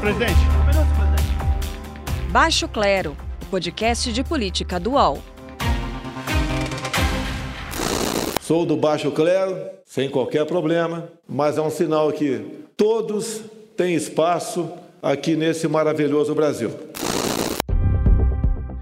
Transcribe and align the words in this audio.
presidente. 0.00 0.32
Um 0.32 0.66
minuto, 0.66 0.94
presidente. 0.96 2.30
Baixo 2.30 2.68
Clero, 2.68 3.16
o 3.42 3.46
podcast 3.46 4.12
de 4.12 4.22
política 4.22 4.78
dual. 4.78 5.18
Sou 8.40 8.64
do 8.64 8.76
Baixo 8.76 9.10
Clero, 9.10 9.58
sem 9.84 10.08
qualquer 10.08 10.46
problema, 10.46 11.08
mas 11.28 11.58
é 11.58 11.62
um 11.62 11.70
sinal 11.70 12.12
que 12.12 12.64
todos 12.76 13.42
têm 13.76 13.94
espaço 13.94 14.70
aqui 15.02 15.36
nesse 15.36 15.66
maravilhoso 15.68 16.34
Brasil. 16.34 16.70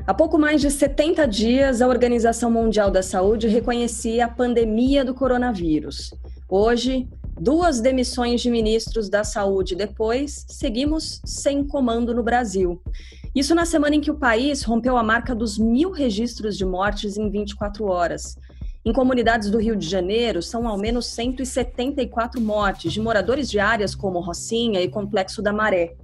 Há 0.06 0.14
pouco 0.14 0.38
mais 0.38 0.60
de 0.60 0.70
70 0.70 1.26
dias, 1.26 1.82
a 1.82 1.88
Organização 1.88 2.48
Mundial 2.50 2.90
da 2.90 3.02
Saúde 3.02 3.48
reconhecia 3.48 4.26
a 4.26 4.28
pandemia 4.28 5.04
do 5.04 5.12
coronavírus. 5.12 6.14
Hoje, 6.48 7.08
duas 7.38 7.80
demissões 7.80 8.40
de 8.40 8.50
ministros 8.50 9.08
da 9.08 9.22
saúde 9.22 9.74
depois, 9.74 10.46
seguimos 10.48 11.20
sem 11.24 11.62
comando 11.62 12.14
no 12.14 12.22
Brasil. 12.22 12.80
Isso 13.34 13.54
na 13.54 13.66
semana 13.66 13.96
em 13.96 14.00
que 14.00 14.10
o 14.10 14.16
país 14.16 14.62
rompeu 14.62 14.96
a 14.96 15.02
marca 15.02 15.34
dos 15.34 15.58
mil 15.58 15.90
registros 15.90 16.56
de 16.56 16.64
mortes 16.64 17.16
em 17.18 17.30
24 17.30 17.84
horas. 17.84 18.38
Em 18.84 18.92
comunidades 18.92 19.50
do 19.50 19.58
Rio 19.58 19.76
de 19.76 19.86
Janeiro, 19.86 20.40
são 20.40 20.66
ao 20.66 20.78
menos 20.78 21.06
174 21.06 22.40
mortes 22.40 22.92
de 22.92 23.00
moradores 23.00 23.50
de 23.50 23.58
áreas 23.58 23.94
como 23.94 24.20
Rocinha 24.20 24.80
e 24.80 24.88
Complexo 24.88 25.42
da 25.42 25.52
Maré. 25.52 25.94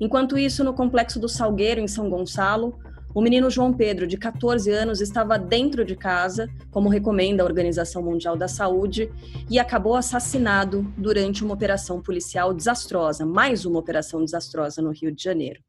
Enquanto 0.00 0.36
isso, 0.36 0.64
no 0.64 0.74
Complexo 0.74 1.20
do 1.20 1.28
Salgueiro, 1.28 1.80
em 1.80 1.88
São 1.88 2.10
Gonçalo, 2.10 2.76
o 3.14 3.22
menino 3.22 3.48
João 3.48 3.72
Pedro, 3.72 4.08
de 4.08 4.18
14 4.18 4.68
anos, 4.72 5.00
estava 5.00 5.38
dentro 5.38 5.84
de 5.84 5.94
casa, 5.94 6.50
como 6.72 6.88
recomenda 6.88 7.44
a 7.44 7.46
Organização 7.46 8.02
Mundial 8.02 8.36
da 8.36 8.48
Saúde, 8.48 9.08
e 9.48 9.56
acabou 9.56 9.94
assassinado 9.94 10.82
durante 10.96 11.44
uma 11.44 11.54
operação 11.54 12.02
policial 12.02 12.52
desastrosa, 12.52 13.24
mais 13.24 13.64
uma 13.64 13.78
operação 13.78 14.24
desastrosa 14.24 14.82
no 14.82 14.90
Rio 14.90 15.12
de 15.12 15.22
Janeiro. 15.22 15.62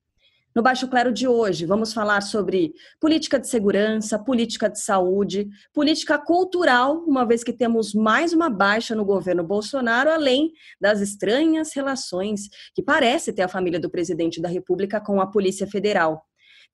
No 0.55 0.63
Baixo 0.63 0.87
Clero 0.87 1.11
de 1.11 1.27
hoje, 1.27 1.65
vamos 1.65 1.93
falar 1.93 2.21
sobre 2.21 2.73
política 2.99 3.37
de 3.37 3.47
segurança, 3.47 4.17
política 4.17 4.69
de 4.69 4.79
saúde, 4.79 5.47
política 5.73 6.17
cultural, 6.17 7.03
uma 7.05 7.25
vez 7.25 7.43
que 7.43 7.53
temos 7.53 7.93
mais 7.93 8.33
uma 8.33 8.49
baixa 8.49 8.95
no 8.95 9.05
governo 9.05 9.43
Bolsonaro, 9.43 10.09
além 10.09 10.51
das 10.79 11.01
estranhas 11.01 11.73
relações 11.75 12.47
que 12.73 12.81
parece 12.81 13.33
ter 13.33 13.43
a 13.43 13.49
família 13.49 13.79
do 13.79 13.89
presidente 13.89 14.41
da 14.41 14.47
República 14.47 14.99
com 14.99 15.21
a 15.21 15.27
Polícia 15.27 15.67
Federal. 15.67 16.25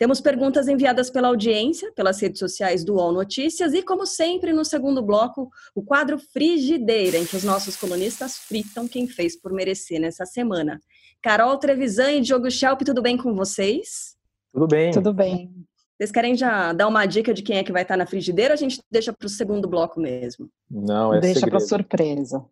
Temos 0.02 0.20
perguntas 0.20 0.68
enviadas 0.68 1.12
pela 1.12 1.28
audiência, 1.28 1.92
pelas 1.92 2.20
redes 2.20 2.40
sociais 2.40 2.84
do 2.84 2.96
UOL 2.96 3.12
Notícias 3.12 3.72
e, 3.72 3.84
como 3.84 4.04
sempre, 4.08 4.52
no 4.52 4.66
segundo 4.66 5.00
bloco, 5.00 5.52
o 5.76 5.84
quadro 5.84 6.18
Frigideira, 6.18 7.20
em 7.20 7.24
que 7.24 7.38
os 7.38 7.44
nossos 7.44 7.76
colunistas 7.76 8.36
fritam 8.36 8.88
quem 8.88 9.06
fez 9.06 9.40
por 9.40 9.54
merecer 9.54 10.02
nessa 10.02 10.26
semana. 10.26 10.82
Carol 11.22 11.56
Trevisan 11.60 12.14
e 12.14 12.22
Diogo 12.22 12.50
Schelp, 12.50 12.82
tudo 12.82 13.00
bem 13.00 13.16
com 13.16 13.36
vocês? 13.36 14.16
Tudo 14.52 14.68
bem. 14.68 14.92
Tudo 14.92 15.14
bem. 15.14 15.54
Vocês 15.96 16.12
querem 16.12 16.36
já 16.36 16.74
dar 16.74 16.88
uma 16.88 17.06
dica 17.06 17.32
de 17.32 17.44
quem 17.44 17.60
é 17.60 17.64
que 17.64 17.72
vai 17.72 17.84
estar 17.84 17.96
na 17.96 18.08
frigideira 18.08 18.54
ou 18.54 18.56
a 18.56 18.58
gente 18.58 18.82
deixa 18.90 19.14
para 19.14 19.28
o 19.28 19.30
segundo 19.30 19.68
bloco 19.68 20.02
mesmo? 20.02 20.50
Não, 20.68 21.14
é 21.14 21.20
Deixa 21.20 21.46
para 21.46 21.60
surpresa. 21.60 22.44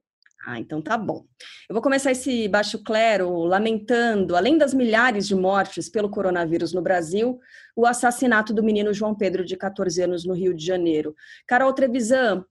Ah, 0.46 0.60
então 0.60 0.82
tá 0.82 0.98
bom. 0.98 1.26
Eu 1.70 1.74
vou 1.74 1.82
começar 1.82 2.12
esse 2.12 2.48
baixo 2.48 2.82
clero 2.82 3.30
lamentando, 3.44 4.36
além 4.36 4.58
das 4.58 4.74
milhares 4.74 5.28
de 5.28 5.36
mortes 5.36 5.90
pelo 5.90 6.10
coronavírus 6.10 6.74
no 6.74 6.82
Brasil, 6.82 7.40
o 7.76 7.86
assassinato 7.86 8.54
do 8.54 8.64
menino 8.64 8.94
João 8.94 9.14
Pedro, 9.14 9.44
de 9.44 9.58
14 9.58 10.02
anos, 10.02 10.26
no 10.26 10.34
Rio 10.34 10.54
de 10.54 10.66
Janeiro. 10.66 11.14
Carol 11.46 11.74
Trevisan, 11.74 12.46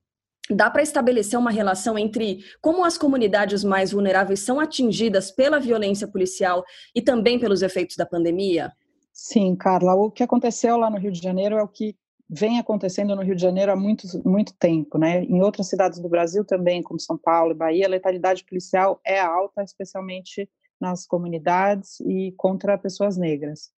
dá 0.51 0.71
para 0.71 0.83
estabelecer 0.83 1.39
uma 1.39 1.51
relação 1.51 1.99
entre 1.99 2.45
como 2.61 2.85
as 2.85 2.99
comunidades 2.99 3.65
mais 3.65 3.93
vulneráveis 3.93 4.41
são 4.41 4.61
atingidas 4.61 5.31
pela 5.31 5.59
violência 5.59 6.07
policial 6.07 6.65
e 6.95 7.01
também 7.01 7.39
pelos 7.39 7.63
efeitos 7.63 7.97
da 7.97 8.07
pandemia? 8.07 8.71
Sim, 9.13 9.57
Carla. 9.57 9.95
O 9.95 10.11
que 10.11 10.23
aconteceu 10.23 10.77
lá 10.77 10.91
no 10.91 10.99
Rio 10.99 11.11
de 11.11 11.21
Janeiro 11.21 11.57
é 11.57 11.63
o 11.63 11.69
que 11.69 11.97
vem 12.29 12.59
acontecendo 12.59 13.17
no 13.17 13.23
Rio 13.23 13.35
de 13.35 13.43
Janeiro 13.43 13.73
há 13.73 13.77
muito, 13.77 14.07
muito 14.29 14.55
tempo, 14.59 14.99
né? 14.99 15.25
Em 15.25 15.41
outras 15.41 15.69
cidades 15.69 15.99
do 15.99 16.09
Brasil 16.09 16.45
também, 16.45 16.83
como 16.83 17.01
São 17.01 17.17
Paulo 17.17 17.53
e 17.53 17.57
Bahia, 17.57 17.87
a 17.87 17.91
letalidade 17.91 18.45
policial 18.45 19.01
é 19.05 19.19
alta, 19.19 19.63
especialmente 19.63 20.49
nas 20.81 21.07
comunidades 21.07 22.01
e 22.01 22.33
contra 22.37 22.79
pessoas 22.79 23.17
negras. 23.17 23.71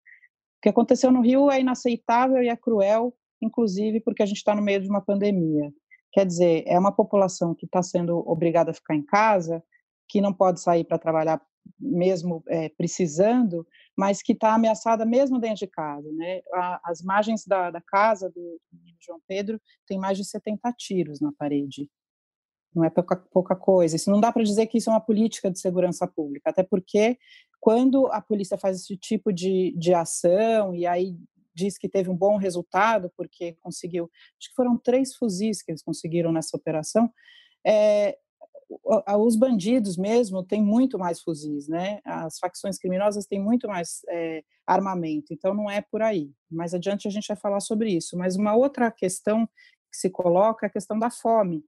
O 0.59 0.63
que 0.63 0.69
aconteceu 0.69 1.11
no 1.13 1.23
Rio 1.23 1.51
é 1.51 1.61
inaceitável 1.61 2.43
e 2.43 2.49
é 2.49 2.57
cruel, 2.57 3.15
inclusive 3.41 4.01
porque 4.01 4.23
a 4.23 4.27
gente 4.27 4.39
está 4.39 4.55
no 4.55 4.63
meio 4.63 4.81
de 4.81 4.89
uma 4.89 5.01
pandemia. 5.01 5.73
Quer 6.13 6.27
dizer, 6.27 6.65
é 6.67 6.79
uma 6.79 6.93
população 6.93 7.55
que 7.55 7.67
está 7.67 7.83
sendo 7.83 8.19
obrigada 8.29 8.73
a 8.73 8.75
ficar 8.75 8.97
em 8.97 9.03
casa, 9.03 9.63
que 10.09 10.21
não 10.21 10.35
pode 10.35 10.61
sair 10.61 10.85
para 10.85 10.99
trabalhar 10.99 11.41
mesmo 11.79 12.43
é, 12.49 12.69
precisando, 12.71 13.67
mas 14.01 14.23
que 14.23 14.33
está 14.33 14.55
ameaçada 14.55 15.05
mesmo 15.05 15.39
dentro 15.39 15.59
de 15.59 15.67
casa. 15.67 16.11
Né? 16.11 16.41
As 16.83 17.03
margens 17.03 17.45
da, 17.47 17.71
da 17.71 17.83
casa 17.83 18.31
do 18.31 18.59
menino 18.73 18.97
João 18.99 19.21
Pedro 19.29 19.61
tem 19.87 19.99
mais 19.99 20.17
de 20.17 20.25
70 20.25 20.73
tiros 20.73 21.21
na 21.21 21.31
parede. 21.39 21.87
Não 22.75 22.83
é 22.83 22.89
pouca, 22.89 23.15
pouca 23.15 23.55
coisa. 23.55 23.97
Isso 23.97 24.11
não 24.11 24.19
dá 24.19 24.33
para 24.33 24.43
dizer 24.43 24.69
que 24.69 24.79
isso 24.79 24.89
é 24.89 24.93
uma 24.95 25.03
política 25.03 25.51
de 25.51 25.61
segurança 25.61 26.07
pública, 26.07 26.49
até 26.49 26.63
porque 26.63 27.19
quando 27.61 28.07
a 28.07 28.23
polícia 28.23 28.57
faz 28.57 28.81
esse 28.81 28.97
tipo 28.97 29.31
de, 29.35 29.75
de 29.77 29.93
ação 29.93 30.75
e 30.75 30.87
aí 30.87 31.15
diz 31.55 31.77
que 31.77 31.87
teve 31.87 32.09
um 32.09 32.17
bom 32.17 32.39
resultado 32.39 33.13
porque 33.15 33.53
conseguiu, 33.61 34.11
acho 34.39 34.49
que 34.49 34.55
foram 34.55 34.79
três 34.79 35.15
fuzis 35.15 35.61
que 35.61 35.73
eles 35.73 35.83
conseguiram 35.83 36.33
nessa 36.33 36.57
operação, 36.57 37.13
é, 37.67 38.17
os 39.19 39.37
bandidos 39.37 39.97
mesmo 39.97 40.45
têm 40.45 40.63
muito 40.63 40.99
mais 40.99 41.21
fuzis, 41.21 41.67
né? 41.67 42.01
As 42.05 42.39
facções 42.39 42.79
criminosas 42.79 43.27
têm 43.27 43.41
muito 43.41 43.67
mais 43.67 44.03
é, 44.09 44.45
armamento, 44.67 45.33
então 45.33 45.53
não 45.53 45.69
é 45.69 45.81
por 45.81 46.03
aí. 46.03 46.31
Mais 46.51 46.73
adiante 46.73 47.09
a 47.09 47.11
gente 47.11 47.27
vai 47.27 47.37
falar 47.37 47.61
sobre 47.61 47.91
isso. 47.91 48.17
Mas 48.17 48.37
uma 48.37 48.55
outra 48.55 48.91
questão 48.91 49.47
que 49.91 49.97
se 49.97 50.09
coloca 50.09 50.67
é 50.67 50.69
a 50.69 50.73
questão 50.73 50.99
da 50.99 51.11
fome. 51.11 51.65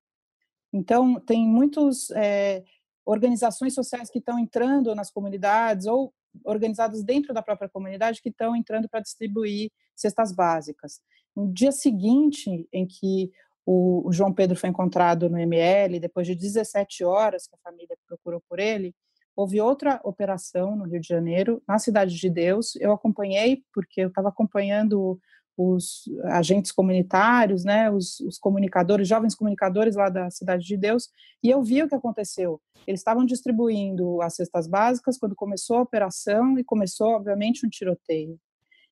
Então 0.72 1.18
tem 1.20 1.46
muitas 1.46 2.10
é, 2.12 2.62
organizações 3.04 3.74
sociais 3.74 4.08
que 4.08 4.18
estão 4.18 4.38
entrando 4.38 4.94
nas 4.94 5.10
comunidades 5.10 5.86
ou 5.86 6.14
organizadas 6.44 7.02
dentro 7.02 7.34
da 7.34 7.42
própria 7.42 7.68
comunidade 7.68 8.22
que 8.22 8.28
estão 8.28 8.56
entrando 8.56 8.88
para 8.88 9.00
distribuir 9.00 9.70
cestas 9.94 10.32
básicas. 10.32 11.00
No 11.34 11.52
dia 11.52 11.72
seguinte 11.72 12.68
em 12.72 12.86
que 12.86 13.30
o, 13.64 14.08
o, 14.08 14.12
João 14.12 14.32
Pedro 14.32 14.56
foi 14.58 14.68
encontrado 14.68 15.28
no 15.28 15.38
ML, 15.38 16.00
depois 16.00 16.26
de 16.26 16.34
17 16.34 17.04
horas 17.04 17.46
que 17.46 17.54
a 17.54 17.70
família 17.70 17.96
procurou 18.06 18.42
por 18.48 18.58
ele, 18.58 18.94
houve 19.36 19.60
outra 19.60 20.00
operação 20.04 20.76
no 20.76 20.84
Rio 20.84 21.00
de 21.00 21.08
Janeiro, 21.08 21.62
na 21.66 21.78
Cidade 21.78 22.16
de 22.16 22.28
Deus. 22.28 22.76
Eu 22.76 22.92
acompanhei, 22.92 23.62
porque 23.72 24.02
eu 24.02 24.08
estava 24.08 24.28
acompanhando 24.28 25.18
os 25.56 26.04
agentes 26.24 26.72
comunitários, 26.72 27.62
né, 27.62 27.90
os, 27.90 28.20
os, 28.20 28.38
comunicadores, 28.38 29.06
jovens 29.06 29.34
comunicadores 29.34 29.96
lá 29.96 30.08
da 30.08 30.30
Cidade 30.30 30.66
de 30.66 30.76
Deus, 30.76 31.10
e 31.42 31.50
eu 31.50 31.62
vi 31.62 31.82
o 31.82 31.88
que 31.88 31.94
aconteceu. 31.94 32.60
Eles 32.86 33.00
estavam 33.00 33.24
distribuindo 33.24 34.20
as 34.22 34.34
cestas 34.34 34.66
básicas 34.66 35.18
quando 35.18 35.36
começou 35.36 35.76
a 35.76 35.82
operação 35.82 36.58
e 36.58 36.64
começou, 36.64 37.08
obviamente, 37.08 37.66
um 37.66 37.68
tiroteio. 37.68 38.38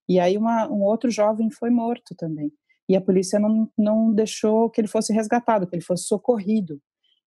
E 0.09 0.21
aí 0.21 0.37
uma, 0.37 0.69
um 0.69 0.83
outro 0.83 1.11
jovem 1.11 1.51
foi 1.51 1.71
morto 1.71 2.15
também 2.15 2.53
e 2.91 2.97
a 2.97 3.01
polícia 3.01 3.39
não, 3.39 3.71
não 3.79 4.13
deixou 4.13 4.69
que 4.69 4.81
ele 4.81 4.89
fosse 4.89 5.13
resgatado, 5.13 5.65
que 5.65 5.77
ele 5.77 5.85
fosse 5.85 6.09
socorrido. 6.09 6.83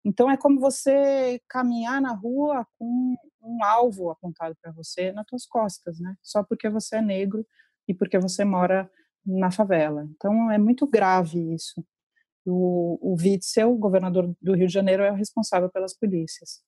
Então 0.04 0.28
é 0.28 0.36
como 0.36 0.60
você 0.60 1.40
caminhar 1.48 2.02
na 2.02 2.16
rua 2.16 2.66
com 2.80 3.16
um 3.44 3.64
alvo 3.64 4.10
apontado 4.10 4.56
para 4.60 4.72
você 4.72 5.12
nas 5.12 5.24
suas 5.30 5.46
costas, 5.46 6.00
né? 6.00 6.16
Só 6.24 6.44
porque 6.44 6.68
você 6.68 6.96
é 6.96 7.02
negro 7.04 7.46
e 7.88 7.94
porque 7.94 8.18
você 8.18 8.44
mora 8.44 8.90
na 9.24 9.52
favela. 9.52 10.08
Então 10.16 10.50
é 10.50 10.58
muito 10.58 10.88
grave 10.88 11.54
isso. 11.54 11.86
O, 12.44 12.98
o 13.00 13.16
Witzel, 13.22 13.76
governador 13.76 14.36
do 14.42 14.56
Rio 14.56 14.66
de 14.66 14.74
Janeiro, 14.74 15.04
é 15.04 15.12
o 15.12 15.16
responsável 15.16 15.70
pelas 15.70 15.96
polícias. 15.96 16.60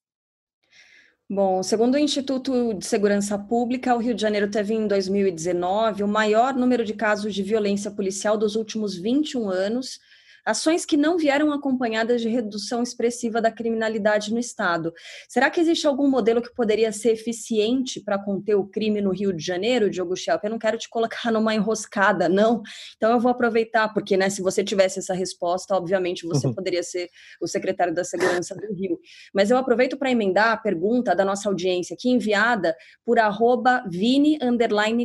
Bom, 1.33 1.63
segundo 1.63 1.95
o 1.95 1.97
Instituto 1.97 2.75
de 2.75 2.85
Segurança 2.85 3.39
Pública, 3.39 3.95
o 3.95 3.97
Rio 3.97 4.13
de 4.13 4.21
Janeiro 4.21 4.51
teve 4.51 4.75
em 4.75 4.88
2019 4.88 6.03
o 6.03 6.07
maior 6.07 6.53
número 6.53 6.85
de 6.85 6.94
casos 6.94 7.33
de 7.33 7.41
violência 7.41 7.89
policial 7.89 8.38
dos 8.38 8.56
últimos 8.56 8.95
21 8.95 9.50
anos, 9.50 10.00
ações 10.45 10.86
que 10.86 10.98
não 10.98 11.18
vieram 11.18 11.51
acompanhadas 11.51 12.22
de 12.22 12.30
redução 12.30 12.84
expressiva 12.84 13.42
da 13.42 13.51
criminalidade 13.51 14.34
no 14.34 14.40
Estado. 14.40 14.94
Será 15.28 15.50
que 15.50 15.62
existe 15.62 15.88
algum 15.88 16.10
modelo 16.10 16.42
que 16.42 16.54
poderia 16.54 16.92
ser 16.92 17.12
eficiente 17.12 18.01
para 18.01 18.18
conter 18.18 18.56
o 18.56 18.66
crime 18.66 19.01
no 19.01 19.12
Rio 19.12 19.34
de 19.34 19.44
Janeiro, 19.44 19.90
Diogo 19.90 20.16
Schelp? 20.16 20.44
Eu 20.44 20.50
não 20.50 20.60
quero 20.60 20.78
te 20.78 20.90
colocar 20.90 21.31
numa 21.31 21.56
enroscada, 21.56 22.28
não. 22.28 22.62
Então 22.95 23.12
eu 23.12 23.19
vou 23.19 23.31
aproveitar, 23.31 23.94
porque 23.94 24.18
né, 24.18 24.30
se 24.30 24.42
você 24.42 24.63
tivesse 24.63 25.00
essa 25.00 25.13
resposta, 25.13 25.75
obviamente 25.75 26.28
você 26.28 26.48
uhum. 26.48 26.54
poderia 26.54 26.84
ser 26.84 27.10
o 27.42 27.48
secretário 27.48 27.94
da 27.94 28.04
Segurança 28.04 28.56
do 28.56 28.74
Rio. 28.74 29.00
Mas 29.34 29.50
eu 29.50 29.57
aproveito 29.57 29.98
para 29.98 30.12
emendar 30.12 30.51
a 30.51 30.57
pergunta 30.57 31.16
da 31.16 31.24
nossa 31.24 31.50
audiência 31.50 31.94
aqui, 31.94 32.10
enviada 32.10 32.75
por 33.06 33.19
arroba 33.19 33.84
Vini 33.90 34.38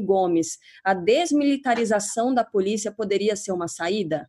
Gomes. 0.05 0.59
A 0.85 0.95
desmilitarização 0.95 2.35
da 2.35 2.45
polícia 2.45 2.93
poderia 2.93 3.37
ser 3.37 3.53
uma 3.53 3.69
saída? 3.69 4.29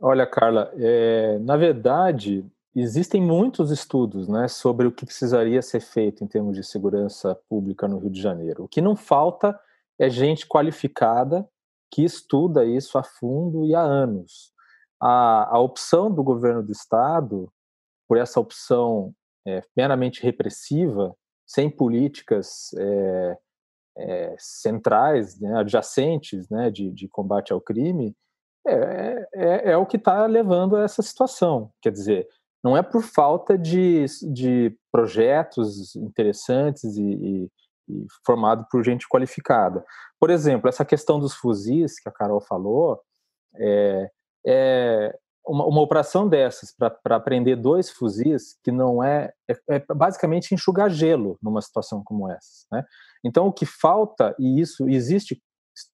Olha, 0.00 0.26
Carla, 0.26 0.72
é, 0.76 1.38
na 1.40 1.56
verdade, 1.56 2.46
existem 2.74 3.20
muitos 3.20 3.70
estudos 3.70 4.28
né, 4.28 4.46
sobre 4.46 4.86
o 4.86 4.92
que 4.92 5.04
precisaria 5.04 5.60
ser 5.60 5.80
feito 5.80 6.22
em 6.22 6.26
termos 6.26 6.56
de 6.56 6.62
segurança 6.62 7.34
pública 7.48 7.88
no 7.88 7.98
Rio 7.98 8.10
de 8.10 8.20
Janeiro. 8.22 8.64
O 8.64 8.68
que 8.68 8.80
não 8.80 8.94
falta 8.94 9.58
é 9.98 10.08
gente 10.08 10.46
qualificada 10.46 11.48
que 11.90 12.04
estuda 12.04 12.64
isso 12.64 12.96
a 12.98 13.02
fundo 13.02 13.64
e 13.64 13.74
há 13.74 13.80
anos. 13.80 14.52
A, 15.00 15.56
a 15.56 15.58
opção 15.58 16.12
do 16.12 16.22
governo 16.22 16.62
do 16.62 16.72
Estado, 16.72 17.50
por 18.06 18.18
essa 18.18 18.38
opção 18.38 19.12
é, 19.46 19.62
meramente 19.76 20.22
repressiva, 20.22 21.14
sem 21.46 21.70
políticas 21.70 22.70
é, 22.76 23.38
é, 23.96 24.36
centrais, 24.38 25.40
né, 25.40 25.58
adjacentes 25.58 26.48
né, 26.48 26.70
de, 26.70 26.90
de, 26.90 27.08
combate 27.08 27.52
ao 27.52 27.60
crime, 27.60 28.14
é, 28.70 29.28
é, 29.34 29.70
é 29.72 29.76
o 29.76 29.86
que 29.86 29.96
está 29.96 30.26
levando 30.26 30.76
a 30.76 30.82
essa 30.82 31.02
situação. 31.02 31.70
Quer 31.80 31.92
dizer, 31.92 32.28
não 32.62 32.76
é 32.76 32.82
por 32.82 33.02
falta 33.02 33.56
de, 33.56 34.04
de 34.32 34.76
projetos 34.92 35.94
interessantes 35.96 36.96
e, 36.96 37.02
e, 37.02 37.50
e 37.88 38.06
formado 38.24 38.66
por 38.70 38.84
gente 38.84 39.08
qualificada. 39.08 39.84
Por 40.20 40.30
exemplo, 40.30 40.68
essa 40.68 40.84
questão 40.84 41.18
dos 41.18 41.34
fuzis 41.34 42.00
que 42.00 42.08
a 42.08 42.12
Carol 42.12 42.40
falou, 42.40 43.00
é, 43.56 44.10
é 44.46 45.18
uma, 45.46 45.66
uma, 45.66 45.80
operação 45.80 46.28
dessas 46.28 46.74
para 47.02 47.20
prender 47.20 47.56
dois 47.56 47.90
fuzis 47.90 48.58
que 48.62 48.70
não 48.70 49.02
é, 49.02 49.32
é, 49.48 49.76
é, 49.76 49.84
basicamente 49.94 50.54
enxugar 50.54 50.90
gelo 50.90 51.38
numa 51.42 51.62
situação 51.62 52.02
como 52.04 52.30
essa. 52.30 52.66
Né? 52.70 52.84
Então 53.24 53.46
o 53.46 53.52
que 53.52 53.64
falta 53.64 54.34
e 54.38 54.60
isso 54.60 54.88
existe 54.88 55.42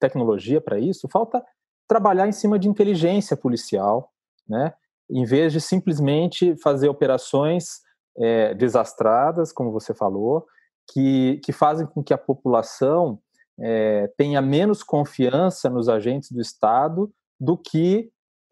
tecnologia 0.01 0.61
para 0.61 0.79
isso, 0.79 1.09
falta 1.13 1.45
trabalhar 1.89 2.29
em 2.29 2.33
cima 2.33 2.59
de 2.59 2.69
inteligência 2.69 3.37
policial, 3.37 4.13
né? 4.49 4.75
Em 5.11 5.25
vez 5.25 5.53
de 5.53 5.61
simplesmente 5.61 6.57
fazer 6.57 6.89
operações 6.89 7.81
é, 8.17 8.55
desastradas, 8.55 9.53
como 9.53 9.71
você 9.71 9.93
falou, 9.93 10.47
que, 10.93 11.41
que 11.45 11.53
fazem 11.53 11.87
com 11.87 12.03
que 12.03 12.15
a 12.15 12.19
população 12.19 13.19
é, 13.61 14.11
tenha 14.17 14.41
menos 14.41 14.83
confiança 14.83 15.69
nos 15.69 15.89
agentes 15.89 16.31
do 16.31 16.41
Estado 16.41 17.13
do 17.39 17.57
que 17.57 18.11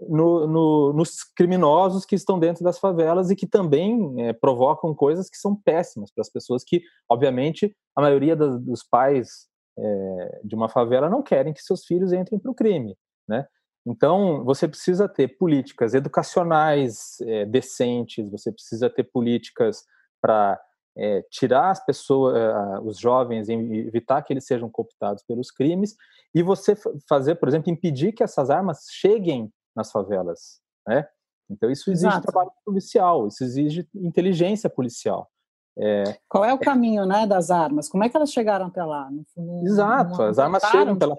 no, 0.08 0.46
no, 0.46 0.92
nos 0.92 1.22
criminosos 1.22 2.04
que 2.04 2.14
estão 2.14 2.38
dentro 2.38 2.64
das 2.64 2.78
favelas 2.78 3.30
e 3.30 3.36
que 3.36 3.46
também 3.46 4.14
é, 4.22 4.32
provocam 4.32 4.94
coisas 4.94 5.30
que 5.30 5.36
são 5.36 5.54
péssimas 5.54 6.10
para 6.12 6.22
as 6.22 6.30
pessoas 6.30 6.64
que, 6.64 6.82
obviamente, 7.08 7.74
a 7.96 8.02
maioria 8.02 8.34
das, 8.34 8.60
dos 8.60 8.82
pais 8.82 9.48
é, 9.78 10.40
de 10.44 10.54
uma 10.54 10.68
favela 10.68 11.08
não 11.08 11.22
querem 11.22 11.52
que 11.52 11.62
seus 11.62 11.84
filhos 11.84 12.12
entrem 12.12 12.38
para 12.38 12.50
o 12.50 12.54
crime, 12.54 12.96
né? 13.28 13.46
Então, 13.84 14.44
você 14.44 14.68
precisa 14.68 15.08
ter 15.08 15.36
políticas 15.36 15.92
educacionais 15.92 17.20
é, 17.22 17.44
decentes, 17.44 18.30
você 18.30 18.52
precisa 18.52 18.88
ter 18.88 19.04
políticas 19.04 19.84
para 20.20 20.60
é, 20.96 21.22
tirar 21.30 21.70
as 21.70 21.84
pessoas, 21.84 22.36
uh, 22.36 22.80
os 22.86 22.98
jovens, 22.98 23.48
evitar 23.48 24.22
que 24.22 24.32
eles 24.32 24.46
sejam 24.46 24.70
cooptados 24.70 25.22
pelos 25.24 25.50
crimes, 25.50 25.96
e 26.34 26.42
você 26.42 26.76
fazer, 27.08 27.36
por 27.36 27.48
exemplo, 27.48 27.72
impedir 27.72 28.12
que 28.12 28.22
essas 28.22 28.50
armas 28.50 28.86
cheguem 28.90 29.52
nas 29.74 29.90
favelas, 29.90 30.60
né? 30.86 31.06
Então 31.50 31.70
isso 31.70 31.90
exige 31.90 32.06
Exato. 32.06 32.26
trabalho 32.26 32.52
policial, 32.64 33.26
isso 33.26 33.42
exige 33.42 33.88
inteligência 33.94 34.70
policial. 34.70 35.28
É, 35.76 36.18
Qual 36.28 36.44
é 36.44 36.52
o 36.52 36.58
caminho, 36.58 37.06
né, 37.06 37.26
das 37.26 37.50
armas? 37.50 37.88
Como 37.88 38.04
é 38.04 38.08
que 38.08 38.16
elas 38.16 38.30
chegaram 38.30 38.66
até 38.66 38.84
lá? 38.84 39.10
Não, 39.36 39.66
Exato, 39.66 40.18
não 40.18 40.26
as 40.26 40.38
armas 40.38 40.62
chegam 40.64 40.96
pela 40.96 41.16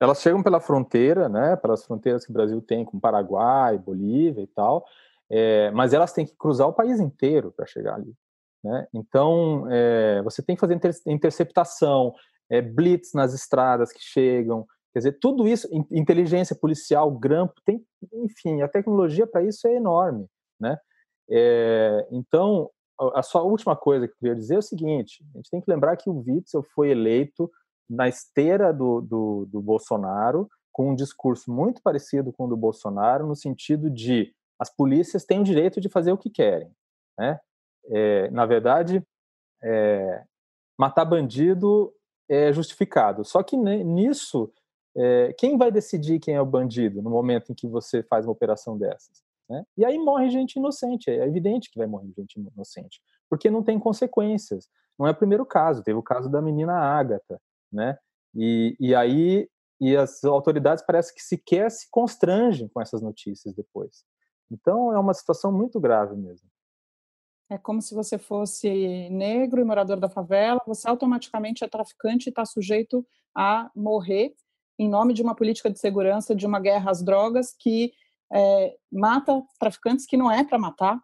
elas 0.00 0.20
chegam 0.20 0.42
pela 0.42 0.60
fronteira, 0.60 1.28
né, 1.28 1.56
pelas 1.56 1.84
fronteiras 1.84 2.24
que 2.24 2.30
o 2.30 2.34
Brasil 2.34 2.60
tem 2.60 2.84
com 2.84 3.00
Paraguai, 3.00 3.78
Bolívia 3.78 4.42
e 4.42 4.46
tal, 4.46 4.84
é, 5.30 5.70
mas 5.72 5.92
elas 5.92 6.12
têm 6.12 6.24
que 6.24 6.36
cruzar 6.36 6.68
o 6.68 6.72
país 6.72 7.00
inteiro 7.00 7.52
para 7.52 7.66
chegar 7.66 7.94
ali. 7.94 8.14
Né? 8.62 8.86
Então, 8.94 9.66
é, 9.70 10.22
você 10.22 10.42
tem 10.42 10.56
que 10.56 10.60
fazer 10.60 10.74
inter 10.74 10.94
interceptação, 11.06 12.14
é, 12.50 12.62
blitz 12.62 13.12
nas 13.12 13.34
estradas 13.34 13.92
que 13.92 14.00
chegam, 14.00 14.66
quer 14.92 15.00
dizer, 15.00 15.18
tudo 15.20 15.46
isso, 15.46 15.68
inteligência 15.90 16.56
policial, 16.56 17.10
grampo, 17.10 17.60
tem, 17.64 17.84
enfim, 18.12 18.62
a 18.62 18.68
tecnologia 18.68 19.26
para 19.26 19.42
isso 19.42 19.66
é 19.68 19.74
enorme. 19.74 20.26
Né? 20.58 20.76
Então, 22.10 22.70
a 23.14 23.22
sua 23.22 23.42
última 23.42 23.76
coisa 23.76 24.08
que 24.08 24.14
eu 24.14 24.18
queria 24.18 24.34
dizer 24.34 24.56
é 24.56 24.58
o 24.58 24.62
seguinte: 24.62 25.22
a 25.34 25.38
gente 25.38 25.50
tem 25.50 25.60
que 25.60 25.70
lembrar 25.70 25.96
que 25.96 26.10
o 26.10 26.24
Witzel 26.26 26.62
foi 26.74 26.90
eleito 26.90 27.50
na 27.88 28.08
esteira 28.08 28.72
do, 28.72 29.00
do, 29.00 29.46
do 29.46 29.60
Bolsonaro, 29.60 30.48
com 30.72 30.90
um 30.90 30.94
discurso 30.94 31.52
muito 31.52 31.82
parecido 31.82 32.32
com 32.32 32.44
o 32.44 32.48
do 32.48 32.56
Bolsonaro, 32.56 33.26
no 33.26 33.34
sentido 33.34 33.90
de 33.90 34.32
as 34.58 34.74
polícias 34.74 35.24
têm 35.24 35.40
o 35.40 35.44
direito 35.44 35.80
de 35.80 35.88
fazer 35.88 36.12
o 36.12 36.18
que 36.18 36.30
querem. 36.30 36.70
Né? 37.18 37.40
É, 37.86 38.30
na 38.30 38.44
verdade, 38.44 39.02
é, 39.62 40.24
matar 40.78 41.04
bandido 41.04 41.92
é 42.28 42.52
justificado. 42.52 43.24
Só 43.24 43.42
que 43.42 43.56
nisso, 43.56 44.52
é, 44.96 45.32
quem 45.38 45.56
vai 45.56 45.70
decidir 45.70 46.20
quem 46.20 46.34
é 46.34 46.40
o 46.40 46.46
bandido 46.46 47.02
no 47.02 47.10
momento 47.10 47.52
em 47.52 47.54
que 47.54 47.66
você 47.66 48.02
faz 48.02 48.26
uma 48.26 48.32
operação 48.32 48.76
dessas? 48.76 49.22
Né? 49.48 49.64
E 49.76 49.84
aí 49.84 49.98
morre 49.98 50.28
gente 50.28 50.56
inocente. 50.56 51.10
É 51.10 51.26
evidente 51.26 51.70
que 51.70 51.78
vai 51.78 51.86
morrer 51.86 52.12
gente 52.16 52.38
inocente, 52.38 53.00
porque 53.30 53.50
não 53.50 53.62
tem 53.62 53.78
consequências. 53.78 54.68
Não 54.98 55.06
é 55.06 55.10
o 55.10 55.16
primeiro 55.16 55.46
caso. 55.46 55.82
Teve 55.82 55.98
o 55.98 56.02
caso 56.02 56.28
da 56.28 56.42
menina 56.42 56.74
Ágata, 56.74 57.40
né? 57.72 57.98
E, 58.34 58.76
e 58.78 58.94
aí 58.94 59.48
e 59.80 59.96
as 59.96 60.24
autoridades 60.24 60.84
parece 60.84 61.14
que 61.14 61.22
sequer 61.22 61.70
se 61.70 61.88
constrangem 61.90 62.68
com 62.68 62.80
essas 62.80 63.00
notícias 63.00 63.54
depois. 63.54 64.04
Então 64.50 64.92
é 64.92 64.98
uma 64.98 65.14
situação 65.14 65.52
muito 65.52 65.78
grave 65.78 66.16
mesmo. 66.16 66.48
É 67.50 67.56
como 67.56 67.80
se 67.80 67.94
você 67.94 68.18
fosse 68.18 69.08
negro 69.08 69.60
e 69.60 69.64
morador 69.64 69.98
da 69.98 70.08
favela, 70.08 70.60
você 70.66 70.88
automaticamente 70.88 71.64
é 71.64 71.68
traficante 71.68 72.28
e 72.28 72.30
está 72.30 72.44
sujeito 72.44 73.06
a 73.34 73.70
morrer 73.74 74.34
em 74.78 74.88
nome 74.88 75.14
de 75.14 75.22
uma 75.22 75.34
política 75.34 75.70
de 75.70 75.78
segurança, 75.78 76.34
de 76.34 76.46
uma 76.46 76.60
guerra 76.60 76.90
às 76.90 77.02
drogas 77.02 77.54
que 77.58 77.92
é, 78.32 78.76
mata 78.92 79.42
traficantes 79.58 80.06
que 80.06 80.16
não 80.16 80.30
é 80.30 80.44
para 80.44 80.58
matar. 80.58 81.00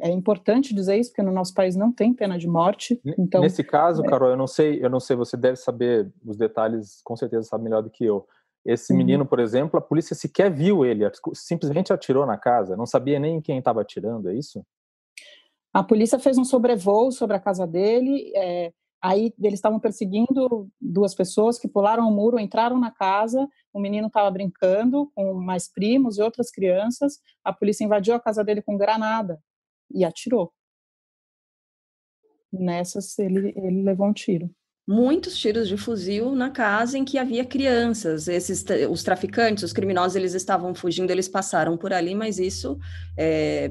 É 0.00 0.10
importante 0.10 0.74
dizer 0.74 0.98
isso 0.98 1.10
porque 1.10 1.22
no 1.22 1.32
nosso 1.32 1.54
país 1.54 1.74
não 1.74 1.90
tem 1.90 2.12
pena 2.12 2.38
de 2.38 2.46
morte. 2.46 3.00
Então 3.18 3.40
nesse 3.40 3.64
caso, 3.64 4.04
é... 4.04 4.08
Carol, 4.08 4.30
eu 4.30 4.36
não 4.36 4.46
sei, 4.46 4.84
eu 4.84 4.90
não 4.90 5.00
sei, 5.00 5.16
você 5.16 5.36
deve 5.36 5.56
saber 5.56 6.10
os 6.24 6.36
detalhes, 6.36 7.00
com 7.02 7.16
certeza 7.16 7.48
sabe 7.48 7.64
melhor 7.64 7.82
do 7.82 7.90
que 7.90 8.04
eu. 8.04 8.26
Esse 8.66 8.92
uhum. 8.92 8.98
menino, 8.98 9.24
por 9.26 9.40
exemplo, 9.40 9.78
a 9.78 9.82
polícia 9.82 10.14
sequer 10.14 10.50
viu 10.50 10.84
ele, 10.84 11.08
simplesmente 11.32 11.92
atirou 11.92 12.26
na 12.26 12.36
casa, 12.36 12.76
não 12.76 12.84
sabia 12.84 13.18
nem 13.18 13.40
quem 13.40 13.58
estava 13.58 13.80
atirando, 13.80 14.28
é 14.28 14.34
isso? 14.34 14.62
A 15.72 15.82
polícia 15.82 16.18
fez 16.18 16.36
um 16.36 16.44
sobrevoo 16.44 17.10
sobre 17.10 17.36
a 17.36 17.40
casa 17.40 17.66
dele, 17.66 18.30
é, 18.36 18.72
aí 19.02 19.32
eles 19.40 19.58
estavam 19.58 19.80
perseguindo 19.80 20.68
duas 20.78 21.14
pessoas 21.14 21.58
que 21.58 21.68
pularam 21.68 22.06
o 22.08 22.10
muro, 22.10 22.38
entraram 22.38 22.78
na 22.78 22.90
casa, 22.90 23.48
o 23.72 23.80
menino 23.80 24.08
estava 24.08 24.30
brincando 24.30 25.10
com 25.14 25.34
mais 25.34 25.72
primos 25.72 26.18
e 26.18 26.22
outras 26.22 26.50
crianças, 26.50 27.20
a 27.44 27.52
polícia 27.52 27.84
invadiu 27.84 28.14
a 28.14 28.20
casa 28.20 28.44
dele 28.44 28.60
com 28.60 28.76
granada 28.76 29.40
e 29.90 30.04
atirou. 30.04 30.52
Nessas 32.52 33.18
ele, 33.18 33.52
ele 33.56 33.82
levou 33.82 34.06
um 34.06 34.12
tiro 34.12 34.50
muitos 34.88 35.36
tiros 35.36 35.68
de 35.68 35.76
fuzil 35.76 36.34
na 36.34 36.50
casa 36.50 36.96
em 36.96 37.04
que 37.04 37.18
havia 37.18 37.44
crianças. 37.44 38.26
Esses, 38.26 38.64
os 38.90 39.02
traficantes, 39.02 39.62
os 39.62 39.72
criminosos, 39.74 40.16
eles 40.16 40.32
estavam 40.32 40.74
fugindo, 40.74 41.10
eles 41.10 41.28
passaram 41.28 41.76
por 41.76 41.92
ali, 41.92 42.14
mas 42.14 42.38
isso 42.38 42.78
é, 43.14 43.70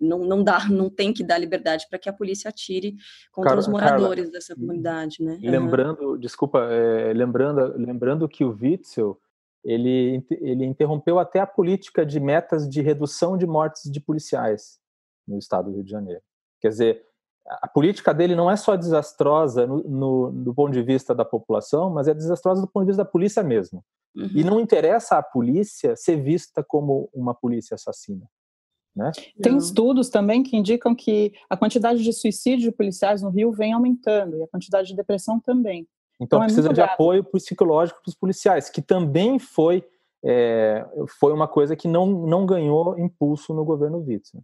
não, 0.00 0.20
não 0.20 0.42
dá, 0.42 0.66
não 0.70 0.88
tem 0.88 1.12
que 1.12 1.22
dar 1.22 1.36
liberdade 1.36 1.86
para 1.90 1.98
que 1.98 2.08
a 2.08 2.12
polícia 2.12 2.48
atire 2.48 2.96
contra 3.30 3.50
Carla, 3.50 3.60
os 3.60 3.68
moradores 3.68 4.24
Carla, 4.24 4.32
dessa 4.32 4.54
comunidade, 4.54 5.22
né? 5.22 5.38
Lembrando, 5.42 6.12
uhum. 6.12 6.18
desculpa, 6.18 6.60
é, 6.70 7.12
lembrando, 7.12 7.76
lembrando 7.76 8.26
que 8.26 8.42
o 8.42 8.56
Witzel 8.58 9.20
ele, 9.62 10.24
ele 10.40 10.64
interrompeu 10.64 11.18
até 11.18 11.38
a 11.38 11.46
política 11.46 12.06
de 12.06 12.18
metas 12.18 12.66
de 12.66 12.80
redução 12.80 13.36
de 13.36 13.46
mortes 13.46 13.90
de 13.90 14.00
policiais 14.00 14.78
no 15.26 15.38
estado 15.38 15.70
do 15.70 15.76
Rio 15.76 15.84
de 15.84 15.90
Janeiro. 15.90 16.22
Quer 16.60 16.68
dizer, 16.68 17.02
a 17.46 17.68
política 17.68 18.12
dele 18.12 18.34
não 18.34 18.50
é 18.50 18.56
só 18.56 18.76
desastrosa 18.76 19.66
no, 19.66 19.82
no, 19.82 20.32
do 20.32 20.54
ponto 20.54 20.72
de 20.72 20.82
vista 20.82 21.14
da 21.14 21.24
população, 21.24 21.90
mas 21.90 22.08
é 22.08 22.14
desastrosa 22.14 22.60
do 22.60 22.66
ponto 22.66 22.84
de 22.84 22.90
vista 22.90 23.04
da 23.04 23.10
polícia 23.10 23.42
mesmo. 23.42 23.84
Uhum. 24.14 24.30
E 24.34 24.42
não 24.42 24.58
interessa 24.58 25.18
à 25.18 25.22
polícia 25.22 25.94
ser 25.94 26.16
vista 26.16 26.64
como 26.64 27.08
uma 27.14 27.34
polícia 27.34 27.74
assassina. 27.74 28.26
Né? 28.96 29.12
Tem 29.42 29.56
estudos 29.58 30.08
também 30.08 30.42
que 30.42 30.56
indicam 30.56 30.94
que 30.94 31.34
a 31.50 31.56
quantidade 31.56 32.02
de 32.02 32.12
suicídios 32.14 32.62
de 32.62 32.72
policiais 32.72 33.20
no 33.20 33.28
Rio 33.28 33.52
vem 33.52 33.74
aumentando 33.74 34.38
e 34.38 34.42
a 34.42 34.48
quantidade 34.48 34.88
de 34.88 34.96
depressão 34.96 35.38
também. 35.38 35.86
Então, 36.18 36.38
então 36.38 36.42
é 36.42 36.46
precisa 36.46 36.70
de 36.70 36.76
grave. 36.76 36.92
apoio 36.92 37.22
psicológico 37.22 38.00
para 38.02 38.08
os 38.08 38.16
policiais, 38.16 38.70
que 38.70 38.80
também 38.80 39.38
foi, 39.38 39.86
é, 40.24 40.86
foi 41.20 41.32
uma 41.34 41.46
coisa 41.46 41.76
que 41.76 41.86
não, 41.86 42.06
não 42.06 42.46
ganhou 42.46 42.98
impulso 42.98 43.52
no 43.52 43.66
governo 43.66 43.98
Witzel. 43.98 44.42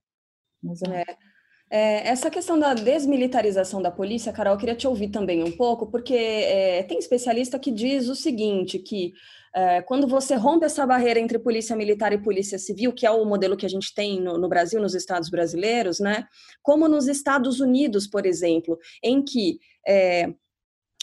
É. 0.90 1.32
É, 1.74 2.06
essa 2.06 2.30
questão 2.30 2.58
da 2.58 2.74
desmilitarização 2.74 3.80
da 3.80 3.90
polícia, 3.90 4.30
Carol, 4.30 4.52
eu 4.52 4.58
queria 4.58 4.74
te 4.74 4.86
ouvir 4.86 5.08
também 5.08 5.42
um 5.42 5.50
pouco, 5.50 5.86
porque 5.86 6.14
é, 6.14 6.82
tem 6.82 6.98
especialista 6.98 7.58
que 7.58 7.70
diz 7.70 8.10
o 8.10 8.14
seguinte, 8.14 8.78
que 8.78 9.14
é, 9.54 9.80
quando 9.80 10.06
você 10.06 10.34
rompe 10.34 10.66
essa 10.66 10.86
barreira 10.86 11.18
entre 11.18 11.38
polícia 11.38 11.74
militar 11.74 12.12
e 12.12 12.18
polícia 12.18 12.58
civil, 12.58 12.92
que 12.92 13.06
é 13.06 13.10
o 13.10 13.24
modelo 13.24 13.56
que 13.56 13.64
a 13.64 13.70
gente 13.70 13.94
tem 13.94 14.20
no, 14.20 14.36
no 14.36 14.50
Brasil, 14.50 14.82
nos 14.82 14.94
estados 14.94 15.30
brasileiros, 15.30 15.98
né? 15.98 16.26
Como 16.62 16.86
nos 16.88 17.08
Estados 17.08 17.58
Unidos, 17.58 18.06
por 18.06 18.26
exemplo, 18.26 18.78
em 19.02 19.24
que 19.24 19.58
é, 19.88 20.28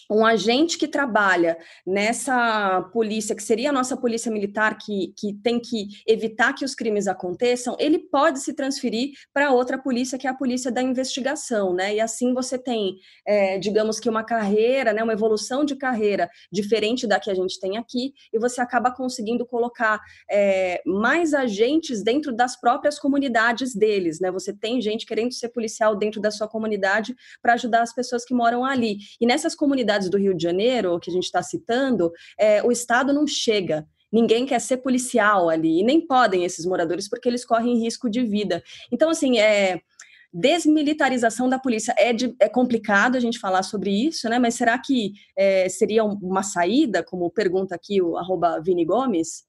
um 0.09 0.25
agente 0.25 0.77
que 0.77 0.87
trabalha 0.87 1.57
nessa 1.85 2.81
polícia, 2.91 3.35
que 3.35 3.43
seria 3.43 3.69
a 3.69 3.73
nossa 3.73 3.95
polícia 3.95 4.31
militar, 4.31 4.77
que, 4.77 5.13
que 5.15 5.33
tem 5.33 5.59
que 5.59 5.87
evitar 6.07 6.53
que 6.53 6.65
os 6.65 6.73
crimes 6.73 7.07
aconteçam, 7.07 7.75
ele 7.79 7.99
pode 7.99 8.39
se 8.39 8.53
transferir 8.53 9.11
para 9.31 9.51
outra 9.51 9.77
polícia, 9.77 10.17
que 10.17 10.25
é 10.25 10.29
a 10.29 10.33
polícia 10.33 10.71
da 10.71 10.81
investigação, 10.81 11.73
né? 11.73 11.95
E 11.95 11.99
assim 11.99 12.33
você 12.33 12.57
tem, 12.57 12.95
é, 13.25 13.59
digamos 13.59 13.99
que 13.99 14.09
uma 14.09 14.23
carreira, 14.23 14.93
né, 14.93 15.03
uma 15.03 15.13
evolução 15.13 15.63
de 15.63 15.75
carreira 15.75 16.29
diferente 16.51 17.05
da 17.05 17.19
que 17.19 17.29
a 17.29 17.35
gente 17.35 17.59
tem 17.59 17.77
aqui, 17.77 18.13
e 18.33 18.39
você 18.39 18.61
acaba 18.61 18.91
conseguindo 18.91 19.45
colocar 19.45 19.99
é, 20.29 20.81
mais 20.85 21.33
agentes 21.33 22.03
dentro 22.03 22.35
das 22.35 22.59
próprias 22.59 22.97
comunidades 22.97 23.75
deles, 23.75 24.19
né? 24.19 24.31
Você 24.31 24.53
tem 24.53 24.81
gente 24.81 25.05
querendo 25.05 25.33
ser 25.33 25.49
policial 25.49 25.95
dentro 25.95 26.19
da 26.19 26.31
sua 26.31 26.47
comunidade 26.47 27.15
para 27.41 27.53
ajudar 27.53 27.81
as 27.81 27.93
pessoas 27.93 28.25
que 28.25 28.33
moram 28.33 28.65
ali. 28.65 28.97
E 29.21 29.27
nessas 29.27 29.53
comunidades 29.53 29.98
cidades 29.99 30.09
do 30.09 30.17
Rio 30.17 30.33
de 30.33 30.41
Janeiro, 30.43 30.99
que 30.99 31.09
a 31.09 31.13
gente 31.13 31.25
está 31.25 31.43
citando, 31.43 32.11
é, 32.37 32.63
o 32.63 32.71
Estado 32.71 33.13
não 33.13 33.27
chega. 33.27 33.85
Ninguém 34.11 34.45
quer 34.45 34.59
ser 34.59 34.77
policial 34.77 35.49
ali, 35.49 35.81
e 35.81 35.83
nem 35.83 36.05
podem 36.05 36.43
esses 36.43 36.65
moradores, 36.65 37.07
porque 37.07 37.29
eles 37.29 37.45
correm 37.45 37.79
risco 37.79 38.09
de 38.09 38.23
vida. 38.23 38.63
Então, 38.91 39.09
assim, 39.09 39.37
é, 39.37 39.81
desmilitarização 40.33 41.47
da 41.47 41.59
polícia 41.59 41.93
é, 41.97 42.11
de, 42.13 42.35
é, 42.39 42.49
complicado 42.49 43.15
a 43.15 43.19
gente 43.19 43.39
falar 43.39 43.63
sobre 43.63 43.91
isso, 43.91 44.27
né? 44.27 44.39
Mas 44.39 44.55
será 44.55 44.79
que 44.79 45.13
é, 45.37 45.69
seria 45.69 46.03
uma 46.03 46.41
saída, 46.41 47.03
como 47.03 47.29
pergunta 47.29 47.75
aqui 47.75 48.01
o 48.01 48.17
arroba 48.17 48.59
Vini 48.61 48.85
Gomes? 48.85 49.48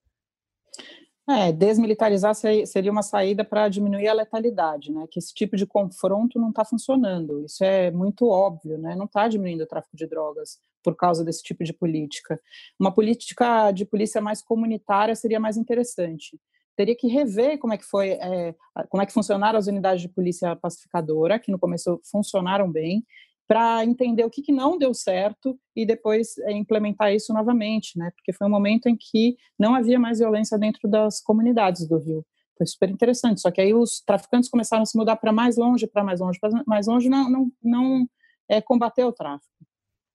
É, 1.29 1.53
desmilitarizar 1.53 2.35
seria 2.35 2.91
uma 2.91 3.03
saída 3.03 3.45
para 3.45 3.69
diminuir 3.69 4.09
a 4.09 4.13
letalidade, 4.13 4.91
né? 4.91 5.07
Que 5.09 5.19
esse 5.19 5.33
tipo 5.33 5.57
de 5.57 5.65
confronto 5.67 6.41
não 6.41 6.49
está 6.49 6.65
funcionando. 6.65 7.45
Isso 7.45 7.63
é 7.63 7.91
muito 7.91 8.27
óbvio, 8.27 8.79
né? 8.79 8.97
Não 8.97 9.05
está 9.05 9.29
diminuindo 9.29 9.63
o 9.63 9.67
tráfico 9.67 9.97
de 9.97 10.07
drogas 10.07 10.59
por 10.83 10.97
causa 10.97 11.25
desse 11.25 11.43
tipo 11.43 11.63
de 11.63 11.73
política. 11.73 12.41
Uma 12.79 12.93
política 12.93 13.71
de 13.71 13.85
polícia 13.85 14.21
mais 14.21 14.43
comunitária 14.43 15.15
seria 15.15 15.39
mais 15.39 15.57
interessante. 15.57 16.41
Teria 16.75 16.97
que 16.97 17.07
rever 17.07 17.59
como 17.59 17.75
é 17.75 17.79
que 17.79 17.85
foi, 17.85 18.11
é, 18.13 18.55
como 18.89 19.03
é 19.03 19.07
que 19.07 19.13
funcionaram 19.13 19.59
as 19.59 19.67
unidades 19.67 20.03
de 20.03 20.09
polícia 20.09 20.57
pacificadora, 20.57 21.39
que 21.39 21.53
no 21.53 21.59
começo 21.59 22.01
funcionaram 22.11 22.71
bem, 22.73 23.05
para 23.51 23.85
entender 23.85 24.25
o 24.25 24.31
que, 24.31 24.43
que, 24.43 24.53
não 24.53 24.79
deu 24.79 24.95
certo 24.95 25.59
e 25.75 25.85
depois 25.85 26.39
é, 26.39 26.53
implementar 26.53 27.13
isso 27.13 27.35
novamente, 27.35 27.99
né? 27.99 28.13
Porque 28.13 28.33
foi 28.33 28.47
um 28.47 28.51
momento 28.51 28.87
em 28.87 28.97
que 28.97 29.37
não 29.59 29.75
havia 29.75 29.99
mais 29.99 30.21
violência 30.21 30.57
dentro 30.57 30.89
das 30.89 31.21
comunidades 31.21 31.85
do 31.89 31.99
Rio. 31.99 32.25
Foi 32.57 32.65
super 32.65 32.89
interessante. 32.89 33.41
Só 33.41 33.51
que 33.51 33.61
aí 33.61 33.75
os 33.75 34.01
traficantes 34.03 34.49
começaram 34.49 34.85
a 34.85 34.87
se 34.87 34.97
mudar 34.97 35.17
para 35.17 35.33
mais 35.33 35.57
longe, 35.57 35.85
para 35.89 36.05
mais 36.05 36.21
longe, 36.21 36.39
para 36.39 36.63
mais 36.65 36.87
longe, 36.87 37.09
não, 37.09 37.29
não, 37.29 37.53
não 37.61 38.09
é, 38.49 38.61
combateu 38.61 39.09
o 39.09 39.13
tráfico. 39.13 39.53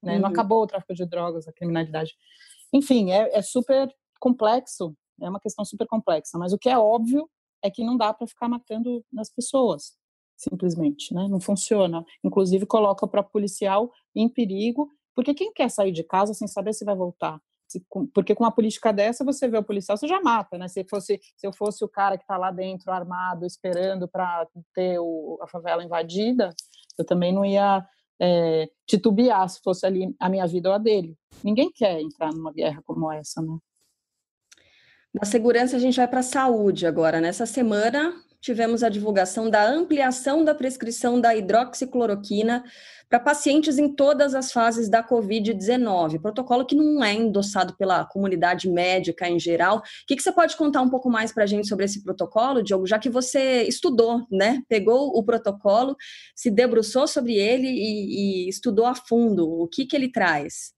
Né? 0.02 0.16
Uhum. 0.16 0.22
Não 0.22 0.30
acabou 0.30 0.64
o 0.64 0.68
tráfico 0.68 0.94
de 0.94 1.06
drogas, 1.06 1.46
a 1.46 1.52
criminalidade. 1.52 2.14
Enfim, 2.72 3.12
é, 3.12 3.38
é 3.38 3.42
super 3.42 3.94
complexo, 4.18 4.96
é 5.22 5.30
uma 5.30 5.42
questão 5.42 5.66
super 5.66 5.88
complexa. 5.88 6.38
Mas 6.38 6.54
o 6.54 6.58
que 6.58 6.70
é 6.70 6.78
óbvio 6.78 7.30
é 7.62 7.70
que 7.70 7.84
não 7.84 7.98
dá 7.98 8.14
para 8.14 8.28
ficar 8.28 8.48
matando 8.48 9.04
nas 9.12 9.30
pessoas 9.30 9.92
simplesmente, 10.36 11.14
né? 11.14 11.28
Não 11.30 11.40
funciona. 11.40 12.06
Inclusive 12.24 12.66
coloca 12.66 13.08
próprio 13.08 13.32
policial 13.32 13.92
em 14.16 14.28
perigo, 14.30 14.90
porque 15.14 15.34
quem 15.34 15.54
quer 15.54 15.70
sair 15.70 15.92
de 15.92 16.04
casa 16.04 16.34
sem 16.34 16.48
saber 16.48 16.74
se 16.74 16.86
vai 16.86 16.96
voltar? 16.96 17.40
porque 18.14 18.36
com 18.36 18.44
uma 18.44 18.52
política 18.52 18.94
dessa 18.94 19.24
você 19.24 19.48
vê 19.48 19.58
o 19.58 19.64
policial, 19.64 19.98
você 19.98 20.08
já 20.08 20.22
mata, 20.22 20.58
né? 20.58 20.68
Se 20.68 20.84
fosse, 20.84 21.20
se 21.36 21.48
eu 21.48 21.54
fosse 21.54 21.84
o 21.84 21.90
cara 21.90 22.18
que 22.18 22.24
está 22.24 22.38
lá 22.38 22.52
dentro 22.52 22.92
armado, 22.92 23.46
esperando 23.46 24.08
para 24.08 24.48
ter 24.74 25.00
o, 25.00 25.40
a 25.42 25.48
favela 25.48 25.84
invadida, 25.84 26.54
eu 26.98 27.06
também 27.06 27.34
não 27.34 27.44
ia 27.44 27.86
é, 28.20 28.70
titubear 28.88 29.50
se 29.50 29.60
fosse 29.62 29.86
ali 29.86 30.16
a 30.20 30.30
minha 30.30 30.46
vida 30.48 30.70
ou 30.70 30.76
a 30.76 30.78
dele. 30.78 31.18
Ninguém 31.44 31.72
quer 31.72 32.00
entrar 32.00 32.32
numa 32.32 32.54
guerra 32.54 32.82
como 32.86 33.12
essa, 33.12 33.42
né? 33.42 33.58
Da 35.14 35.26
segurança 35.26 35.78
a 35.78 35.80
gente 35.80 35.96
vai 35.96 36.08
para 36.08 36.20
a 36.20 36.24
saúde 36.24 36.86
agora. 36.86 37.22
Nessa 37.22 37.46
semana 37.46 38.14
tivemos 38.46 38.84
a 38.84 38.90
divulgação 38.90 39.50
da 39.50 39.68
ampliação 39.68 40.44
da 40.44 40.54
prescrição 40.54 41.20
da 41.20 41.36
hidroxicloroquina 41.36 42.64
para 43.10 43.20
pacientes 43.20 43.80
em 43.80 43.92
todas 43.92 44.36
as 44.36 44.52
fases 44.52 44.88
da 44.88 45.04
Covid-19, 45.04 46.22
protocolo 46.22 46.64
que 46.64 46.76
não 46.76 47.04
é 47.04 47.14
endossado 47.14 47.76
pela 47.76 48.06
comunidade 48.06 48.70
médica 48.70 49.28
em 49.28 49.40
geral. 49.40 49.78
O 49.78 49.82
que, 50.08 50.16
que 50.16 50.22
você 50.22 50.32
pode 50.32 50.56
contar 50.56 50.82
um 50.82 50.90
pouco 50.90 51.10
mais 51.10 51.32
para 51.32 51.44
a 51.44 51.48
gente 51.48 51.68
sobre 51.68 51.86
esse 51.86 52.04
protocolo, 52.04 52.62
Diogo, 52.62 52.86
já 52.86 53.00
que 53.00 53.10
você 53.10 53.64
estudou, 53.64 54.26
né? 54.32 54.62
Pegou 54.70 55.18
o 55.18 55.24
protocolo, 55.24 55.96
se 56.36 56.52
debruçou 56.52 57.08
sobre 57.08 57.36
ele 57.36 57.68
e, 57.68 58.46
e 58.46 58.50
estudou 58.50 58.86
a 58.86 58.94
fundo 58.94 59.50
o 59.50 59.68
que, 59.68 59.88
que 59.88 59.96
ele 59.96 60.12
traz. 60.12 60.74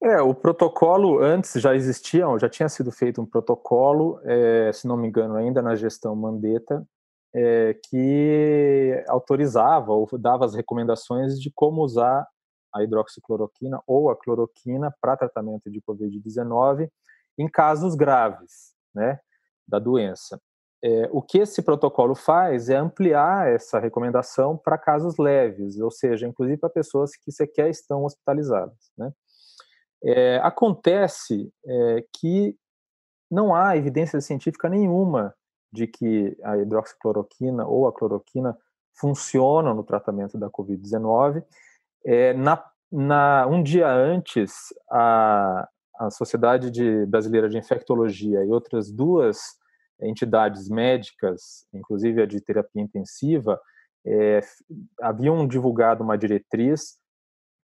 É, 0.00 0.20
o 0.22 0.32
protocolo 0.32 1.20
antes 1.20 1.60
já 1.60 1.74
existia, 1.74 2.24
já 2.38 2.48
tinha 2.48 2.68
sido 2.68 2.92
feito 2.92 3.20
um 3.20 3.26
protocolo, 3.26 4.20
é, 4.22 4.70
se 4.72 4.86
não 4.86 4.96
me 4.96 5.08
engano, 5.08 5.34
ainda 5.34 5.60
na 5.60 5.74
gestão 5.74 6.14
Mandetta, 6.14 6.86
é, 7.34 7.78
que 7.88 9.04
autorizava 9.08 9.92
ou 9.92 10.08
dava 10.18 10.44
as 10.44 10.54
recomendações 10.54 11.40
de 11.40 11.50
como 11.54 11.82
usar 11.82 12.26
a 12.74 12.82
hidroxicloroquina 12.82 13.80
ou 13.86 14.10
a 14.10 14.16
cloroquina 14.16 14.94
para 15.00 15.16
tratamento 15.16 15.70
de 15.70 15.80
Covid-19 15.80 16.88
em 17.38 17.48
casos 17.48 17.94
graves 17.94 18.74
né, 18.94 19.18
da 19.66 19.78
doença. 19.78 20.40
É, 20.82 21.08
o 21.10 21.20
que 21.20 21.38
esse 21.38 21.60
protocolo 21.60 22.14
faz 22.14 22.68
é 22.68 22.76
ampliar 22.76 23.48
essa 23.48 23.80
recomendação 23.80 24.56
para 24.56 24.78
casos 24.78 25.16
leves, 25.18 25.80
ou 25.80 25.90
seja, 25.90 26.26
inclusive 26.26 26.58
para 26.58 26.70
pessoas 26.70 27.16
que 27.16 27.32
sequer 27.32 27.68
estão 27.68 28.04
hospitalizadas. 28.04 28.92
Né? 28.96 29.10
É, 30.04 30.36
acontece 30.38 31.52
é, 31.66 32.04
que 32.16 32.56
não 33.30 33.54
há 33.54 33.76
evidência 33.76 34.20
científica 34.20 34.68
nenhuma 34.68 35.34
de 35.72 35.86
que 35.86 36.36
a 36.42 36.56
hidroxicloroquina 36.56 37.66
ou 37.66 37.86
a 37.86 37.92
cloroquina 37.92 38.56
funcionam 38.98 39.74
no 39.74 39.84
tratamento 39.84 40.36
da 40.38 40.50
Covid-19. 40.50 41.44
É, 42.04 42.32
na, 42.34 42.64
na, 42.90 43.46
um 43.46 43.62
dia 43.62 43.88
antes, 43.88 44.72
a, 44.90 45.68
a 45.98 46.10
Sociedade 46.10 46.70
de 46.70 47.06
Brasileira 47.06 47.48
de 47.48 47.58
Infectologia 47.58 48.44
e 48.44 48.50
outras 48.50 48.90
duas 48.90 49.38
entidades 50.00 50.68
médicas, 50.68 51.66
inclusive 51.72 52.22
a 52.22 52.26
de 52.26 52.40
terapia 52.40 52.82
intensiva, 52.82 53.60
é, 54.06 54.40
haviam 55.02 55.46
divulgado 55.46 56.02
uma 56.02 56.16
diretriz 56.16 56.98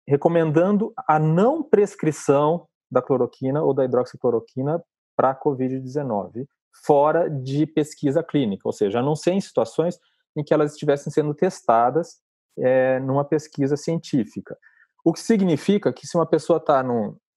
recomendando 0.08 0.94
a 1.08 1.20
não 1.20 1.62
prescrição 1.62 2.68
da 2.90 3.02
cloroquina 3.02 3.62
ou 3.62 3.74
da 3.74 3.84
hidroxicloroquina 3.84 4.82
para 5.16 5.32
a 5.32 5.36
Covid-19 5.36 6.48
fora 6.84 7.30
de 7.30 7.66
pesquisa 7.66 8.24
clínica, 8.24 8.64
ou 8.66 8.74
seja, 8.74 9.00
a 9.00 9.04
não 9.04 9.16
ser 9.16 9.32
em 9.32 9.42
situações 9.42 10.00
em 10.36 10.44
que 10.44 10.54
elas 10.54 10.74
estivessem 10.74 11.12
sendo 11.12 11.34
testadas 11.34 12.18
é, 12.58 13.00
numa 13.00 13.26
pesquisa 13.26 13.76
científica. 13.76 14.58
O 15.04 15.14
que 15.14 15.20
significa 15.20 15.92
que 15.94 16.06
se 16.08 16.18
uma 16.18 16.26
pessoa 16.26 16.58
está 16.58 16.84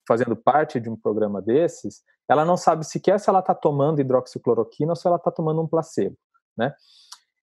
fazendo 0.07 0.37
parte 0.37 0.81
de 0.81 0.89
um 0.89 0.97
programa 0.97 1.41
desses, 1.41 2.03
ela 2.29 2.45
não 2.45 2.57
sabe 2.57 2.85
sequer 2.85 3.19
se 3.19 3.29
ela 3.29 3.41
está 3.41 3.55
tomando 3.55 4.01
hidroxicloroquina 4.01 4.93
ou 4.93 4.97
se 4.97 5.07
ela 5.07 5.17
está 5.17 5.31
tomando 5.31 5.63
um 5.63 5.67
placebo, 5.67 6.17
né? 6.57 6.75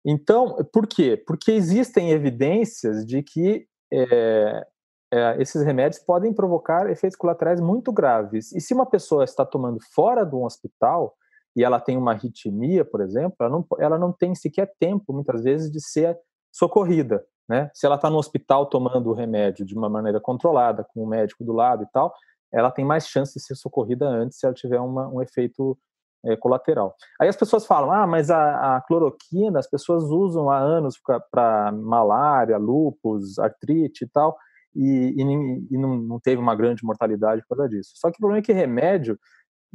Então, 0.04 0.58
por 0.74 0.88
quê? 0.88 1.16
Porque 1.16 1.52
existem 1.52 2.12
evidências 2.12 3.06
de 3.06 3.22
que 3.22 3.68
é, 3.94 4.68
é, 5.14 5.42
esses 5.42 5.62
remédios 5.64 6.02
podem 6.02 6.34
provocar 6.34 6.90
efeitos 6.90 7.18
colaterais 7.18 7.60
muito 7.62 7.92
graves. 7.92 8.52
E 8.52 8.60
se 8.60 8.74
uma 8.74 8.86
pessoa 8.86 9.24
está 9.24 9.46
tomando 9.46 9.80
fora 9.94 10.26
de 10.26 10.36
um 10.36 10.46
hospital, 10.46 11.16
e 11.56 11.64
ela 11.64 11.80
tem 11.80 11.98
uma 11.98 12.12
arritmia, 12.12 12.86
por 12.86 13.02
exemplo, 13.02 13.36
ela 13.40 13.50
não, 13.50 13.66
ela 13.80 13.98
não 13.98 14.12
tem 14.12 14.34
sequer 14.34 14.72
tempo, 14.80 15.14
muitas 15.14 15.44
vezes, 15.44 15.72
de 15.72 15.82
ser 15.82 16.18
socorrida. 16.52 17.26
Né? 17.48 17.70
Se 17.74 17.86
ela 17.86 17.96
está 17.96 18.10
no 18.10 18.18
hospital 18.18 18.66
tomando 18.66 19.10
o 19.10 19.14
remédio 19.14 19.66
de 19.66 19.76
uma 19.76 19.90
maneira 19.90 20.20
controlada, 20.20 20.86
com 20.94 21.04
o 21.04 21.08
médico 21.08 21.44
do 21.44 21.52
lado 21.52 21.84
e 21.84 21.88
tal, 21.92 22.14
ela 22.54 22.72
tem 22.72 22.86
mais 22.86 23.08
chance 23.08 23.34
de 23.34 23.44
ser 23.44 23.56
socorrida 23.56 24.08
antes 24.08 24.40
se 24.40 24.46
ela 24.46 24.56
tiver 24.56 24.80
uma, 24.80 25.08
um 25.08 25.22
efeito 25.22 25.78
é, 26.26 26.36
colateral. 26.36 26.96
Aí 27.20 27.28
as 27.28 27.36
pessoas 27.36 27.66
falam, 27.66 27.92
ah, 27.92 28.06
mas 28.06 28.30
a, 28.30 28.78
a 28.78 28.82
cloroquina 28.82 29.60
as 29.60 29.68
pessoas 29.68 30.04
usam 30.04 30.50
há 30.50 30.58
anos 30.58 31.00
para 31.32 31.72
malária, 31.72 32.58
lúpus, 32.58 33.40
artrite 33.40 34.06
e 34.06 34.08
tal, 34.08 34.38
e, 34.76 35.16
e, 35.18 35.76
e 35.76 35.78
não, 35.78 35.98
não, 35.98 36.20
teve 36.20 36.42
uma 36.42 36.56
grande 36.56 36.84
mortalidade 36.86 37.42
por 37.48 37.58
causa 37.58 37.70
disso. 37.70 37.92
Só 37.96 38.10
que 38.10 38.18
o 38.18 38.20
problema 38.20 38.40
é 38.40 38.46
que 38.46 38.54
remédio 38.54 39.20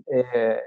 é, 0.08 0.62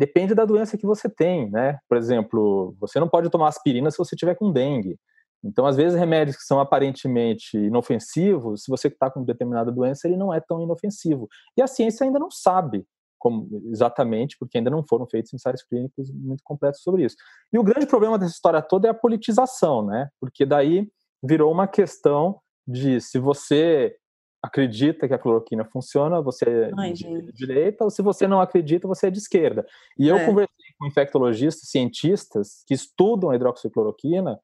depende 0.00 0.34
da 0.34 0.46
doença 0.46 0.78
que 0.78 0.86
você 0.86 1.10
tem, 1.10 1.50
né? 1.50 1.78
Por 1.86 1.98
exemplo, 1.98 2.74
você 2.80 2.98
não 2.98 3.06
pode 3.06 3.28
tomar 3.28 3.48
aspirina 3.48 3.90
se 3.90 3.98
você 3.98 4.16
tiver 4.16 4.34
com 4.34 4.50
dengue. 4.50 4.98
Então, 5.44 5.66
às 5.66 5.76
vezes, 5.76 5.98
remédios 5.98 6.38
que 6.38 6.42
são 6.42 6.58
aparentemente 6.58 7.58
inofensivos, 7.58 8.64
se 8.64 8.70
você 8.70 8.88
está 8.88 9.10
com 9.10 9.22
determinada 9.22 9.70
doença, 9.70 10.08
ele 10.08 10.16
não 10.16 10.32
é 10.32 10.40
tão 10.40 10.62
inofensivo. 10.62 11.28
E 11.54 11.60
a 11.60 11.66
ciência 11.66 12.06
ainda 12.06 12.18
não 12.18 12.30
sabe 12.30 12.86
como, 13.18 13.46
exatamente 13.70 14.38
porque 14.38 14.56
ainda 14.56 14.70
não 14.70 14.82
foram 14.82 15.06
feitos 15.06 15.34
ensaios 15.34 15.62
clínicos 15.62 16.10
muito 16.10 16.42
completos 16.42 16.80
sobre 16.80 17.04
isso. 17.04 17.16
E 17.52 17.58
o 17.58 17.62
grande 17.62 17.84
problema 17.84 18.18
dessa 18.18 18.32
história 18.32 18.62
toda 18.62 18.88
é 18.88 18.90
a 18.90 18.94
politização, 18.94 19.84
né? 19.84 20.08
Porque 20.18 20.46
daí 20.46 20.88
virou 21.22 21.52
uma 21.52 21.68
questão 21.68 22.40
de 22.66 23.02
se 23.02 23.18
você 23.18 23.94
acredita 24.42 25.06
que 25.06 25.14
a 25.14 25.18
cloroquina 25.18 25.64
funciona, 25.64 26.20
você 26.20 26.44
é 26.44 26.70
Ai, 26.78 26.92
de 26.92 27.32
direita, 27.32 27.84
ou 27.84 27.90
se 27.90 28.00
você 28.00 28.26
não 28.26 28.40
acredita, 28.40 28.88
você 28.88 29.08
é 29.08 29.10
de 29.10 29.18
esquerda. 29.18 29.66
E 29.98 30.08
eu 30.08 30.16
é. 30.16 30.24
conversei 30.24 30.56
com 30.78 30.86
infectologistas, 30.86 31.68
cientistas 31.68 32.62
que 32.66 32.74
estudam 32.74 33.30
a 33.30 33.36
hidroxicloroquina 33.36 34.38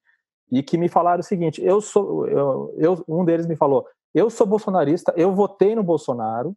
e 0.53 0.63
que 0.63 0.77
me 0.77 0.89
falaram 0.89 1.21
o 1.21 1.25
seguinte: 1.25 1.63
eu 1.65 1.81
sou, 1.81 2.29
eu, 2.29 2.75
eu, 2.77 3.05
um 3.09 3.25
deles 3.25 3.47
me 3.47 3.57
falou, 3.57 3.87
eu 4.15 4.29
sou 4.29 4.47
bolsonarista, 4.47 5.13
eu 5.17 5.35
votei 5.35 5.75
no 5.75 5.83
Bolsonaro, 5.83 6.55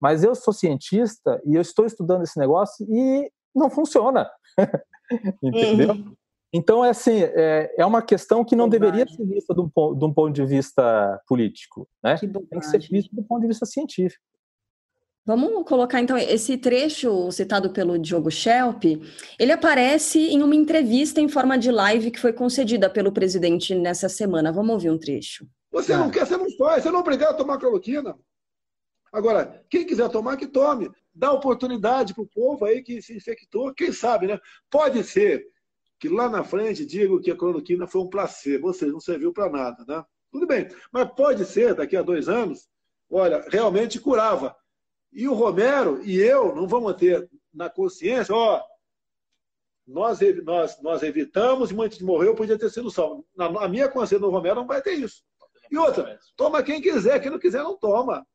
mas 0.00 0.24
eu 0.24 0.34
sou 0.34 0.52
cientista 0.52 1.40
e 1.44 1.54
eu 1.54 1.60
estou 1.60 1.84
estudando 1.84 2.22
esse 2.22 2.38
negócio 2.38 2.86
e 2.88 3.30
não 3.54 3.68
funciona, 3.68 4.30
entendeu? 5.42 5.92
Uhum. 5.92 6.14
Então, 6.52 6.84
é 6.84 6.90
assim, 6.90 7.20
é, 7.22 7.74
é 7.76 7.84
uma 7.84 8.00
questão 8.00 8.44
que 8.44 8.56
não 8.56 8.68
deveria 8.68 9.06
ser 9.06 9.24
vista 9.26 9.54
de 9.54 9.60
um, 9.60 9.66
de 9.66 10.04
um, 10.04 10.12
ponto 10.12 10.32
de 10.32 10.44
vista 10.46 11.20
político, 11.26 11.86
né? 12.02 12.16
Que 12.16 12.26
Tem 12.26 12.58
que 12.58 12.66
ser 12.66 12.78
vista 12.78 13.14
do 13.14 13.22
ponto 13.22 13.42
de 13.42 13.48
vista 13.48 13.66
científico. 13.66 14.22
Vamos 15.26 15.68
colocar 15.68 16.00
então 16.00 16.16
esse 16.16 16.56
trecho 16.56 17.30
citado 17.30 17.68
pelo 17.68 17.98
Diogo 17.98 18.30
Schelp. 18.30 18.82
Ele 19.38 19.52
aparece 19.52 20.18
em 20.18 20.42
uma 20.42 20.54
entrevista 20.54 21.20
em 21.20 21.28
forma 21.28 21.58
de 21.58 21.70
live 21.70 22.10
que 22.10 22.18
foi 22.18 22.32
concedida 22.32 22.88
pelo 22.88 23.12
presidente 23.12 23.74
nessa 23.74 24.08
semana. 24.08 24.50
Vamos 24.50 24.72
ouvir 24.72 24.90
um 24.90 24.96
trecho. 24.96 25.46
Você 25.70 25.94
não 25.94 26.10
quer, 26.10 26.26
você 26.26 26.34
não 26.34 26.50
faz, 26.56 26.82
você 26.82 26.90
não 26.90 27.00
é 27.00 27.02
obrigado 27.02 27.32
a 27.32 27.36
tomar 27.36 27.58
cloroquina. 27.58 28.16
Agora, 29.12 29.62
quem 29.68 29.86
quiser 29.86 30.08
tomar, 30.08 30.38
que 30.38 30.46
tome. 30.46 30.90
Dá 31.14 31.30
oportunidade 31.30 32.14
para 32.14 32.22
o 32.22 32.28
povo 32.28 32.64
aí 32.64 32.82
que 32.82 33.02
se 33.02 33.14
infectou. 33.14 33.74
Quem 33.74 33.92
sabe, 33.92 34.28
né? 34.28 34.38
Pode 34.70 35.04
ser 35.04 35.44
que 35.98 36.08
lá 36.08 36.28
na 36.28 36.44
frente 36.44 36.86
digam 36.86 37.20
que 37.20 37.30
a 37.30 37.36
cloroquina 37.36 37.86
foi 37.86 38.00
um 38.00 38.08
placebo, 38.08 38.68
ou 38.68 38.72
seja, 38.72 38.92
não 38.92 39.00
serviu 39.00 39.32
para 39.32 39.50
nada, 39.50 39.84
né? 39.86 40.04
Tudo 40.30 40.46
bem, 40.46 40.68
mas 40.92 41.10
pode 41.14 41.44
ser, 41.44 41.74
daqui 41.74 41.96
a 41.96 42.02
dois 42.02 42.28
anos, 42.28 42.68
olha, 43.10 43.44
realmente 43.48 43.98
curava. 43.98 44.54
E 45.12 45.26
o 45.26 45.34
Romero 45.34 46.02
e 46.04 46.16
eu 46.18 46.54
não 46.54 46.68
vamos 46.68 46.94
ter 46.96 47.28
na 47.52 47.70
consciência, 47.70 48.34
ó, 48.34 48.62
nós, 49.86 50.18
nós, 50.44 50.82
nós 50.82 51.02
evitamos 51.02 51.70
e 51.70 52.04
morrer 52.04 52.34
podia 52.34 52.58
ter 52.58 52.70
sido 52.70 52.90
salvo. 52.90 53.26
Na, 53.34 53.50
na 53.50 53.68
minha 53.68 53.88
consciência 53.88 54.18
do 54.18 54.30
Romero 54.30 54.56
não 54.56 54.66
vai 54.66 54.82
ter 54.82 54.92
isso. 54.92 55.22
E 55.70 55.78
outra, 55.78 56.18
toma 56.36 56.62
quem 56.62 56.80
quiser, 56.80 57.20
quem 57.20 57.30
não 57.30 57.38
quiser 57.38 57.62
não 57.62 57.76
toma. 57.76 58.26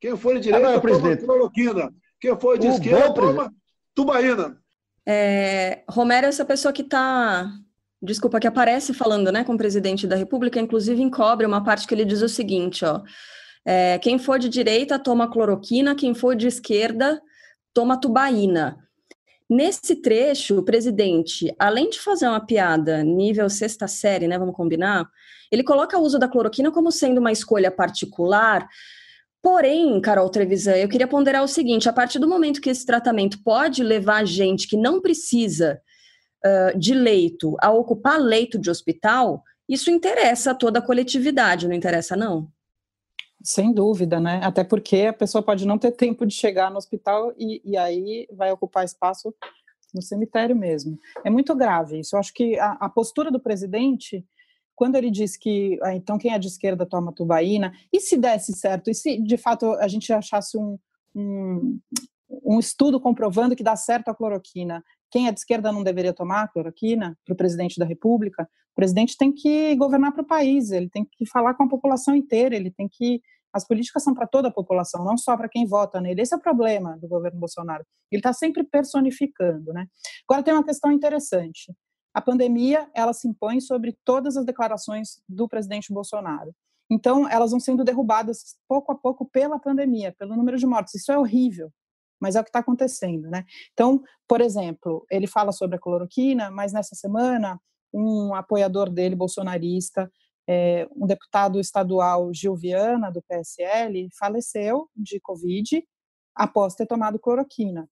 Quem 0.00 0.16
for 0.16 0.34
de 0.34 0.40
direita, 0.40 0.76
ah, 0.76 0.80
toma 0.80 1.16
cloroquina. 1.16 1.94
Quem 2.18 2.38
for 2.38 2.58
de 2.58 2.68
o 2.68 2.70
esquerda, 2.70 3.14
toma 3.14 3.54
tubaína. 3.94 4.61
É, 5.06 5.82
Romero 5.88 6.26
é 6.26 6.28
essa 6.28 6.44
pessoa 6.44 6.72
que 6.72 6.82
está, 6.82 7.50
desculpa, 8.00 8.38
que 8.38 8.46
aparece 8.46 8.94
falando 8.94 9.32
né, 9.32 9.44
com 9.44 9.54
o 9.54 9.58
presidente 9.58 10.06
da 10.06 10.16
República, 10.16 10.60
inclusive 10.60 11.02
encobre 11.02 11.46
uma 11.46 11.62
parte 11.62 11.86
que 11.86 11.94
ele 11.94 12.04
diz 12.04 12.22
o 12.22 12.28
seguinte: 12.28 12.84
ó, 12.84 13.02
é, 13.64 13.98
quem 13.98 14.18
for 14.18 14.38
de 14.38 14.48
direita 14.48 14.98
toma 14.98 15.30
cloroquina, 15.30 15.94
quem 15.94 16.14
for 16.14 16.36
de 16.36 16.46
esquerda 16.46 17.20
toma 17.74 18.00
tubaína. 18.00 18.78
Nesse 19.48 19.96
trecho, 19.96 20.58
o 20.58 20.62
presidente, 20.62 21.54
além 21.58 21.90
de 21.90 22.00
fazer 22.00 22.26
uma 22.26 22.40
piada 22.40 23.02
nível 23.02 23.50
sexta 23.50 23.86
série, 23.86 24.26
né, 24.26 24.38
vamos 24.38 24.54
combinar, 24.56 25.06
ele 25.50 25.62
coloca 25.62 25.98
o 25.98 26.02
uso 26.02 26.18
da 26.18 26.26
cloroquina 26.26 26.70
como 26.70 26.90
sendo 26.90 27.18
uma 27.18 27.30
escolha 27.30 27.70
particular 27.70 28.66
Porém, 29.42 30.00
Carol 30.00 30.30
Trevisan, 30.30 30.76
eu 30.76 30.88
queria 30.88 31.08
ponderar 31.08 31.42
o 31.42 31.48
seguinte: 31.48 31.88
a 31.88 31.92
partir 31.92 32.20
do 32.20 32.28
momento 32.28 32.60
que 32.60 32.70
esse 32.70 32.86
tratamento 32.86 33.42
pode 33.42 33.82
levar 33.82 34.24
gente 34.24 34.68
que 34.68 34.76
não 34.76 35.00
precisa 35.00 35.82
uh, 36.46 36.78
de 36.78 36.94
leito 36.94 37.56
a 37.60 37.72
ocupar 37.72 38.20
leito 38.20 38.56
de 38.56 38.70
hospital, 38.70 39.42
isso 39.68 39.90
interessa 39.90 40.52
a 40.52 40.54
toda 40.54 40.78
a 40.78 40.82
coletividade, 40.82 41.66
não 41.66 41.74
interessa, 41.74 42.16
não? 42.16 42.48
Sem 43.42 43.72
dúvida, 43.72 44.20
né? 44.20 44.40
Até 44.44 44.62
porque 44.62 45.06
a 45.06 45.12
pessoa 45.12 45.42
pode 45.42 45.66
não 45.66 45.76
ter 45.76 45.90
tempo 45.90 46.24
de 46.24 46.34
chegar 46.34 46.70
no 46.70 46.76
hospital 46.76 47.34
e, 47.36 47.60
e 47.64 47.76
aí 47.76 48.28
vai 48.32 48.52
ocupar 48.52 48.84
espaço 48.84 49.34
no 49.92 50.00
cemitério 50.00 50.54
mesmo. 50.54 50.96
É 51.24 51.30
muito 51.30 51.52
grave 51.56 51.98
isso. 51.98 52.14
Eu 52.14 52.20
acho 52.20 52.32
que 52.32 52.56
a, 52.60 52.72
a 52.80 52.88
postura 52.88 53.30
do 53.30 53.40
presidente 53.40 54.24
quando 54.74 54.96
ele 54.96 55.10
diz 55.10 55.36
que 55.36 55.78
ah, 55.82 55.94
então 55.94 56.18
quem 56.18 56.32
é 56.32 56.38
de 56.38 56.48
esquerda 56.48 56.86
toma 56.86 57.12
tubaína, 57.12 57.72
e 57.92 58.00
se 58.00 58.16
desse 58.16 58.52
certo, 58.52 58.90
e 58.90 58.94
se 58.94 59.20
de 59.20 59.36
fato 59.36 59.72
a 59.74 59.88
gente 59.88 60.12
achasse 60.12 60.56
um, 60.56 60.78
um, 61.14 61.78
um 62.44 62.58
estudo 62.58 63.00
comprovando 63.00 63.56
que 63.56 63.62
dá 63.62 63.76
certo 63.76 64.08
a 64.08 64.14
cloroquina, 64.14 64.82
quem 65.10 65.28
é 65.28 65.32
de 65.32 65.40
esquerda 65.40 65.70
não 65.70 65.82
deveria 65.82 66.14
tomar 66.14 66.48
cloroquina 66.48 67.16
para 67.24 67.34
o 67.34 67.36
presidente 67.36 67.78
da 67.78 67.84
República? 67.84 68.48
O 68.72 68.74
presidente 68.74 69.16
tem 69.18 69.30
que 69.30 69.76
governar 69.76 70.12
para 70.12 70.22
o 70.22 70.26
país, 70.26 70.70
ele 70.70 70.88
tem 70.88 71.04
que 71.04 71.26
falar 71.26 71.54
com 71.54 71.64
a 71.64 71.68
população 71.68 72.16
inteira, 72.16 72.56
ele 72.56 72.70
tem 72.70 72.88
que. 72.90 73.20
As 73.52 73.66
políticas 73.66 74.02
são 74.02 74.14
para 74.14 74.26
toda 74.26 74.48
a 74.48 74.50
população, 74.50 75.04
não 75.04 75.18
só 75.18 75.36
para 75.36 75.46
quem 75.46 75.66
vota 75.66 76.00
nele. 76.00 76.22
Esse 76.22 76.32
é 76.32 76.38
o 76.38 76.40
problema 76.40 76.96
do 76.96 77.06
governo 77.06 77.38
Bolsonaro. 77.38 77.84
Ele 78.10 78.20
está 78.20 78.32
sempre 78.32 78.64
personificando, 78.64 79.74
né? 79.74 79.86
Agora 80.26 80.42
tem 80.42 80.54
uma 80.54 80.64
questão 80.64 80.90
interessante 80.90 81.70
a 82.14 82.20
pandemia 82.20 82.90
ela 82.94 83.12
se 83.12 83.26
impõe 83.26 83.60
sobre 83.60 83.96
todas 84.04 84.36
as 84.36 84.44
declarações 84.44 85.20
do 85.28 85.48
presidente 85.48 85.92
Bolsonaro. 85.92 86.54
Então, 86.90 87.28
elas 87.28 87.52
vão 87.52 87.60
sendo 87.60 87.84
derrubadas 87.84 88.56
pouco 88.68 88.92
a 88.92 88.94
pouco 88.94 89.24
pela 89.24 89.58
pandemia, 89.58 90.14
pelo 90.18 90.36
número 90.36 90.58
de 90.58 90.66
mortes. 90.66 90.94
Isso 90.94 91.10
é 91.10 91.18
horrível, 91.18 91.72
mas 92.20 92.36
é 92.36 92.40
o 92.40 92.44
que 92.44 92.50
está 92.50 92.58
acontecendo, 92.58 93.30
né? 93.30 93.44
Então, 93.72 94.02
por 94.28 94.42
exemplo, 94.42 95.06
ele 95.10 95.26
fala 95.26 95.52
sobre 95.52 95.76
a 95.76 95.80
cloroquina, 95.80 96.50
mas 96.50 96.72
nessa 96.72 96.94
semana, 96.94 97.58
um 97.92 98.34
apoiador 98.34 98.90
dele, 98.90 99.16
bolsonarista, 99.16 100.10
é, 100.46 100.86
um 100.94 101.06
deputado 101.06 101.58
estadual, 101.58 102.32
Gil 102.34 102.54
Viana, 102.54 103.10
do 103.10 103.22
PSL, 103.22 104.08
faleceu 104.18 104.88
de 104.94 105.18
Covid 105.20 105.82
após 106.34 106.74
ter 106.74 106.86
tomado 106.86 107.18
cloroquina. 107.18 107.88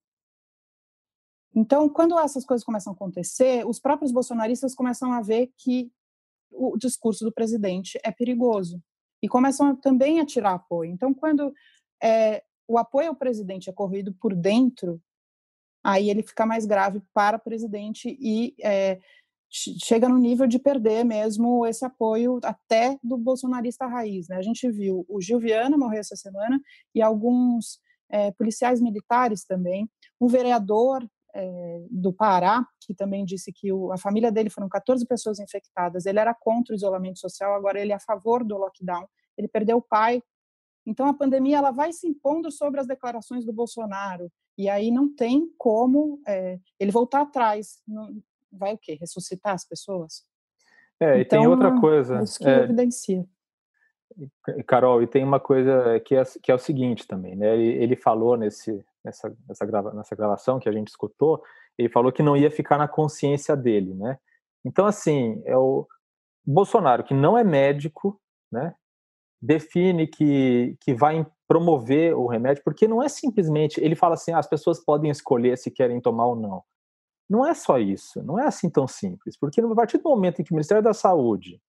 Então, 1.53 1.89
quando 1.89 2.17
essas 2.17 2.45
coisas 2.45 2.63
começam 2.63 2.93
a 2.93 2.95
acontecer, 2.95 3.65
os 3.67 3.79
próprios 3.79 4.11
bolsonaristas 4.11 4.73
começam 4.73 5.11
a 5.11 5.21
ver 5.21 5.51
que 5.57 5.91
o 6.51 6.77
discurso 6.77 7.25
do 7.25 7.31
presidente 7.31 7.99
é 8.03 8.11
perigoso 8.11 8.81
e 9.21 9.27
começam 9.27 9.75
também 9.75 10.19
a 10.19 10.25
tirar 10.25 10.53
apoio. 10.53 10.91
Então, 10.91 11.13
quando 11.13 11.53
é, 12.01 12.43
o 12.67 12.77
apoio 12.77 13.09
ao 13.09 13.15
presidente 13.15 13.69
é 13.69 13.73
corrido 13.73 14.13
por 14.13 14.35
dentro, 14.35 15.01
aí 15.83 16.09
ele 16.09 16.23
fica 16.23 16.45
mais 16.45 16.65
grave 16.65 17.01
para 17.13 17.37
o 17.37 17.41
presidente 17.41 18.17
e 18.19 18.55
é, 18.61 18.99
chega 19.49 20.07
no 20.07 20.17
nível 20.17 20.47
de 20.47 20.57
perder 20.57 21.03
mesmo 21.03 21.65
esse 21.65 21.83
apoio 21.83 22.39
até 22.43 22.97
do 23.03 23.17
bolsonarista 23.17 23.85
raiz. 23.85 24.29
Né? 24.29 24.37
A 24.37 24.41
gente 24.41 24.69
viu 24.71 25.05
o 25.09 25.19
Gil 25.19 25.39
Viana 25.39 25.77
morrer 25.77 25.99
essa 25.99 26.15
semana 26.15 26.59
e 26.95 27.01
alguns 27.01 27.79
é, 28.09 28.31
policiais 28.31 28.81
militares 28.81 29.43
também, 29.43 29.89
um 30.19 30.27
vereador 30.27 31.05
é, 31.33 31.85
do 31.89 32.13
Pará, 32.13 32.65
que 32.79 32.93
também 32.93 33.25
disse 33.25 33.51
que 33.51 33.71
o, 33.71 33.91
a 33.91 33.97
família 33.97 34.31
dele 34.31 34.49
foram 34.49 34.69
14 34.69 35.05
pessoas 35.05 35.39
infectadas. 35.39 36.05
Ele 36.05 36.19
era 36.19 36.33
contra 36.33 36.73
o 36.73 36.75
isolamento 36.75 37.19
social, 37.19 37.53
agora 37.53 37.79
ele 37.79 37.91
é 37.91 37.95
a 37.95 37.99
favor 37.99 38.43
do 38.43 38.57
lockdown. 38.57 39.07
Ele 39.37 39.47
perdeu 39.47 39.77
o 39.77 39.81
pai. 39.81 40.21
Então 40.85 41.05
a 41.07 41.13
pandemia 41.13 41.57
ela 41.57 41.71
vai 41.71 41.93
se 41.93 42.07
impondo 42.07 42.51
sobre 42.51 42.79
as 42.79 42.87
declarações 42.87 43.45
do 43.45 43.53
Bolsonaro 43.53 44.31
e 44.57 44.69
aí 44.69 44.91
não 44.91 45.13
tem 45.13 45.49
como 45.57 46.21
é, 46.27 46.59
ele 46.79 46.91
voltar 46.91 47.21
atrás. 47.21 47.81
Não, 47.87 48.21
vai 48.51 48.73
o 48.73 48.77
quê? 48.77 48.97
Ressuscitar 48.99 49.53
as 49.53 49.65
pessoas? 49.65 50.25
É, 50.99 51.19
e 51.19 51.25
tem 51.25 51.47
outra 51.47 51.69
então, 51.69 51.81
coisa. 51.81 52.21
Isso 52.21 52.37
que 52.37 52.47
é, 52.47 52.63
evidencia. 52.63 53.25
Carol, 54.67 55.01
e 55.01 55.07
tem 55.07 55.23
uma 55.23 55.39
coisa 55.39 55.99
que 56.01 56.15
é, 56.15 56.23
que 56.43 56.51
é 56.51 56.55
o 56.55 56.59
seguinte 56.59 57.07
também, 57.07 57.35
né? 57.35 57.55
Ele, 57.55 57.83
ele 57.83 57.95
falou 57.95 58.37
nesse, 58.37 58.85
nessa, 59.03 59.35
nessa, 59.47 59.65
grava, 59.65 59.93
nessa 59.93 60.15
gravação 60.15 60.59
que 60.59 60.69
a 60.69 60.71
gente 60.71 60.89
escutou, 60.89 61.41
ele 61.77 61.89
falou 61.89 62.11
que 62.11 62.23
não 62.23 62.37
ia 62.37 62.51
ficar 62.51 62.77
na 62.77 62.87
consciência 62.87 63.55
dele, 63.55 63.93
né? 63.93 64.17
Então, 64.65 64.85
assim, 64.85 65.41
é 65.45 65.57
o 65.57 65.87
Bolsonaro, 66.45 67.03
que 67.03 67.13
não 67.13 67.37
é 67.37 67.43
médico, 67.43 68.19
né? 68.51 68.75
Define 69.41 70.07
que, 70.07 70.77
que 70.81 70.93
vai 70.93 71.25
promover 71.47 72.15
o 72.15 72.27
remédio, 72.27 72.63
porque 72.63 72.87
não 72.87 73.01
é 73.01 73.09
simplesmente. 73.09 73.81
Ele 73.81 73.95
fala 73.95 74.13
assim: 74.13 74.31
ah, 74.31 74.39
as 74.39 74.47
pessoas 74.47 74.79
podem 74.79 75.09
escolher 75.09 75.57
se 75.57 75.71
querem 75.71 75.99
tomar 75.99 76.27
ou 76.27 76.35
não. 76.35 76.63
Não 77.29 77.45
é 77.45 77.53
só 77.53 77.79
isso, 77.79 78.21
não 78.23 78.37
é 78.37 78.45
assim 78.45 78.69
tão 78.69 78.87
simples, 78.87 79.37
porque 79.37 79.61
a 79.61 79.75
partir 79.75 79.97
do 79.99 80.09
momento 80.09 80.41
em 80.41 80.43
que 80.43 80.51
o 80.51 80.53
Ministério 80.53 80.83
da 80.83 80.93
Saúde 80.93 81.61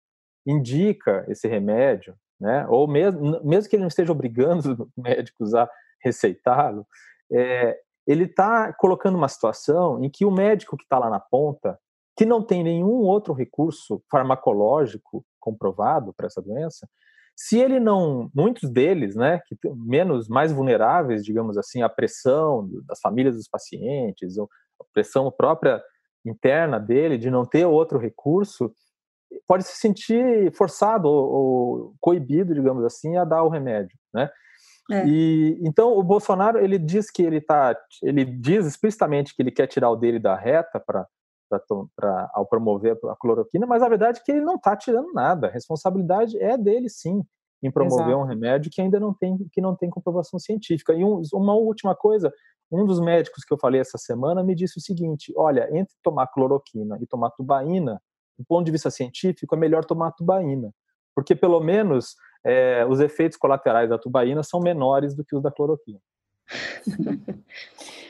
indica 0.45 1.25
esse 1.29 1.47
remédio, 1.47 2.17
né, 2.41 2.67
ou 2.69 2.89
mesmo, 2.89 3.41
mesmo 3.45 3.71
que 3.71 3.77
ele 3.77 3.83
não 3.83 3.89
esteja 3.89 4.11
obrigando 4.11 4.73
os 4.73 4.91
médicos 4.97 5.55
a 5.55 5.71
receitá-lo, 6.03 6.85
é, 7.33 7.79
ele 8.07 8.25
está 8.25 8.73
colocando 8.73 9.17
uma 9.17 9.29
situação 9.29 10.03
em 10.03 10.11
que 10.11 10.25
o 10.25 10.31
médico 10.31 10.77
que 10.77 10.85
está 10.85 10.99
lá 10.99 11.09
na 11.09 11.21
ponta, 11.21 11.79
que 12.17 12.27
não 12.27 12.43
tem 12.43 12.63
nenhum 12.63 13.01
outro 13.03 13.33
recurso 13.33 14.03
farmacológico 14.11 15.25
comprovado 15.41 16.13
para 16.13 16.27
essa 16.27 16.43
doença, 16.43 16.89
Se 17.35 17.59
ele 17.59 17.81
não, 17.81 18.31
muitos 18.35 18.71
deles, 18.71 19.17
né, 19.17 19.41
que 19.47 19.57
menos 19.75 20.29
mais 20.29 20.53
vulneráveis, 20.53 21.25
digamos 21.25 21.57
assim, 21.57 21.83
à 21.83 21.89
pressão 21.89 22.69
das 22.87 23.01
famílias 23.01 23.37
dos 23.37 23.49
pacientes, 23.49 24.39
a 24.39 24.47
pressão 24.93 25.31
própria 25.31 25.83
interna 26.25 26.79
dele 26.79 27.17
de 27.17 27.31
não 27.31 27.45
ter 27.45 27.65
outro 27.65 27.99
recurso, 27.99 28.73
pode 29.47 29.65
se 29.65 29.77
sentir 29.77 30.53
forçado 30.55 31.09
ou, 31.09 31.33
ou 31.33 31.95
coibido, 32.01 32.55
digamos 32.55 32.85
assim, 32.85 33.17
a 33.17 33.25
dar 33.25 33.43
o 33.43 33.49
remédio, 33.49 33.97
né? 34.13 34.31
É. 34.91 35.07
E 35.07 35.59
então 35.63 35.97
o 35.97 36.03
Bolsonaro 36.03 36.59
ele 36.59 36.79
diz 36.79 37.11
que 37.11 37.23
ele 37.23 37.41
tá, 37.41 37.77
ele 38.03 38.25
diz 38.25 38.67
explicitamente 38.67 39.35
que 39.35 39.43
ele 39.43 39.51
quer 39.51 39.67
tirar 39.67 39.91
o 39.91 39.97
dele 39.97 40.19
da 40.19 40.37
reta 40.37 40.81
para 40.81 41.07
ao 42.33 42.47
promover 42.47 42.99
a 43.11 43.17
cloroquina, 43.17 43.67
mas 43.67 43.83
a 43.83 43.89
verdade 43.89 44.19
é 44.19 44.23
que 44.25 44.33
ele 44.33 44.41
não 44.41 44.57
está 44.57 44.75
tirando 44.75 45.13
nada. 45.13 45.49
A 45.49 45.51
responsabilidade 45.51 46.39
é 46.39 46.57
dele, 46.57 46.89
sim, 46.89 47.23
em 47.63 47.71
promover 47.71 48.09
Exato. 48.09 48.23
um 48.23 48.27
remédio 48.27 48.71
que 48.73 48.81
ainda 48.81 48.99
não 48.99 49.13
tem 49.13 49.37
que 49.53 49.61
não 49.61 49.77
tem 49.77 49.91
comprovação 49.91 50.39
científica. 50.39 50.93
E 50.95 51.05
um, 51.05 51.21
uma 51.33 51.55
última 51.55 51.95
coisa, 51.95 52.33
um 52.71 52.85
dos 52.87 52.99
médicos 53.01 53.45
que 53.45 53.53
eu 53.53 53.59
falei 53.59 53.81
essa 53.81 53.99
semana 53.99 54.43
me 54.43 54.55
disse 54.55 54.79
o 54.79 54.81
seguinte: 54.81 55.33
olha, 55.37 55.69
entre 55.77 55.95
tomar 56.03 56.27
cloroquina 56.29 56.99
e 57.01 57.07
tomar 57.07 57.31
tubaína, 57.31 58.01
do 58.39 58.45
ponto 58.45 58.65
de 58.65 58.73
vista 58.73 58.91
científico, 58.91 59.55
é 59.55 59.59
melhor 59.59 59.85
tomar 59.85 60.13
tubaína, 60.13 60.73
porque 61.15 61.35
pelo 61.35 61.61
menos 61.61 62.17
é, 62.45 62.85
os 62.87 63.01
efeitos 63.01 63.39
colaterais 63.39 63.89
da 63.89 63.99
tubaína 63.99 64.43
são 64.43 64.61
menores 64.61 65.15
do 65.15 65.25
que 65.25 65.35
os 65.35 65.43
da 65.43 65.51
cloroquina. 65.51 66.01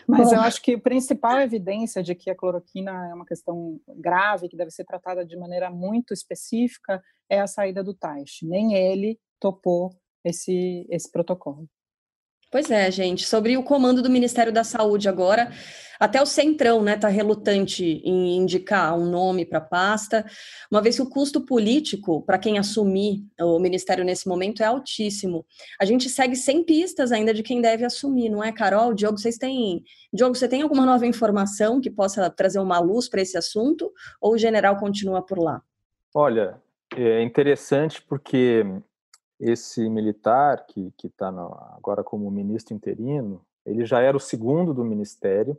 Mas 0.06 0.30
Bom. 0.30 0.36
eu 0.36 0.40
acho 0.40 0.60
que 0.60 0.74
a 0.74 0.80
principal 0.80 1.38
evidência 1.40 2.02
de 2.02 2.14
que 2.14 2.28
a 2.28 2.34
cloroquina 2.34 3.08
é 3.10 3.14
uma 3.14 3.24
questão 3.24 3.80
grave, 3.96 4.48
que 4.48 4.56
deve 4.56 4.70
ser 4.70 4.84
tratada 4.84 5.24
de 5.24 5.36
maneira 5.36 5.70
muito 5.70 6.12
específica, 6.12 7.02
é 7.28 7.40
a 7.40 7.46
saída 7.46 7.84
do 7.84 7.94
Taish. 7.94 8.42
Nem 8.42 8.74
ele 8.74 9.18
topou 9.38 9.90
esse, 10.24 10.86
esse 10.90 11.10
protocolo. 11.10 11.68
Pois 12.50 12.70
é, 12.70 12.90
gente. 12.90 13.24
Sobre 13.24 13.56
o 13.56 13.62
comando 13.62 14.02
do 14.02 14.10
Ministério 14.10 14.52
da 14.52 14.62
Saúde 14.62 15.08
agora, 15.08 15.50
até 16.02 16.20
o 16.20 16.26
Centrão 16.26 16.84
está 16.84 17.06
né, 17.06 17.14
relutante 17.14 17.84
em 17.84 18.36
indicar 18.36 18.98
um 18.98 19.08
nome 19.08 19.46
para 19.46 19.58
a 19.58 19.60
pasta, 19.60 20.26
uma 20.68 20.82
vez 20.82 20.96
que 20.96 21.02
o 21.02 21.08
custo 21.08 21.46
político 21.46 22.22
para 22.22 22.38
quem 22.38 22.58
assumir 22.58 23.24
o 23.40 23.60
Ministério 23.60 24.04
nesse 24.04 24.26
momento 24.26 24.64
é 24.64 24.66
altíssimo. 24.66 25.46
A 25.80 25.84
gente 25.84 26.08
segue 26.08 26.34
sem 26.34 26.64
pistas 26.64 27.12
ainda 27.12 27.32
de 27.32 27.44
quem 27.44 27.60
deve 27.60 27.84
assumir, 27.84 28.28
não 28.30 28.42
é, 28.42 28.50
Carol? 28.50 28.92
Diogo, 28.92 29.16
vocês 29.16 29.38
têm. 29.38 29.84
Diogo, 30.12 30.34
você 30.34 30.48
tem 30.48 30.62
alguma 30.62 30.84
nova 30.84 31.06
informação 31.06 31.80
que 31.80 31.88
possa 31.88 32.28
trazer 32.28 32.58
uma 32.58 32.80
luz 32.80 33.08
para 33.08 33.22
esse 33.22 33.38
assunto? 33.38 33.92
Ou 34.20 34.32
o 34.32 34.38
general 34.38 34.78
continua 34.78 35.22
por 35.22 35.38
lá? 35.38 35.62
Olha, 36.12 36.60
é 36.96 37.22
interessante 37.22 38.02
porque 38.02 38.66
esse 39.38 39.88
militar 39.88 40.66
que 40.66 40.92
está 41.04 41.28
agora 41.76 42.02
como 42.02 42.28
ministro 42.28 42.74
interino, 42.74 43.40
ele 43.64 43.84
já 43.84 44.00
era 44.00 44.16
o 44.16 44.20
segundo 44.20 44.74
do 44.74 44.84
ministério 44.84 45.56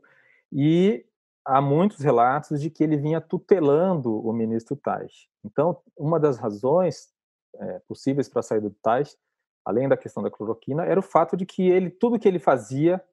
e 0.53 1.05
há 1.45 1.59
muitos 1.59 1.99
relatos 1.99 2.61
de 2.61 2.69
que 2.69 2.83
ele 2.83 2.95
vinha 2.95 3.19
tutelando 3.19 4.15
o 4.25 4.31
ministro 4.31 4.75
Tais. 4.75 5.27
Então, 5.43 5.81
uma 5.97 6.19
das 6.19 6.37
razões 6.37 7.09
é, 7.55 7.79
possíveis 7.87 8.29
para 8.29 8.39
a 8.39 8.43
saída 8.43 8.69
do 8.69 8.75
Tais, 8.81 9.17
além 9.65 9.89
da 9.89 9.97
questão 9.97 10.21
da 10.21 10.31
cloroquina, 10.31 10.85
era 10.85 10.99
o 10.99 11.03
fato 11.03 11.35
de 11.35 11.45
que 11.45 11.67
ele 11.69 11.89
tudo 11.89 12.19
que 12.19 12.27
ele 12.27 12.39
fazia 12.39 13.03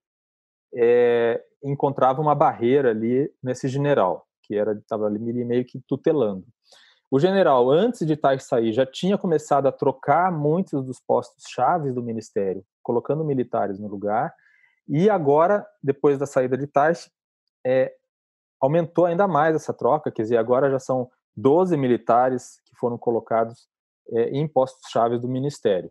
é, 0.75 1.43
encontrava 1.65 2.21
uma 2.21 2.35
barreira 2.35 2.91
ali 2.91 3.33
nesse 3.43 3.69
general, 3.69 4.27
que 4.43 4.55
era 4.55 4.73
estava 4.73 5.07
ali 5.07 5.19
meio 5.45 5.65
que 5.65 5.81
tutelando. 5.89 6.47
O 7.11 7.19
general, 7.19 7.69
antes 7.69 8.07
de 8.07 8.17
Tais 8.17 8.45
sair, 8.45 8.73
já 8.73 8.87
tinha 8.87 9.19
começado 9.19 9.67
a 9.67 9.73
trocar 9.73 10.31
muitos 10.31 10.85
dos 10.85 11.01
postos 11.01 11.45
chaves 11.49 11.93
do 11.93 12.03
ministério, 12.03 12.65
colocando 12.83 13.25
militares 13.25 13.81
no 13.81 13.89
lugar, 13.89 14.33
e 14.89 15.11
agora, 15.11 15.67
depois 15.83 16.19
da 16.19 16.27
saída 16.27 16.57
de 16.57 16.69
Tais, 16.69 17.11
é, 17.67 17.93
aumentou 18.61 19.07
ainda 19.07 19.27
mais 19.27 19.55
essa 19.55 19.73
troca, 19.73 20.11
quer 20.11 20.23
dizer, 20.23 20.37
agora 20.37 20.71
já 20.71 20.79
são 20.79 21.11
12 21.37 21.77
militares 21.77 22.61
que 22.65 22.75
foram 22.77 22.99
colocados 22.99 23.69
é, 24.13 24.31
em 24.31 24.47
postos 24.47 24.91
chaves 24.91 25.21
do 25.21 25.29
ministério. 25.29 25.91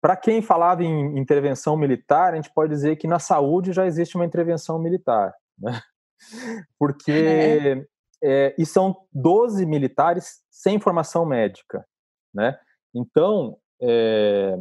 Para 0.00 0.16
quem 0.16 0.40
falava 0.40 0.82
em 0.82 1.18
intervenção 1.18 1.76
militar, 1.76 2.32
a 2.32 2.36
gente 2.36 2.52
pode 2.52 2.70
dizer 2.70 2.96
que 2.96 3.06
na 3.06 3.18
saúde 3.18 3.72
já 3.72 3.86
existe 3.86 4.16
uma 4.16 4.24
intervenção 4.24 4.78
militar, 4.78 5.34
né? 5.58 5.80
porque 6.78 7.12
é 7.12 7.84
é, 8.22 8.54
e 8.58 8.66
são 8.66 8.96
12 9.12 9.64
militares 9.64 10.40
sem 10.50 10.78
formação 10.78 11.24
médica, 11.24 11.86
né? 12.34 12.58
Então, 12.94 13.56
é, 13.80 14.56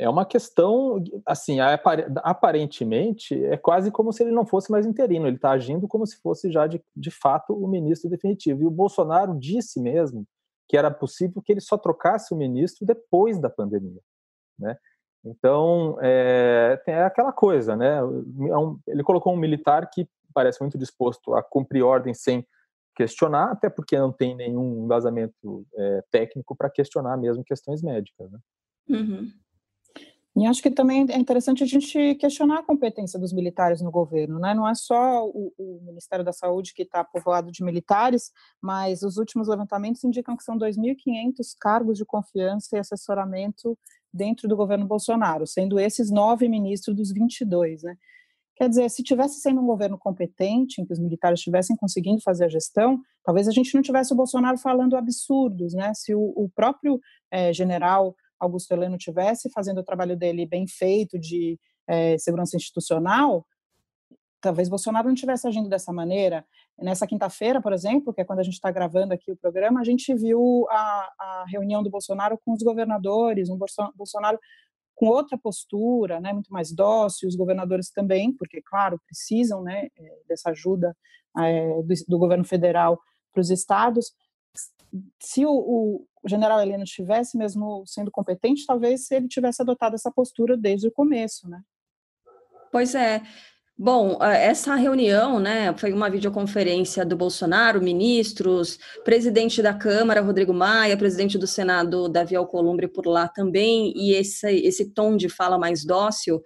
é 0.00 0.08
uma 0.08 0.24
questão, 0.24 1.04
assim, 1.26 1.58
aparentemente, 1.60 3.34
é 3.44 3.56
quase 3.58 3.90
como 3.90 4.14
se 4.14 4.22
ele 4.22 4.32
não 4.32 4.46
fosse 4.46 4.72
mais 4.72 4.86
interino, 4.86 5.26
ele 5.26 5.36
está 5.36 5.50
agindo 5.50 5.86
como 5.86 6.06
se 6.06 6.16
fosse 6.22 6.50
já, 6.50 6.66
de, 6.66 6.82
de 6.96 7.10
fato, 7.10 7.52
o 7.52 7.68
ministro 7.68 8.08
definitivo. 8.08 8.62
E 8.62 8.66
o 8.66 8.70
Bolsonaro 8.70 9.38
disse 9.38 9.78
mesmo 9.78 10.26
que 10.66 10.78
era 10.78 10.90
possível 10.90 11.42
que 11.42 11.52
ele 11.52 11.60
só 11.60 11.76
trocasse 11.76 12.32
o 12.32 12.36
ministro 12.36 12.86
depois 12.86 13.38
da 13.38 13.50
pandemia, 13.50 14.00
né? 14.58 14.78
Então, 15.22 15.98
é, 16.00 16.80
é 16.86 17.04
aquela 17.04 17.30
coisa, 17.30 17.76
né? 17.76 17.98
É 17.98 18.90
ele 18.90 19.02
colocou 19.02 19.34
um 19.34 19.36
militar 19.36 19.90
que 19.90 20.08
parece 20.32 20.62
muito 20.62 20.78
disposto 20.78 21.34
a 21.34 21.42
cumprir 21.42 21.82
ordens 21.82 22.22
sem 22.22 22.46
questionar, 22.96 23.52
até 23.52 23.68
porque 23.68 23.98
não 23.98 24.10
tem 24.10 24.34
nenhum 24.34 24.82
embasamento 24.84 25.66
é, 25.76 26.02
técnico 26.10 26.56
para 26.56 26.70
questionar 26.70 27.18
mesmo 27.18 27.44
questões 27.44 27.82
médicas. 27.82 28.30
Né? 28.30 28.38
Uhum. 28.88 29.30
E 30.36 30.46
acho 30.46 30.62
que 30.62 30.70
também 30.70 31.06
é 31.10 31.18
interessante 31.18 31.64
a 31.64 31.66
gente 31.66 32.14
questionar 32.14 32.60
a 32.60 32.62
competência 32.62 33.18
dos 33.18 33.32
militares 33.32 33.82
no 33.82 33.90
governo, 33.90 34.38
né? 34.38 34.54
Não 34.54 34.68
é 34.68 34.74
só 34.74 35.26
o, 35.26 35.52
o 35.58 35.80
Ministério 35.82 36.24
da 36.24 36.32
Saúde 36.32 36.72
que 36.72 36.82
está 36.82 37.02
povoado 37.02 37.50
de 37.50 37.64
militares, 37.64 38.30
mas 38.62 39.02
os 39.02 39.16
últimos 39.16 39.48
levantamentos 39.48 40.04
indicam 40.04 40.36
que 40.36 40.44
são 40.44 40.56
2.500 40.56 41.56
cargos 41.58 41.98
de 41.98 42.04
confiança 42.04 42.76
e 42.76 42.78
assessoramento 42.78 43.76
dentro 44.12 44.48
do 44.48 44.56
governo 44.56 44.86
Bolsonaro, 44.86 45.46
sendo 45.46 45.80
esses 45.80 46.10
nove 46.10 46.48
ministros 46.48 46.96
dos 46.96 47.12
22, 47.12 47.82
né? 47.82 47.96
Quer 48.60 48.68
dizer, 48.68 48.90
se 48.90 49.02
tivesse 49.02 49.40
sendo 49.40 49.60
um 49.60 49.66
governo 49.66 49.98
competente, 49.98 50.80
em 50.80 50.84
que 50.84 50.92
os 50.92 50.98
militares 50.98 51.40
estivessem 51.40 51.74
conseguindo 51.76 52.20
fazer 52.20 52.44
a 52.44 52.48
gestão, 52.48 53.00
talvez 53.24 53.48
a 53.48 53.52
gente 53.52 53.74
não 53.74 53.80
tivesse 53.80 54.12
o 54.12 54.16
Bolsonaro 54.16 54.58
falando 54.58 54.96
absurdos, 54.96 55.72
né? 55.72 55.92
Se 55.94 56.14
o, 56.14 56.20
o 56.36 56.48
próprio 56.54 57.00
é, 57.30 57.52
general 57.52 58.14
Augusto 58.40 58.72
Heleno 58.72 58.96
tivesse 58.96 59.50
fazendo 59.50 59.78
o 59.78 59.84
trabalho 59.84 60.16
dele 60.16 60.46
bem 60.46 60.66
feito 60.66 61.18
de 61.18 61.58
é, 61.86 62.16
segurança 62.18 62.56
institucional, 62.56 63.46
talvez 64.40 64.68
Bolsonaro 64.68 65.06
não 65.06 65.14
estivesse 65.14 65.46
agindo 65.46 65.68
dessa 65.68 65.92
maneira. 65.92 66.44
Nessa 66.78 67.06
quinta-feira, 67.06 67.60
por 67.60 67.72
exemplo, 67.72 68.12
que 68.12 68.20
é 68.20 68.24
quando 68.24 68.38
a 68.38 68.42
gente 68.42 68.54
está 68.54 68.70
gravando 68.70 69.12
aqui 69.12 69.30
o 69.30 69.36
programa, 69.36 69.80
a 69.80 69.84
gente 69.84 70.14
viu 70.14 70.66
a, 70.70 71.12
a 71.18 71.44
reunião 71.48 71.82
do 71.82 71.90
Bolsonaro 71.90 72.38
com 72.44 72.52
os 72.52 72.62
governadores, 72.62 73.50
um 73.50 73.58
Bolsonaro 73.94 74.38
com 74.94 75.06
outra 75.06 75.38
postura, 75.38 76.20
né, 76.20 76.32
muito 76.32 76.52
mais 76.52 76.72
dócil, 76.72 77.28
os 77.28 77.36
governadores 77.36 77.90
também, 77.90 78.34
porque, 78.36 78.60
claro, 78.62 79.00
precisam 79.06 79.62
né, 79.62 79.88
eh, 79.96 80.18
dessa 80.28 80.50
ajuda 80.50 80.94
é, 81.38 81.82
do, 81.82 81.94
do, 82.06 82.18
governo 82.18 82.44
federal 82.44 83.00
para 83.32 83.40
os 83.40 83.50
estados. 83.50 84.12
Se 85.20 85.46
o, 85.46 85.50
o, 85.50 86.06
general 86.26 86.60
Heleno 86.60 86.84
estivesse 86.84 87.36
mesmo 87.36 87.84
sendo 87.86 88.10
competente, 88.10 88.66
talvez 88.66 89.10
ele 89.10 89.28
tivesse 89.28 89.62
adotado 89.62 89.94
essa 89.94 90.10
postura 90.10 90.56
desde 90.56 90.88
o 90.88 90.92
começo, 90.92 91.48
né? 91.48 91.60
Pois 92.72 92.94
é. 92.94 93.22
Bom, 93.82 94.22
essa 94.22 94.74
reunião, 94.74 95.40
né, 95.40 95.74
foi 95.78 95.90
uma 95.90 96.10
videoconferência 96.10 97.02
do 97.02 97.16
Bolsonaro, 97.16 97.80
ministros, 97.80 98.78
presidente 99.04 99.62
da 99.62 99.72
Câmara, 99.72 100.20
Rodrigo 100.20 100.52
Maia, 100.52 100.98
presidente 100.98 101.38
do 101.38 101.46
Senado, 101.46 102.06
Davi 102.06 102.36
Alcolumbre, 102.36 102.86
por 102.86 103.06
lá 103.06 103.26
também, 103.26 103.90
e 103.96 104.12
esse, 104.12 104.46
esse 104.50 104.92
tom 104.92 105.16
de 105.16 105.30
fala 105.30 105.56
mais 105.56 105.82
dócil 105.82 106.42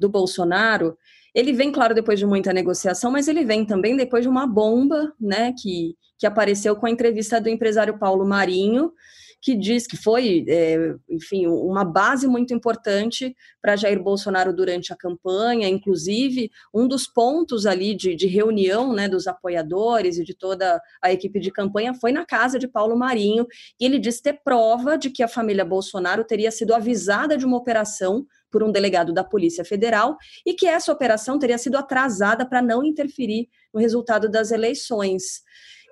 do 0.00 0.08
Bolsonaro, 0.08 0.96
ele 1.34 1.52
vem, 1.52 1.70
claro, 1.70 1.94
depois 1.94 2.18
de 2.18 2.24
muita 2.24 2.54
negociação, 2.54 3.10
mas 3.10 3.28
ele 3.28 3.44
vem 3.44 3.66
também 3.66 3.94
depois 3.94 4.22
de 4.22 4.28
uma 4.30 4.46
bomba, 4.46 5.12
né, 5.20 5.52
que, 5.60 5.94
que 6.18 6.26
apareceu 6.26 6.74
com 6.76 6.86
a 6.86 6.90
entrevista 6.90 7.40
do 7.40 7.48
empresário 7.48 7.98
Paulo 7.98 8.26
Marinho, 8.26 8.92
que 9.40 9.54
diz 9.54 9.86
que 9.86 9.96
foi, 9.96 10.44
é, 10.48 10.94
enfim, 11.08 11.46
uma 11.46 11.84
base 11.84 12.26
muito 12.26 12.52
importante 12.52 13.36
para 13.62 13.76
Jair 13.76 14.02
Bolsonaro 14.02 14.52
durante 14.52 14.92
a 14.92 14.96
campanha, 14.96 15.68
inclusive 15.68 16.50
um 16.74 16.88
dos 16.88 17.06
pontos 17.06 17.64
ali 17.64 17.94
de, 17.94 18.16
de 18.16 18.26
reunião 18.26 18.92
né, 18.92 19.08
dos 19.08 19.26
apoiadores 19.26 20.18
e 20.18 20.24
de 20.24 20.34
toda 20.34 20.80
a 21.00 21.12
equipe 21.12 21.38
de 21.38 21.52
campanha 21.52 21.94
foi 21.94 22.10
na 22.10 22.26
casa 22.26 22.58
de 22.58 22.66
Paulo 22.66 22.96
Marinho, 22.96 23.46
e 23.80 23.84
ele 23.84 23.98
disse 23.98 24.22
ter 24.22 24.40
prova 24.42 24.98
de 24.98 25.10
que 25.10 25.22
a 25.22 25.28
família 25.28 25.64
Bolsonaro 25.64 26.24
teria 26.24 26.50
sido 26.50 26.74
avisada 26.74 27.36
de 27.36 27.46
uma 27.46 27.56
operação 27.56 28.26
por 28.50 28.62
um 28.62 28.72
delegado 28.72 29.12
da 29.12 29.22
Polícia 29.22 29.64
Federal 29.64 30.16
e 30.44 30.54
que 30.54 30.66
essa 30.66 30.90
operação 30.90 31.38
teria 31.38 31.58
sido 31.58 31.76
atrasada 31.76 32.46
para 32.46 32.62
não 32.62 32.82
interferir 32.82 33.48
no 33.72 33.78
resultado 33.78 34.28
das 34.28 34.50
eleições. 34.50 35.42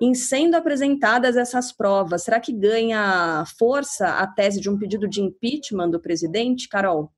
Em 0.00 0.14
sendo 0.14 0.56
apresentadas 0.56 1.36
essas 1.36 1.72
provas, 1.72 2.22
será 2.22 2.38
que 2.38 2.52
ganha 2.52 3.44
força 3.58 4.06
a 4.06 4.26
tese 4.26 4.60
de 4.60 4.68
um 4.68 4.78
pedido 4.78 5.08
de 5.08 5.22
impeachment 5.22 5.90
do 5.90 6.00
presidente, 6.00 6.68
Carol? 6.68 7.10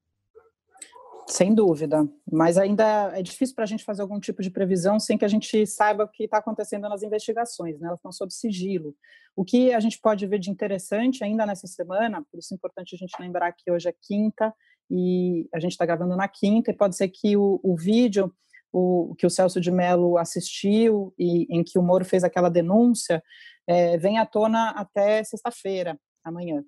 Sem 1.27 1.55
dúvida, 1.55 2.09
mas 2.31 2.57
ainda 2.57 3.13
é 3.15 3.23
difícil 3.23 3.55
para 3.55 3.65
a 3.65 3.67
gente 3.67 3.85
fazer 3.85 4.01
algum 4.01 4.19
tipo 4.19 4.41
de 4.41 4.51
previsão 4.51 4.99
sem 4.99 5.19
que 5.19 5.27
a 5.27 5.29
gente 5.29 5.67
saiba 5.67 6.05
o 6.05 6.09
que 6.09 6.25
está 6.25 6.39
acontecendo 6.39 6.89
nas 6.89 7.03
investigações, 7.03 7.79
né? 7.79 7.89
elas 7.89 7.99
estão 7.99 8.11
sob 8.11 8.33
sigilo. 8.33 8.97
O 9.37 9.45
que 9.45 9.75
a 9.75 9.81
gente 9.81 10.01
pode 10.01 10.27
ver 10.27 10.39
de 10.39 10.51
interessante 10.51 11.23
ainda 11.23 11.45
nessa 11.45 11.67
semana, 11.67 12.25
por 12.31 12.39
isso 12.39 12.55
é 12.55 12.57
importante 12.57 12.95
a 12.95 12.99
gente 12.99 13.15
lembrar 13.21 13.53
que 13.53 13.71
hoje 13.71 13.91
é 13.91 13.95
quinta 14.01 14.55
e 14.91 15.47
a 15.53 15.61
gente 15.61 15.73
está 15.73 15.85
gravando 15.85 16.17
na 16.17 16.29
quinta, 16.29 16.71
e 16.71 16.75
pode 16.75 16.97
ser 16.97 17.09
que 17.09 17.37
o, 17.37 17.61
o 17.63 17.77
vídeo 17.77 18.33
o, 18.73 19.15
que 19.17 19.27
o 19.27 19.31
Celso 19.31 19.61
de 19.61 19.71
Mello 19.71 20.19
assistiu 20.19 21.15
e 21.19 21.47
em 21.51 21.63
que 21.65 21.79
o 21.79 21.83
Moro 21.83 22.05
fez 22.05 22.23
aquela 22.25 22.49
denúncia 22.49 23.23
é, 23.69 23.99
venha 23.99 24.23
à 24.23 24.27
tona 24.27 24.71
até 24.71 25.23
sexta-feira, 25.23 26.01
amanhã. 26.25 26.65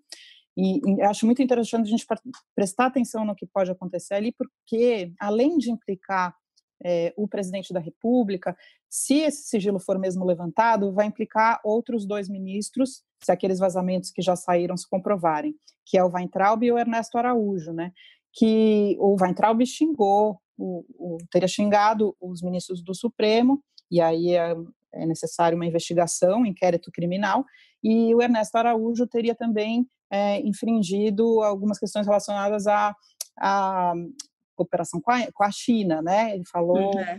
E, 0.56 0.80
e 0.84 1.02
acho 1.02 1.24
muito 1.24 1.42
interessante 1.42 1.86
a 1.86 1.90
gente 1.90 2.06
prestar 2.54 2.86
atenção 2.86 3.24
no 3.24 3.34
que 3.34 3.46
pode 3.46 3.70
acontecer 3.70 4.14
ali, 4.14 4.32
porque, 4.32 5.12
além 5.18 5.56
de 5.56 5.70
implicar 5.70 6.34
é, 6.84 7.14
o 7.16 7.26
presidente 7.26 7.72
da 7.72 7.80
República, 7.80 8.56
se 8.88 9.20
esse 9.20 9.48
sigilo 9.48 9.80
for 9.80 9.98
mesmo 9.98 10.24
levantado, 10.24 10.92
vai 10.92 11.06
implicar 11.06 11.60
outros 11.64 12.06
dois 12.06 12.28
ministros, 12.28 13.02
se 13.22 13.32
aqueles 13.32 13.58
vazamentos 13.58 14.10
que 14.10 14.20
já 14.20 14.36
saíram 14.36 14.76
se 14.76 14.88
comprovarem, 14.88 15.54
que 15.86 15.96
é 15.96 16.04
o 16.04 16.10
Weintraub 16.12 16.62
e 16.62 16.72
o 16.72 16.78
Ernesto 16.78 17.16
Araújo, 17.16 17.72
né? 17.72 17.92
Que 18.32 18.96
o 18.98 19.16
Weintraub 19.20 19.64
xingou, 19.64 20.40
o, 20.61 20.85
o, 20.99 21.18
teria 21.31 21.49
xingado 21.49 22.14
os 22.20 22.42
ministros 22.42 22.83
do 22.83 22.94
Supremo, 22.94 23.62
e 23.90 23.99
aí 23.99 24.37
é, 24.37 24.55
é 24.92 25.07
necessário 25.07 25.57
uma 25.57 25.66
investigação, 25.66 26.42
um 26.42 26.46
inquérito 26.46 26.92
criminal, 26.92 27.46
e 27.83 28.14
o 28.14 28.20
Ernesto 28.20 28.57
Araújo 28.59 29.07
teria 29.07 29.35
também 29.35 29.88
é, 30.11 30.38
infringido 30.40 31.42
algumas 31.42 31.79
questões 31.79 32.07
relacionadas 32.07 32.66
à, 32.66 32.94
à 33.38 33.94
cooperação 34.55 35.01
com 35.01 35.11
a, 35.11 35.33
com 35.33 35.42
a, 35.42 35.51
China, 35.51 36.03
né? 36.03 36.35
Ele 36.35 36.44
falou 36.44 36.94
uhum. 36.94 37.18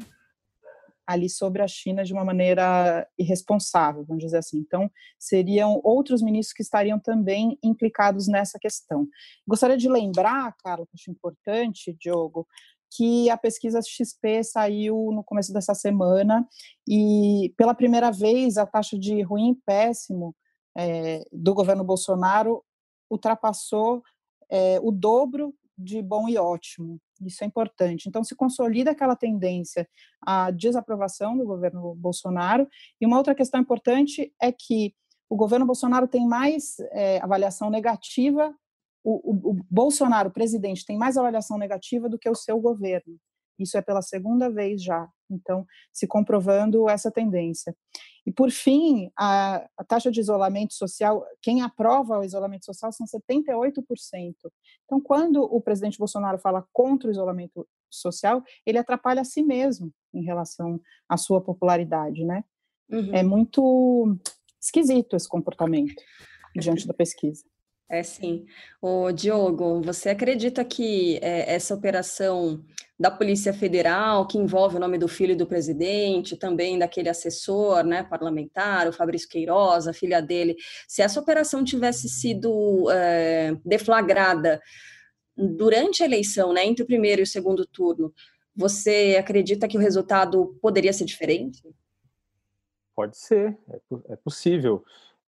ali 1.07 1.27
sobre 1.27 1.63
a 1.63 1.67
China 1.67 2.03
de 2.03 2.13
uma 2.13 2.23
maneira 2.23 3.07
irresponsável, 3.17 4.05
vamos 4.05 4.23
dizer 4.23 4.37
assim. 4.37 4.59
Então, 4.59 4.91
seriam 5.17 5.81
outros 5.83 6.21
ministros 6.21 6.53
que 6.53 6.61
estariam 6.61 6.99
também 6.99 7.57
implicados 7.63 8.27
nessa 8.27 8.59
questão. 8.59 9.07
Gostaria 9.47 9.77
de 9.77 9.89
lembrar, 9.89 10.55
Carla, 10.63 10.85
que 10.85 10.93
acho 10.93 11.09
importante, 11.09 11.97
Diogo, 11.99 12.45
que 12.91 13.29
a 13.29 13.37
pesquisa 13.37 13.79
XP 13.81 14.43
saiu 14.43 15.11
no 15.13 15.23
começo 15.23 15.53
dessa 15.53 15.73
semana 15.73 16.47
e, 16.87 17.53
pela 17.57 17.73
primeira 17.73 18.11
vez, 18.11 18.57
a 18.57 18.65
taxa 18.65 18.99
de 18.99 19.21
ruim 19.21 19.51
e 19.51 19.55
péssimo 19.65 20.35
é, 20.77 21.23
do 21.31 21.53
governo 21.53 21.83
Bolsonaro 21.83 22.63
ultrapassou 23.09 24.03
é, 24.49 24.79
o 24.81 24.91
dobro 24.91 25.53
de 25.77 26.01
bom 26.01 26.27
e 26.27 26.37
ótimo. 26.37 26.99
Isso 27.21 27.43
é 27.43 27.47
importante. 27.47 28.09
Então, 28.09 28.23
se 28.23 28.35
consolida 28.35 28.91
aquela 28.91 29.15
tendência 29.15 29.87
à 30.21 30.51
desaprovação 30.51 31.37
do 31.37 31.45
governo 31.45 31.95
Bolsonaro. 31.95 32.67
E 32.99 33.05
uma 33.05 33.17
outra 33.17 33.33
questão 33.33 33.61
importante 33.61 34.33
é 34.41 34.51
que 34.51 34.93
o 35.29 35.35
governo 35.35 35.65
Bolsonaro 35.65 36.07
tem 36.07 36.27
mais 36.27 36.77
é, 36.91 37.19
avaliação 37.21 37.69
negativa, 37.69 38.53
o, 39.03 39.31
o, 39.31 39.51
o 39.51 39.65
Bolsonaro, 39.69 40.29
o 40.29 40.33
presidente, 40.33 40.85
tem 40.85 40.97
mais 40.97 41.17
avaliação 41.17 41.57
negativa 41.57 42.07
do 42.07 42.19
que 42.19 42.29
o 42.29 42.35
seu 42.35 42.59
governo. 42.59 43.17
Isso 43.59 43.77
é 43.77 43.81
pela 43.81 44.01
segunda 44.01 44.49
vez 44.49 44.83
já. 44.83 45.07
Então, 45.29 45.65
se 45.93 46.07
comprovando 46.07 46.89
essa 46.89 47.11
tendência. 47.11 47.75
E, 48.25 48.31
por 48.31 48.51
fim, 48.51 49.09
a, 49.17 49.67
a, 49.77 49.83
taxa 49.83 50.11
de 50.11 50.19
isolamento 50.19 50.73
social, 50.73 51.25
quem 51.41 51.61
aprova 51.61 52.19
o 52.19 52.23
isolamento 52.23 52.65
social 52.65 52.91
são 52.91 53.05
78%. 53.07 53.83
Então, 54.85 54.99
quando 55.01 55.41
o 55.43 55.61
presidente 55.61 55.97
Bolsonaro 55.97 56.37
fala 56.39 56.65
contra 56.73 57.07
o 57.07 57.11
isolamento 57.11 57.67
social, 57.89 58.43
ele 58.65 58.77
atrapalha 58.77 59.21
a 59.21 59.25
si 59.25 59.41
mesmo 59.41 59.91
em 60.13 60.23
relação 60.23 60.79
à 61.09 61.17
sua 61.17 61.41
popularidade, 61.41 62.23
né? 62.23 62.43
Uhum. 62.89 63.15
É 63.15 63.23
muito 63.23 64.17
esquisito 64.61 65.15
esse 65.15 65.27
comportamento 65.27 66.01
diante 66.55 66.85
da 66.85 66.93
pesquisa. 66.93 67.43
É 67.91 68.03
sim. 68.03 68.45
O 68.81 69.11
Diogo, 69.11 69.81
você 69.81 70.11
acredita 70.11 70.63
que 70.63 71.19
é, 71.21 71.53
essa 71.53 71.75
operação 71.75 72.63
da 72.97 73.11
Polícia 73.11 73.53
Federal, 73.53 74.25
que 74.25 74.37
envolve 74.37 74.77
o 74.77 74.79
nome 74.79 74.97
do 74.97 75.09
filho 75.09 75.35
do 75.35 75.45
presidente, 75.45 76.37
também 76.37 76.79
daquele 76.79 77.09
assessor 77.09 77.83
né, 77.83 78.01
parlamentar, 78.01 78.87
o 78.87 78.93
Fabrício 78.93 79.27
Queiroz, 79.27 79.89
a 79.89 79.93
filha 79.93 80.21
dele, 80.21 80.55
se 80.87 81.01
essa 81.01 81.19
operação 81.19 81.65
tivesse 81.65 82.07
sido 82.07 82.89
é, 82.91 83.57
deflagrada 83.65 84.61
durante 85.35 86.01
a 86.01 86.05
eleição, 86.05 86.53
né, 86.53 86.65
entre 86.65 86.83
o 86.83 86.87
primeiro 86.87 87.21
e 87.21 87.23
o 87.23 87.27
segundo 87.27 87.65
turno, 87.65 88.13
você 88.55 89.17
acredita 89.19 89.67
que 89.67 89.77
o 89.77 89.81
resultado 89.81 90.57
poderia 90.61 90.93
ser 90.93 91.03
diferente? 91.03 91.61
Pode 92.95 93.17
ser, 93.17 93.57
é, 93.69 94.13
é 94.13 94.15
possível 94.15 94.81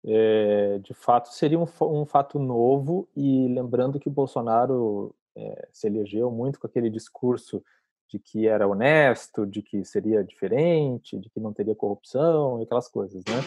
é, 0.06 0.80
de 0.80 0.94
fato 0.94 1.34
seria 1.34 1.58
um, 1.58 1.68
um, 1.82 2.06
fato 2.06 2.38
novo 2.38 3.08
e 3.16 3.48
lembrando 3.48 4.00
que 4.00 4.10
o 4.10 4.12
Bolsonaro 4.12 5.16
é, 5.36 5.68
se 5.72 5.88
elegeu 5.88 6.30
muito 6.30 6.60
com 6.60 6.68
aquele 6.68 6.90
discurso 6.90 7.64
de 8.10 8.20
que 8.20 8.48
era 8.48 8.68
honesto, 8.68 9.46
de 9.46 9.62
que 9.62 9.84
seria 9.86 10.24
diferente, 10.24 11.18
de 11.18 11.30
que 11.30 11.40
não 11.40 11.54
teria 11.54 11.74
corrupção 11.74 12.60
e 12.60 12.64
aquelas 12.64 12.88
coisas, 12.88 13.24
né? 13.26 13.42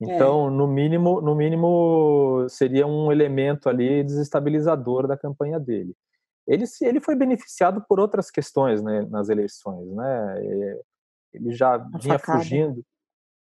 Então, 0.00 0.46
é. 0.46 0.50
no 0.50 0.68
mínimo, 0.68 1.20
no 1.20 1.34
mínimo 1.34 2.46
seria 2.48 2.86
um 2.86 3.10
elemento 3.10 3.68
ali 3.68 4.04
desestabilizador 4.04 5.08
da 5.08 5.16
campanha 5.16 5.58
dele. 5.58 5.94
Ele 6.46 6.64
ele 6.82 7.00
foi 7.00 7.16
beneficiado 7.16 7.84
por 7.86 7.98
outras 7.98 8.30
questões, 8.30 8.80
né, 8.82 9.06
nas 9.10 9.28
eleições, 9.28 9.86
né? 9.92 10.46
Ele 11.34 11.52
já 11.52 11.74
A 11.74 11.98
vinha 11.98 12.18
facada. 12.18 12.38
fugindo 12.38 12.84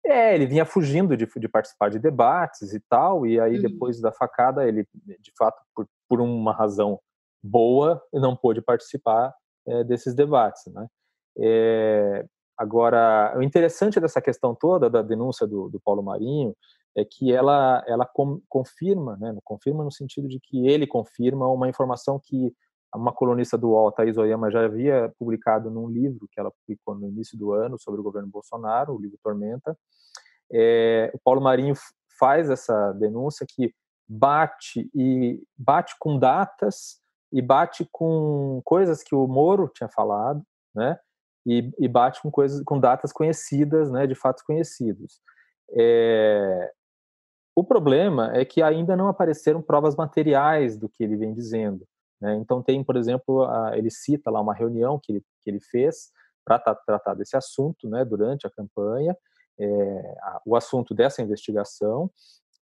é, 0.06 0.34
ele 0.34 0.48
vinha 0.48 0.66
fugindo 0.66 1.16
de, 1.16 1.26
de, 1.26 1.48
participar 1.48 1.90
de 1.90 2.00
debates 2.00 2.74
e 2.74 2.80
tal, 2.80 3.26
e 3.26 3.40
aí 3.40 3.56
uhum. 3.56 3.62
depois 3.62 4.02
da 4.02 4.12
facada 4.12 4.68
ele, 4.68 4.88
de 5.20 5.32
fato, 5.38 5.62
por, 5.76 5.88
por 6.10 6.22
uma 6.22 6.54
razão 6.54 7.00
boa, 7.44 8.02
não 8.14 8.36
pôde 8.36 8.62
participar 8.62 9.34
é, 9.68 9.84
desses 9.84 10.14
debates, 10.14 10.66
né? 10.74 10.88
É, 11.38 12.26
agora, 12.58 13.34
o 13.38 13.42
interessante 13.42 14.00
dessa 14.00 14.22
questão 14.22 14.56
toda 14.56 14.90
da 14.90 15.02
denúncia 15.02 15.48
do, 15.48 15.70
do 15.70 15.80
Paulo 15.80 16.04
Marinho 16.04 16.56
é 16.96 17.06
que 17.06 17.32
ela, 17.32 17.84
ela 17.88 18.06
com, 18.06 18.42
confirma, 18.50 19.18
né? 19.18 19.36
Confirma 19.44 19.84
no 19.84 19.92
sentido 19.92 20.28
de 20.28 20.40
que 20.40 20.68
ele 20.68 20.86
confirma 20.86 21.48
uma 21.48 21.70
informação 21.70 22.20
que 22.20 22.54
uma 22.96 23.14
colunista 23.14 23.58
do 23.58 23.70
UOL, 23.70 23.92
Thais 23.92 24.18
Oyama, 24.18 24.52
já 24.52 24.66
havia 24.66 25.14
publicado 25.18 25.70
num 25.70 25.90
livro 25.90 26.28
que 26.32 26.40
ela 26.40 26.52
publicou 26.52 26.96
no 26.96 27.08
início 27.08 27.38
do 27.38 27.54
ano 27.54 27.80
sobre 27.80 28.00
o 28.00 28.04
governo 28.04 28.28
Bolsonaro, 28.28 28.94
o 28.94 29.02
livro 29.02 29.18
Tormenta. 29.24 29.78
É, 30.52 31.12
o 31.14 31.20
Paulo 31.24 31.42
Marinho 31.42 31.74
faz 32.20 32.50
essa 32.50 32.92
denúncia 32.94 33.46
que 33.50 33.74
bate 34.08 34.90
e 34.94 35.42
bate 35.58 35.96
com 35.98 36.20
datas 36.20 37.00
e 37.32 37.42
bate 37.42 37.88
com 37.92 38.62
coisas 38.66 39.02
que 39.02 39.16
o 39.16 39.26
Moro 39.26 39.70
tinha 39.74 39.88
falado, 39.88 40.44
né? 40.76 41.00
E, 41.46 41.72
e 41.80 41.88
bate 41.88 42.22
com 42.22 42.30
coisas 42.30 42.62
com 42.64 42.78
datas 42.80 43.14
conhecidas, 43.14 43.90
né? 43.90 44.06
De 44.06 44.14
fatos 44.14 44.44
conhecidos. 44.44 45.22
É, 45.74 46.72
o 47.56 47.64
problema 47.64 48.32
é 48.36 48.44
que 48.44 48.62
ainda 48.62 48.96
não 48.96 49.08
apareceram 49.08 49.62
provas 49.62 49.96
materiais 49.96 50.78
do 50.78 50.90
que 50.90 51.04
ele 51.04 51.16
vem 51.16 51.34
dizendo. 51.34 51.86
Né? 52.22 52.36
Então, 52.36 52.62
tem, 52.62 52.84
por 52.84 52.96
exemplo, 52.96 53.44
a, 53.44 53.78
ele 53.78 53.90
cita 53.90 54.30
lá 54.30 54.40
uma 54.40 54.54
reunião 54.54 55.00
que 55.02 55.12
ele, 55.12 55.26
que 55.42 55.50
ele 55.50 55.60
fez 55.60 56.12
para 56.46 56.60
tratar 56.60 57.14
desse 57.14 57.36
assunto 57.36 57.90
né, 57.90 58.06
durante 58.06 58.46
a 58.46 58.50
campanha, 58.50 59.16
é, 59.60 60.18
a, 60.22 60.42
o 60.46 60.56
assunto 60.56 60.94
dessa 60.94 61.22
investigação, 61.22 62.10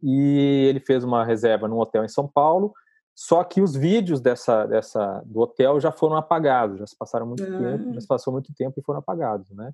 e 0.02 0.68
ele 0.70 0.80
fez 0.80 1.04
uma 1.04 1.26
reserva 1.26 1.68
num 1.68 1.80
hotel 1.80 2.04
em 2.04 2.10
São 2.10 2.28
Paulo, 2.28 2.74
só 3.16 3.44
que 3.44 3.62
os 3.62 3.76
vídeos 3.76 4.22
dessa, 4.22 4.66
dessa 4.68 5.24
do 5.26 5.40
hotel 5.40 5.80
já 5.80 5.92
foram 5.92 6.16
apagados, 6.16 6.78
já 6.78 6.86
se 6.86 6.96
passaram 6.96 7.26
muito 7.26 7.44
tempo, 7.44 7.94
já 7.94 8.02
se 8.02 8.08
passou 8.08 8.32
muito 8.32 8.54
tempo 8.54 8.80
e 8.80 8.84
foram 8.84 9.00
apagados, 9.00 9.50
né? 9.52 9.72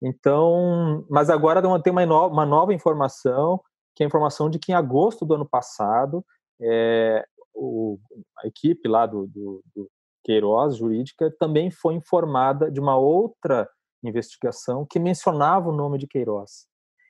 Então, 0.00 1.04
mas 1.10 1.28
agora 1.28 1.60
tem 1.82 1.92
uma, 1.92 2.06
no, 2.06 2.26
uma 2.28 2.46
nova 2.46 2.72
informação, 2.72 3.60
que 3.94 4.04
é 4.04 4.06
a 4.06 4.08
informação 4.08 4.48
de 4.48 4.58
que 4.58 4.70
em 4.70 4.74
agosto 4.74 5.24
do 5.24 5.34
ano 5.34 5.48
passado, 5.48 6.24
é, 6.60 7.26
o, 7.56 7.98
a 8.38 8.46
equipe 8.46 8.88
lá 8.88 9.06
do, 9.06 9.26
do, 9.26 9.62
do 9.74 9.90
Queiroz, 10.24 10.76
jurídica, 10.76 11.34
também 11.38 11.70
foi 11.70 11.94
informada 11.94 12.70
de 12.70 12.80
uma 12.80 12.96
outra 12.96 13.68
investigação 14.04 14.86
que 14.88 14.98
mencionava 14.98 15.68
o 15.68 15.76
nome 15.76 15.98
de 15.98 16.06
Queiroz. 16.06 16.66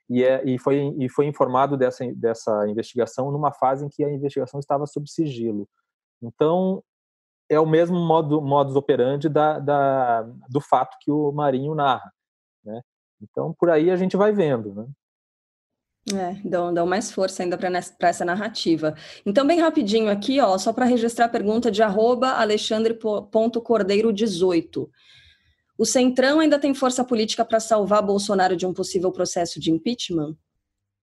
E, 0.09 0.23
é, 0.23 0.43
e, 0.45 0.57
foi, 0.57 0.95
e 0.97 1.09
foi 1.09 1.25
informado 1.25 1.75
dessa, 1.75 2.05
dessa 2.13 2.67
investigação 2.67 3.31
numa 3.31 3.51
fase 3.51 3.85
em 3.85 3.89
que 3.89 4.03
a 4.03 4.11
investigação 4.11 4.59
estava 4.59 4.85
sob 4.85 5.09
sigilo. 5.09 5.67
Então, 6.21 6.81
é 7.49 7.59
o 7.59 7.65
mesmo 7.65 7.97
modo, 7.99 8.41
modus 8.41 8.75
operandi 8.75 9.27
da, 9.29 9.59
da, 9.59 10.21
do 10.49 10.61
fato 10.61 10.97
que 11.01 11.11
o 11.11 11.31
Marinho 11.31 11.75
narra. 11.75 12.11
Né? 12.63 12.81
Então, 13.21 13.53
por 13.57 13.69
aí 13.69 13.91
a 13.91 13.95
gente 13.95 14.15
vai 14.15 14.31
vendo. 14.31 14.73
Né? 14.73 14.87
É, 16.15 16.35
dão, 16.47 16.71
dão 16.73 16.85
mais 16.85 17.11
força 17.11 17.43
ainda 17.43 17.57
para 17.57 17.69
essa 18.07 18.23
narrativa. 18.23 18.95
Então, 19.25 19.45
bem 19.45 19.59
rapidinho 19.59 20.09
aqui, 20.09 20.39
ó, 20.39 20.57
só 20.57 20.71
para 20.71 20.85
registrar 20.85 21.25
a 21.25 21.29
pergunta 21.29 21.69
de 21.69 21.83
arroba 21.83 22.29
alexandre.cordeiro18. 22.29 24.89
O 25.77 25.85
Centrão 25.85 26.39
ainda 26.39 26.57
tem 26.57 26.73
força 26.73 27.03
política 27.03 27.43
para 27.43 27.59
salvar 27.59 28.01
Bolsonaro 28.01 28.55
de 28.55 28.65
um 28.65 28.73
possível 28.73 29.11
processo 29.11 29.59
de 29.59 29.69
impeachment? 29.69 30.33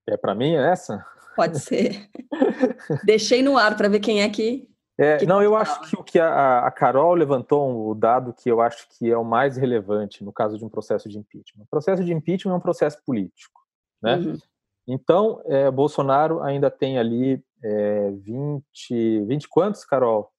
É 0.09 0.17
para 0.17 0.35
mim 0.35 0.55
é 0.55 0.73
essa? 0.73 1.05
Pode 1.37 1.61
ser. 1.61 2.09
Deixei 3.05 3.43
no 3.43 3.59
ar 3.59 3.77
para 3.77 3.89
ver 3.89 4.01
quem 4.01 4.23
é 4.23 4.29
que. 4.29 4.69
É, 4.97 5.17
que 5.19 5.27
não, 5.27 5.43
eu 5.43 5.57
acho 5.57 5.81
que 5.83 5.97
o 5.97 6.05
que 6.05 6.21
a, 6.21 6.61
a 6.61 6.71
Carol 6.71 7.15
levantou 7.15 7.91
o 7.91 7.95
dado 7.95 8.33
que 8.33 8.49
eu 8.49 8.61
acho 8.61 8.87
que 8.91 9.11
é 9.11 9.17
o 9.17 9.25
mais 9.25 9.57
relevante 9.57 10.23
no 10.25 10.33
caso 10.33 10.57
de 10.57 10.65
um 10.65 10.69
processo 10.69 11.09
de 11.09 11.19
impeachment. 11.19 11.65
O 11.65 11.69
processo 11.69 12.05
de 12.05 12.13
impeachment 12.13 12.55
é 12.55 12.57
um 12.57 12.61
processo 12.61 13.03
político, 13.05 13.61
né? 14.01 14.15
Uhum. 14.17 14.39
Então, 14.87 15.41
é, 15.47 15.71
Bolsonaro 15.71 16.43
ainda 16.43 16.71
tem 16.71 16.99
ali 16.99 17.43
é, 17.63 18.11
20, 18.11 19.25
20 19.25 19.49
quantos, 19.49 19.85
Carol, 19.85 20.31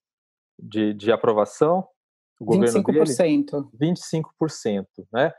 de, 0.57 0.93
de 0.93 1.11
aprovação? 1.11 1.87
O 2.39 2.45
governo 2.45 2.83
25%. 2.83 3.71
Dele? 3.77 3.95
25%, 3.95 4.85
né? 5.11 5.33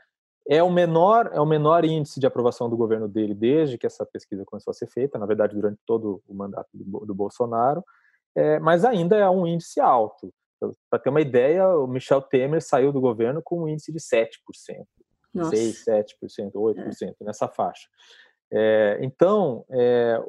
É 0.49 0.63
o 0.63 0.71
menor 0.71 1.29
é 1.33 1.41
o 1.41 1.45
menor 1.45 1.83
índice 1.83 2.21
de 2.21 2.25
aprovação 2.25 2.69
do 2.69 2.77
governo 2.77 3.07
dele 3.07 3.33
desde 3.33 3.77
que 3.77 3.85
essa 3.85 4.05
pesquisa 4.05 4.45
começou 4.45 4.71
a 4.71 4.73
ser 4.73 4.87
feita, 4.87 5.19
na 5.19 5.25
verdade 5.25 5.53
durante 5.53 5.77
todo 5.85 6.23
o 6.25 6.33
mandato 6.33 6.69
do, 6.73 7.05
do 7.05 7.13
Bolsonaro, 7.13 7.83
é, 8.33 8.57
mas 8.57 8.85
ainda 8.85 9.17
é 9.17 9.29
um 9.29 9.45
índice 9.45 9.81
alto. 9.81 10.33
Para 10.89 10.99
ter 10.99 11.09
uma 11.09 11.21
ideia, 11.21 11.67
o 11.67 11.85
Michel 11.85 12.21
Temer 12.21 12.61
saiu 12.61 12.93
do 12.93 13.01
governo 13.01 13.41
com 13.43 13.63
um 13.63 13.67
índice 13.67 13.91
de 13.91 13.99
7%, 13.99 14.29
Nossa. 15.33 15.55
6, 15.55 15.85
7%, 15.85 16.51
8%, 16.53 17.15
é. 17.19 17.23
nessa 17.25 17.47
faixa. 17.47 17.87
É, 18.51 18.97
então, 19.01 19.65
é, 19.69 20.23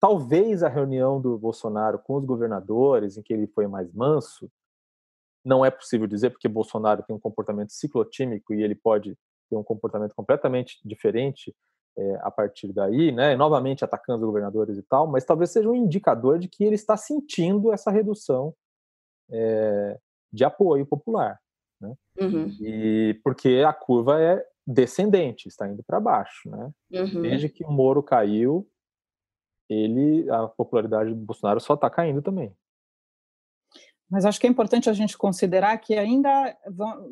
talvez 0.00 0.62
a 0.62 0.68
reunião 0.68 1.20
do 1.20 1.38
Bolsonaro 1.38 1.98
com 1.98 2.14
os 2.16 2.24
governadores, 2.24 3.16
em 3.16 3.22
que 3.22 3.32
ele 3.32 3.46
foi 3.46 3.66
mais 3.66 3.92
manso, 3.92 4.50
não 5.44 5.64
é 5.64 5.70
possível 5.70 6.06
dizer, 6.06 6.30
porque 6.30 6.48
Bolsonaro 6.48 7.02
tem 7.02 7.14
um 7.14 7.20
comportamento 7.20 7.72
ciclotímico 7.72 8.52
e 8.52 8.62
ele 8.62 8.74
pode 8.74 9.16
ter 9.48 9.56
um 9.56 9.64
comportamento 9.64 10.14
completamente 10.14 10.78
diferente 10.84 11.54
é, 11.96 12.18
a 12.22 12.30
partir 12.30 12.72
daí, 12.72 13.10
né? 13.10 13.34
novamente 13.34 13.84
atacando 13.84 14.24
os 14.24 14.26
governadores 14.26 14.76
e 14.76 14.82
tal, 14.82 15.06
mas 15.06 15.24
talvez 15.24 15.50
seja 15.50 15.68
um 15.68 15.74
indicador 15.74 16.38
de 16.38 16.48
que 16.48 16.62
ele 16.62 16.74
está 16.74 16.96
sentindo 16.96 17.72
essa 17.72 17.90
redução 17.90 18.54
de 20.32 20.42
apoio 20.42 20.86
popular. 20.86 21.38
Né? 21.80 21.94
Uhum. 22.20 22.56
E 22.60 23.20
porque 23.22 23.62
a 23.66 23.72
curva 23.72 24.20
é 24.20 24.44
descendente, 24.68 25.48
está 25.48 25.66
indo 25.66 25.82
para 25.82 25.98
baixo, 25.98 26.50
né? 26.50 26.70
Uhum. 26.92 27.22
Desde 27.22 27.48
que 27.48 27.64
o 27.64 27.70
Moro 27.70 28.02
caiu, 28.02 28.68
ele 29.68 30.30
a 30.30 30.46
popularidade 30.46 31.10
do 31.10 31.16
Bolsonaro 31.16 31.58
só 31.58 31.72
está 31.72 31.88
caindo 31.88 32.20
também. 32.20 32.54
Mas 34.10 34.24
acho 34.24 34.38
que 34.40 34.46
é 34.46 34.50
importante 34.50 34.88
a 34.88 34.92
gente 34.92 35.16
considerar 35.16 35.76
que 35.78 35.94
ainda 35.94 36.56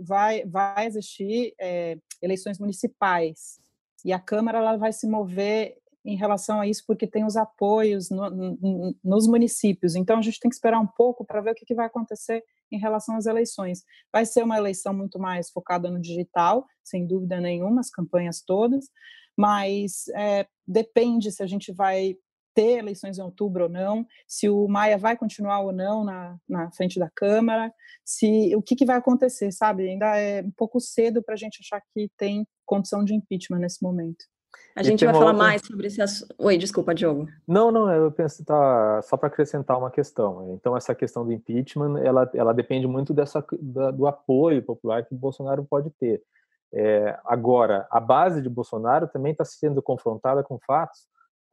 vai, 0.00 0.44
vai 0.46 0.86
existir 0.86 1.54
é, 1.60 1.98
eleições 2.22 2.58
municipais 2.58 3.58
e 4.04 4.12
a 4.12 4.18
Câmara 4.18 4.58
ela 4.58 4.76
vai 4.76 4.92
se 4.92 5.06
mover 5.06 5.76
em 6.06 6.16
relação 6.16 6.60
a 6.60 6.66
isso 6.66 6.84
porque 6.86 7.06
tem 7.06 7.24
os 7.24 7.36
apoios 7.36 8.08
no, 8.10 8.30
no, 8.30 8.96
nos 9.02 9.26
municípios. 9.26 9.96
Então 9.96 10.18
a 10.18 10.22
gente 10.22 10.38
tem 10.38 10.48
que 10.48 10.54
esperar 10.54 10.78
um 10.80 10.86
pouco 10.86 11.24
para 11.24 11.40
ver 11.40 11.50
o 11.50 11.54
que, 11.54 11.66
que 11.66 11.74
vai 11.74 11.86
acontecer 11.86 12.44
em 12.70 12.78
relação 12.78 13.16
às 13.16 13.26
eleições. 13.26 13.82
Vai 14.12 14.24
ser 14.24 14.44
uma 14.44 14.56
eleição 14.56 14.94
muito 14.94 15.18
mais 15.18 15.50
focada 15.50 15.90
no 15.90 16.00
digital, 16.00 16.64
sem 16.84 17.06
dúvida 17.06 17.40
nenhuma, 17.40 17.80
as 17.80 17.90
campanhas 17.90 18.40
todas, 18.40 18.86
mas 19.36 20.08
é, 20.14 20.46
depende 20.66 21.32
se 21.32 21.42
a 21.42 21.46
gente 21.46 21.72
vai 21.72 22.16
ter 22.54 22.78
eleições 22.78 23.18
em 23.18 23.22
outubro 23.22 23.64
ou 23.64 23.68
não, 23.68 24.06
se 24.26 24.48
o 24.48 24.66
Maia 24.66 24.96
vai 24.96 25.14
continuar 25.14 25.60
ou 25.60 25.72
não 25.72 26.02
na, 26.02 26.38
na 26.48 26.70
frente 26.70 26.98
da 26.98 27.10
Câmara, 27.10 27.70
se 28.02 28.56
o 28.56 28.62
que, 28.62 28.74
que 28.74 28.86
vai 28.86 28.96
acontecer, 28.96 29.52
sabe? 29.52 29.86
Ainda 29.90 30.16
é 30.16 30.42
um 30.42 30.50
pouco 30.52 30.80
cedo 30.80 31.22
para 31.22 31.34
a 31.34 31.36
gente 31.36 31.58
achar 31.60 31.82
que 31.92 32.10
tem 32.16 32.46
condição 32.64 33.04
de 33.04 33.14
impeachment 33.14 33.58
nesse 33.58 33.82
momento. 33.82 34.24
A 34.76 34.82
gente 34.82 35.04
vai 35.04 35.14
falar 35.14 35.32
outra... 35.32 35.38
mais 35.38 35.62
sobre 35.66 35.86
esse 35.86 36.02
assunto. 36.02 36.34
Oi, 36.38 36.58
desculpa, 36.58 36.94
Diogo. 36.94 37.26
Não, 37.48 37.72
não, 37.72 37.90
eu 37.90 38.12
penso 38.12 38.44
tá 38.44 39.00
só 39.02 39.16
para 39.16 39.28
acrescentar 39.28 39.78
uma 39.78 39.90
questão. 39.90 40.54
Então 40.54 40.76
essa 40.76 40.94
questão 40.94 41.24
do 41.24 41.32
impeachment, 41.32 41.98
ela, 42.00 42.30
ela 42.34 42.52
depende 42.52 42.86
muito 42.86 43.14
dessa 43.14 43.42
da, 43.58 43.90
do 43.90 44.06
apoio 44.06 44.62
popular 44.62 45.02
que 45.04 45.14
Bolsonaro 45.14 45.64
pode 45.64 45.88
ter. 45.98 46.22
É, 46.74 47.18
agora, 47.24 47.86
a 47.90 47.98
base 47.98 48.42
de 48.42 48.50
Bolsonaro 48.50 49.08
também 49.08 49.32
está 49.32 49.46
sendo 49.46 49.80
confrontada 49.80 50.42
com 50.42 50.58
fatos 50.58 51.06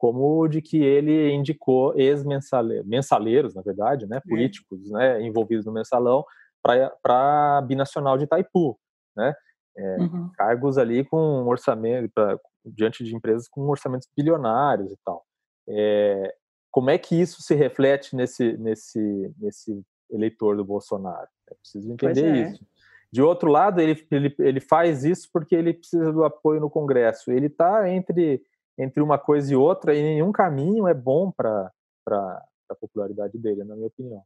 como 0.04 0.42
o 0.42 0.50
de 0.50 0.62
que 0.62 0.84
ele 0.84 1.32
indicou 1.32 1.98
ex-mensaleiros, 1.98 3.56
na 3.56 3.62
verdade, 3.62 4.06
né, 4.06 4.18
é. 4.18 4.30
políticos 4.30 4.92
né, 4.92 5.22
envolvidos 5.22 5.66
no 5.66 5.72
mensalão, 5.72 6.26
para 6.62 7.58
a 7.58 7.62
binacional 7.62 8.18
de 8.18 8.26
Itaipu, 8.26 8.78
né, 9.16 9.34
é, 9.78 9.98
uhum. 10.02 10.30
cargos 10.36 10.78
ali 10.78 11.06
com 11.06 11.18
um 11.18 11.48
orçamento, 11.48 12.12
pra, 12.14 12.38
diante 12.66 13.04
de 13.04 13.16
empresas 13.16 13.48
com 13.48 13.62
orçamentos 13.62 14.08
bilionários 14.16 14.92
e 14.92 14.98
tal. 15.04 15.26
É, 15.68 16.36
como 16.72 16.90
é 16.90 16.98
que 16.98 17.20
isso 17.20 17.42
se 17.42 17.54
reflete 17.56 18.16
nesse, 18.16 18.58
nesse, 18.58 19.34
nesse 19.38 19.82
eleitor 20.10 20.58
do 20.58 20.66
Bolsonaro? 20.66 21.28
É 21.50 21.56
preciso 21.56 21.92
entender 21.92 22.26
é. 22.26 22.42
isso. 22.50 22.66
De 23.12 23.22
outro 23.22 23.52
lado, 23.52 23.80
ele, 23.80 24.08
ele, 24.10 24.36
ele 24.40 24.60
faz 24.60 25.04
isso 25.04 25.30
porque 25.32 25.56
ele 25.56 25.74
precisa 25.74 26.12
do 26.12 26.24
apoio 26.24 26.60
no 26.60 26.70
Congresso. 26.70 27.32
Ele 27.32 27.46
está 27.46 27.88
entre 27.90 28.44
entre 28.78 29.02
uma 29.02 29.18
coisa 29.18 29.54
e 29.54 29.56
outra, 29.56 29.96
e 29.96 30.02
nenhum 30.02 30.32
caminho 30.32 30.88
é 30.88 30.94
bom 30.94 31.32
para 31.32 31.72
a 32.08 32.76
popularidade 32.76 33.38
dele, 33.38 33.64
na 33.64 33.76
minha 33.76 33.88
opinião. 33.88 34.24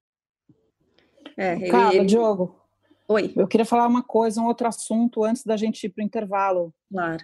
É, 1.36 1.54
ele, 1.54 1.69
Carla, 1.69 1.95
ele... 1.95 2.06
Diogo. 2.06 2.60
Oi. 3.08 3.34
Eu 3.36 3.47
queria 3.47 3.65
falar 3.65 3.88
uma 3.88 4.04
coisa, 4.04 4.41
um 4.41 4.47
outro 4.47 4.67
assunto 4.67 5.23
antes 5.23 5.43
da 5.43 5.56
gente 5.56 5.86
ir 5.86 5.89
para 5.89 6.02
o 6.02 6.06
intervalo. 6.06 6.73
Claro. 6.91 7.23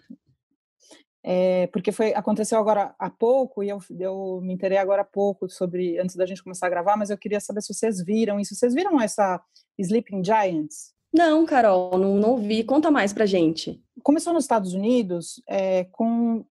É, 1.26 1.68
porque 1.68 1.92
foi 1.94 2.14
aconteceu 2.14 2.60
agora 2.60 2.94
há 3.00 3.10
pouco 3.10 3.64
e 3.64 3.70
eu, 3.70 3.80
eu 3.98 4.42
me 4.44 4.54
interei 4.54 4.78
agora 4.78 5.04
há 5.04 5.06
pouco 5.06 5.50
sobre 5.50 5.98
antes 5.98 6.18
da 6.18 6.26
gente 6.26 6.44
começar 6.44 6.68
a 6.68 6.70
gravar, 6.70 6.98
mas 6.98 7.10
eu 7.10 7.18
queria 7.18 7.40
saber 7.40 7.62
se 7.62 7.74
vocês 7.74 8.04
viram 8.04 8.40
isso. 8.40 8.54
Vocês 8.56 8.74
viram 8.74 9.00
essa 9.00 9.42
Sleeping 9.80 10.24
Giants? 10.24 10.94
Não, 11.14 11.46
Carol, 11.46 11.98
não, 11.98 12.16
não 12.16 12.38
vi. 12.38 12.64
Conta 12.64 12.92
mais 12.92 13.14
pra 13.14 13.26
gente. 13.26 13.82
Começou 14.02 14.34
nos 14.34 14.44
Estados 14.44 14.74
Unidos 14.74 15.42
é, 15.48 15.86
com 15.86 16.44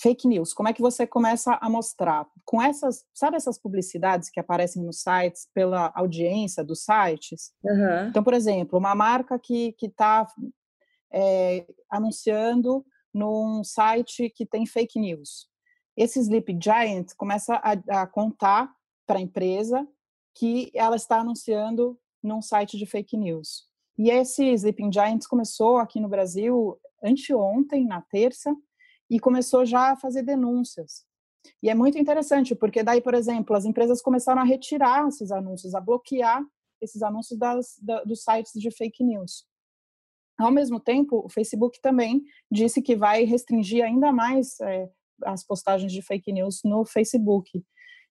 fake 0.00 0.28
news, 0.28 0.52
como 0.52 0.68
é 0.68 0.72
que 0.72 0.82
você 0.82 1.06
começa 1.06 1.58
a 1.60 1.68
mostrar? 1.68 2.26
Com 2.44 2.62
essas, 2.62 3.04
sabe 3.14 3.36
essas 3.36 3.58
publicidades 3.58 4.30
que 4.30 4.38
aparecem 4.38 4.82
nos 4.82 5.00
sites 5.00 5.48
pela 5.54 5.90
audiência 5.94 6.62
dos 6.62 6.84
sites? 6.84 7.52
Uhum. 7.64 8.08
Então, 8.08 8.22
por 8.22 8.34
exemplo, 8.34 8.78
uma 8.78 8.94
marca 8.94 9.38
que 9.38 9.74
está 9.82 10.26
é, 11.12 11.66
anunciando 11.90 12.84
num 13.12 13.62
site 13.64 14.30
que 14.30 14.46
tem 14.46 14.66
fake 14.66 14.98
news. 14.98 15.48
Esse 15.96 16.20
Sleep 16.20 16.58
Giant 16.62 17.14
começa 17.16 17.56
a, 17.56 18.02
a 18.02 18.06
contar 18.06 18.72
para 19.06 19.18
a 19.18 19.22
empresa 19.22 19.86
que 20.34 20.70
ela 20.74 20.96
está 20.96 21.20
anunciando 21.20 21.98
num 22.22 22.40
site 22.40 22.76
de 22.76 22.86
fake 22.86 23.16
news. 23.16 23.66
E 23.98 24.10
esse 24.10 24.44
Sleeping 24.52 24.92
Giants 24.92 25.26
começou 25.26 25.78
aqui 25.78 25.98
no 25.98 26.08
Brasil 26.08 26.78
anteontem, 27.02 27.84
na 27.84 28.00
terça, 28.00 28.54
e 29.10 29.18
começou 29.18 29.64
já 29.64 29.92
a 29.92 29.96
fazer 29.96 30.22
denúncias. 30.22 31.04
E 31.62 31.70
é 31.70 31.74
muito 31.74 31.98
interessante, 31.98 32.54
porque 32.54 32.82
daí, 32.82 33.00
por 33.00 33.14
exemplo, 33.14 33.56
as 33.56 33.64
empresas 33.64 34.02
começaram 34.02 34.42
a 34.42 34.44
retirar 34.44 35.08
esses 35.08 35.32
anúncios, 35.32 35.74
a 35.74 35.80
bloquear 35.80 36.44
esses 36.80 37.02
anúncios 37.02 37.38
das, 37.38 37.76
da, 37.82 38.04
dos 38.04 38.22
sites 38.22 38.52
de 38.54 38.70
fake 38.70 39.02
news. 39.02 39.47
Ao 40.38 40.52
mesmo 40.52 40.78
tempo, 40.78 41.22
o 41.24 41.28
Facebook 41.28 41.80
também 41.80 42.22
disse 42.50 42.80
que 42.80 42.94
vai 42.94 43.24
restringir 43.24 43.84
ainda 43.84 44.12
mais 44.12 44.60
é, 44.60 44.88
as 45.24 45.44
postagens 45.44 45.92
de 45.92 46.00
fake 46.00 46.32
news 46.32 46.60
no 46.64 46.84
Facebook. 46.84 47.62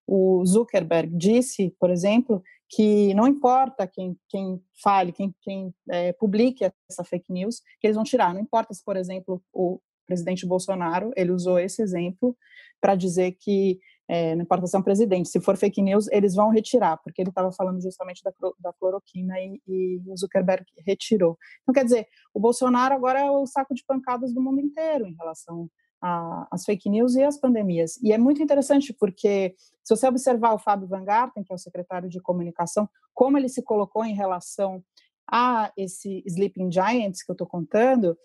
O 0.05 0.45
Zuckerberg 0.45 1.15
disse, 1.15 1.73
por 1.79 1.89
exemplo, 1.89 2.43
que 2.69 3.13
não 3.13 3.27
importa 3.27 3.87
quem, 3.87 4.17
quem 4.27 4.61
fale, 4.81 5.11
quem, 5.11 5.33
quem 5.41 5.73
é, 5.89 6.11
publique 6.13 6.69
essa 6.89 7.03
fake 7.03 7.31
news, 7.31 7.61
que 7.79 7.87
eles 7.87 7.95
vão 7.95 8.03
tirar. 8.03 8.33
Não 8.33 8.41
importa 8.41 8.73
se, 8.73 8.83
por 8.83 8.97
exemplo, 8.97 9.41
o 9.53 9.79
presidente 10.05 10.45
Bolsonaro, 10.45 11.11
ele 11.15 11.31
usou 11.31 11.59
esse 11.59 11.81
exemplo 11.81 12.35
para 12.79 12.95
dizer 12.95 13.37
que 13.39 13.79
é, 14.09 14.35
não 14.35 14.43
importa 14.43 14.65
se 14.67 14.75
é 14.75 14.79
um 14.79 14.83
presidente, 14.83 15.27
se 15.27 15.39
for 15.41 15.57
fake 15.57 15.81
news, 15.81 16.07
eles 16.11 16.33
vão 16.33 16.49
retirar, 16.49 16.97
porque 16.97 17.21
ele 17.21 17.29
estava 17.29 17.51
falando 17.51 17.81
justamente 17.81 18.23
da, 18.23 18.31
da 18.59 18.73
cloroquina 18.73 19.37
e, 19.39 19.61
e, 19.67 20.01
o 20.07 20.15
Zuckerberg 20.15 20.65
retirou. 20.85 21.37
Então, 21.61 21.73
quer 21.73 21.83
dizer, 21.83 22.07
o 22.33 22.39
Bolsonaro 22.39 22.95
agora 22.95 23.19
é 23.19 23.29
o 23.29 23.45
saco 23.45 23.73
de 23.73 23.83
pancadas 23.85 24.33
do 24.33 24.41
mundo 24.41 24.61
inteiro 24.61 25.05
em 25.05 25.15
relação 25.15 25.69
às 25.99 26.63
fake 26.63 26.89
news 26.89 27.15
e 27.15 27.23
às 27.23 27.39
pandemias. 27.39 27.97
E 28.03 28.13
é 28.13 28.17
muito 28.17 28.41
interessante 28.41 28.93
porque, 28.93 29.55
se 29.83 29.95
você 29.95 30.07
observar 30.07 30.53
o 30.53 30.59
Fábio 30.59 30.87
Van 30.87 31.03
Garten, 31.03 31.43
que 31.43 31.51
é 31.51 31.55
o 31.55 31.59
secretário 31.59 32.07
de 32.07 32.21
comunicação, 32.21 32.87
como 33.13 33.37
ele 33.37 33.49
se 33.49 33.63
colocou 33.63 34.05
em 34.05 34.13
relação 34.13 34.83
a 35.29 35.71
esse 35.75 36.23
Sleeping 36.25 36.71
Giants 36.71 37.23
que 37.23 37.31
eu 37.31 37.33
estou 37.33 37.47
contando, 37.47 38.15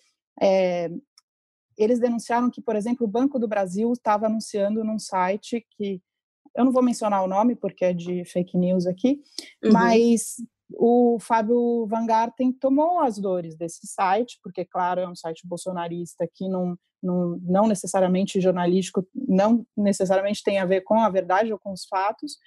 é, 0.40 0.90
eles 1.76 1.98
denunciaram 1.98 2.50
que, 2.50 2.60
por 2.60 2.76
exemplo, 2.76 3.06
o 3.06 3.10
Banco 3.10 3.38
do 3.38 3.48
Brasil 3.48 3.92
estava 3.92 4.26
anunciando 4.26 4.84
num 4.84 4.98
site 4.98 5.66
que 5.70 6.00
eu 6.54 6.64
não 6.64 6.72
vou 6.72 6.82
mencionar 6.82 7.24
o 7.24 7.28
nome 7.28 7.56
porque 7.56 7.84
é 7.84 7.92
de 7.92 8.24
fake 8.24 8.56
news 8.58 8.86
aqui, 8.86 9.22
uhum. 9.64 9.72
mas 9.72 10.36
o 10.74 11.18
Fábio 11.20 11.86
Van 11.86 12.06
Garten 12.06 12.52
tomou 12.52 13.00
as 13.00 13.18
dores 13.18 13.56
desse 13.56 13.86
site, 13.86 14.38
porque, 14.42 14.64
claro, 14.64 15.00
é 15.00 15.08
um 15.08 15.14
site 15.14 15.46
bolsonarista 15.46 16.28
que 16.32 16.48
não, 16.48 16.76
não, 17.02 17.38
não 17.42 17.66
necessariamente 17.66 18.40
jornalístico, 18.40 19.06
não 19.14 19.66
necessariamente 19.76 20.42
tem 20.42 20.58
a 20.58 20.66
ver 20.66 20.82
com 20.82 21.00
a 21.00 21.10
verdade 21.10 21.52
ou 21.52 21.58
com 21.58 21.72
os 21.72 21.84
fatos, 21.86 22.38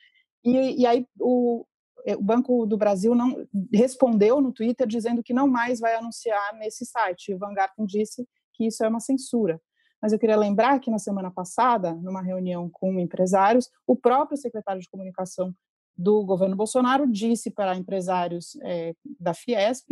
e, 0.43 0.81
e 0.81 0.85
aí 0.85 1.07
o, 1.19 1.65
o 2.13 2.21
Banco 2.21 2.65
do 2.65 2.77
Brasil 2.77 3.15
não 3.15 3.47
respondeu 3.73 4.39
no 4.39 4.51
Twitter 4.51 4.85
dizendo 4.85 5.23
que 5.23 5.33
não 5.33 5.47
mais 5.47 5.79
vai 5.79 5.95
anunciar 5.95 6.53
nesse 6.55 6.85
site. 6.85 7.31
E 7.31 7.33
o 7.33 7.39
Van 7.39 7.53
Garten 7.53 7.85
disse 7.85 8.27
que 8.55 8.65
isso 8.67 8.83
é 8.83 8.87
uma 8.87 8.99
censura. 8.99 9.61
Mas 10.01 10.13
eu 10.13 10.19
queria 10.19 10.37
lembrar 10.37 10.79
que 10.79 10.91
na 10.91 10.99
semana 10.99 11.31
passada, 11.31 11.93
numa 11.95 12.21
reunião 12.21 12.69
com 12.69 12.99
empresários, 12.99 13.69
o 13.87 13.95
próprio 13.95 14.37
secretário 14.37 14.81
de 14.81 14.89
comunicação 14.89 15.53
do 15.97 16.23
governo 16.25 16.55
Bolsonaro 16.55 17.09
disse 17.09 17.49
para 17.49 17.75
empresários 17.75 18.57
é, 18.61 18.93
da 19.19 19.33
Fiesp 19.33 19.87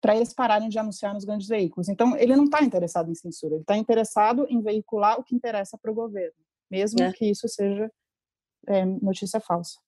para 0.00 0.16
eles 0.16 0.32
pararem 0.32 0.68
de 0.68 0.78
anunciar 0.78 1.12
nos 1.12 1.24
grandes 1.24 1.48
veículos. 1.48 1.88
Então, 1.88 2.16
ele 2.16 2.36
não 2.36 2.44
está 2.44 2.62
interessado 2.62 3.10
em 3.10 3.14
censura, 3.14 3.54
ele 3.54 3.62
está 3.62 3.76
interessado 3.76 4.46
em 4.48 4.60
veicular 4.60 5.18
o 5.18 5.24
que 5.24 5.34
interessa 5.34 5.76
para 5.76 5.90
o 5.90 5.94
governo, 5.94 6.36
mesmo 6.70 7.02
é. 7.02 7.12
que 7.12 7.26
isso 7.26 7.48
seja 7.48 7.90
é, 8.66 8.84
notícia 8.84 9.40
falsa. 9.40 9.78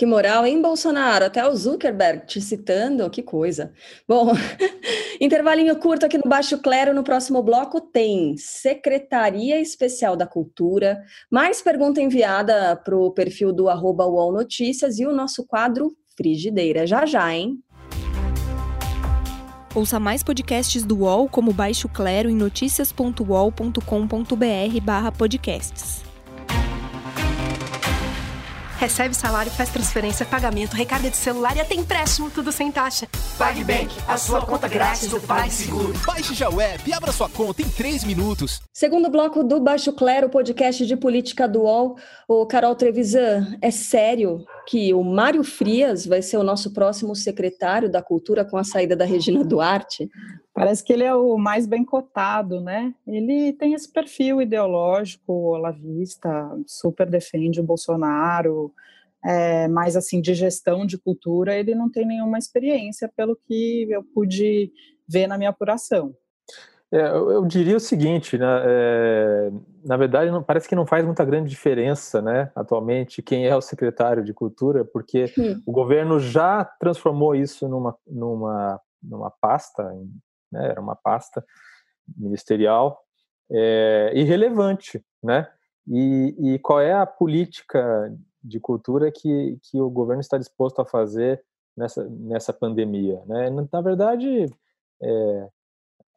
Que 0.00 0.06
moral, 0.06 0.46
hein, 0.46 0.62
Bolsonaro? 0.62 1.26
Até 1.26 1.46
o 1.46 1.54
Zuckerberg 1.54 2.24
te 2.24 2.40
citando, 2.40 3.10
que 3.10 3.22
coisa. 3.22 3.70
Bom, 4.08 4.32
intervalinho 5.20 5.76
curto 5.76 6.06
aqui 6.06 6.16
no 6.16 6.24
Baixo 6.26 6.56
Clero. 6.56 6.94
No 6.94 7.04
próximo 7.04 7.42
bloco 7.42 7.82
tem 7.82 8.34
Secretaria 8.38 9.60
Especial 9.60 10.16
da 10.16 10.26
Cultura, 10.26 11.02
mais 11.30 11.60
pergunta 11.60 12.00
enviada 12.00 12.74
para 12.76 12.96
o 12.96 13.10
perfil 13.10 13.52
do 13.52 13.68
arroba 13.68 14.06
Notícias 14.32 14.98
e 14.98 15.04
o 15.04 15.12
nosso 15.12 15.46
quadro 15.46 15.94
Frigideira. 16.16 16.86
Já 16.86 17.04
já, 17.04 17.34
hein? 17.34 17.58
Ouça 19.74 20.00
mais 20.00 20.22
podcasts 20.22 20.82
do 20.82 21.00
UOL 21.00 21.28
como 21.28 21.52
Baixo 21.52 21.90
Clero 21.90 22.30
em 22.30 22.34
noticias.uol.com.br 22.34 24.80
barra 24.82 25.12
podcasts. 25.12 26.09
Recebe 28.80 29.14
salário, 29.14 29.52
faz 29.52 29.68
transferência, 29.68 30.24
pagamento, 30.24 30.74
recarga 30.74 31.10
de 31.10 31.16
celular 31.18 31.54
e 31.54 31.60
até 31.60 31.74
empréstimo, 31.74 32.30
tudo 32.30 32.50
sem 32.50 32.72
taxa. 32.72 33.06
PagBank, 33.36 33.94
a 34.08 34.16
sua 34.16 34.40
conta 34.40 34.66
grátis 34.68 35.06
do 35.06 35.20
PagSeguro. 35.20 35.92
Baixe 36.06 36.32
já 36.32 36.48
o 36.48 36.58
app 36.58 36.88
e 36.88 36.94
abra 36.94 37.12
sua 37.12 37.28
conta 37.28 37.60
em 37.60 37.68
3 37.68 38.04
minutos. 38.04 38.62
Segundo 38.72 39.10
bloco 39.10 39.44
do 39.44 39.60
Baixo 39.60 39.92
Clero, 39.92 40.30
podcast 40.30 40.86
de 40.86 40.96
política 40.96 41.46
do 41.46 41.60
UOL, 41.60 41.98
o 42.26 42.46
Carol 42.46 42.74
Trevisan, 42.74 43.54
é 43.60 43.70
sério 43.70 44.46
que 44.66 44.94
o 44.94 45.04
Mário 45.04 45.44
Frias 45.44 46.06
vai 46.06 46.22
ser 46.22 46.38
o 46.38 46.42
nosso 46.42 46.72
próximo 46.72 47.14
secretário 47.14 47.90
da 47.90 48.02
Cultura 48.02 48.46
com 48.46 48.56
a 48.56 48.64
saída 48.64 48.96
da 48.96 49.04
Regina 49.04 49.44
Duarte? 49.44 50.08
Parece 50.52 50.84
que 50.84 50.92
ele 50.92 51.04
é 51.04 51.14
o 51.14 51.38
mais 51.38 51.66
bem 51.66 51.84
cotado, 51.84 52.60
né? 52.60 52.92
Ele 53.06 53.52
tem 53.52 53.72
esse 53.72 53.90
perfil 53.90 54.42
ideológico, 54.42 55.32
olavista, 55.32 56.50
super 56.66 57.08
defende 57.08 57.60
o 57.60 57.64
Bolsonaro, 57.64 58.72
é, 59.24 59.68
mas 59.68 59.96
assim, 59.96 60.20
de 60.20 60.34
gestão 60.34 60.84
de 60.84 60.98
cultura, 60.98 61.54
ele 61.54 61.74
não 61.74 61.90
tem 61.90 62.06
nenhuma 62.06 62.38
experiência, 62.38 63.10
pelo 63.16 63.36
que 63.36 63.86
eu 63.90 64.02
pude 64.02 64.72
ver 65.08 65.26
na 65.26 65.38
minha 65.38 65.50
apuração. 65.50 66.14
É, 66.92 67.06
eu, 67.08 67.30
eu, 67.30 67.46
diria 67.46 67.76
o 67.76 67.80
seguinte, 67.80 68.36
né, 68.36 68.46
é, 68.64 69.50
na 69.84 69.96
verdade, 69.96 70.30
não, 70.32 70.42
parece 70.42 70.68
que 70.68 70.74
não 70.74 70.84
faz 70.84 71.04
muita 71.04 71.24
grande 71.24 71.48
diferença, 71.48 72.20
né, 72.20 72.50
atualmente, 72.56 73.22
quem 73.22 73.46
é 73.46 73.54
o 73.54 73.60
secretário 73.60 74.24
de 74.24 74.34
Cultura, 74.34 74.84
porque 74.84 75.32
hum. 75.38 75.62
o 75.64 75.70
governo 75.70 76.18
já 76.18 76.64
transformou 76.64 77.32
isso 77.36 77.68
numa, 77.68 77.96
numa, 78.04 78.80
numa 79.00 79.30
pasta, 79.30 79.88
né, 80.50 80.68
era 80.70 80.80
uma 80.80 80.96
pasta 80.96 81.44
ministerial 82.16 83.00
é, 83.50 84.12
irrelevante, 84.14 85.04
né, 85.22 85.48
e, 85.86 86.34
e, 86.38 86.58
qual 86.58 86.80
é 86.80 86.92
a 86.92 87.06
política 87.06 88.12
de 88.42 88.60
cultura 88.60 89.10
que, 89.10 89.58
que 89.62 89.80
o 89.80 89.90
governo 89.90 90.20
está 90.20 90.38
disposto 90.38 90.80
a 90.80 90.86
fazer 90.86 91.42
nessa, 91.76 92.08
nessa 92.08 92.52
pandemia, 92.52 93.22
né, 93.26 93.50
na 93.72 93.80
verdade, 93.80 94.46
é, 95.02 95.48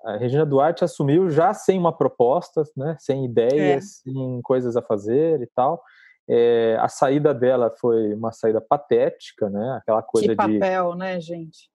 a 0.04 0.18
Regina 0.18 0.46
Duarte 0.46 0.84
assumiu 0.84 1.30
já 1.30 1.54
sem 1.54 1.80
uma 1.80 1.96
proposta, 1.96 2.64
né, 2.76 2.98
sem 3.00 3.26
ideias, 3.26 4.02
é. 4.06 4.12
sem 4.12 4.42
coisas 4.42 4.76
a 4.76 4.82
fazer 4.82 5.42
e 5.42 5.48
tal. 5.48 5.82
É, 6.28 6.78
a 6.80 6.88
saída 6.88 7.34
dela 7.34 7.74
foi 7.80 8.14
uma 8.14 8.32
saída 8.32 8.62
patética, 8.62 9.50
né? 9.50 9.78
Aquela 9.78 10.02
coisa 10.02 10.30
de 10.30 10.36
papel, 10.36 10.92
de, 10.92 10.98
né, 10.98 11.20
gente? 11.20 11.70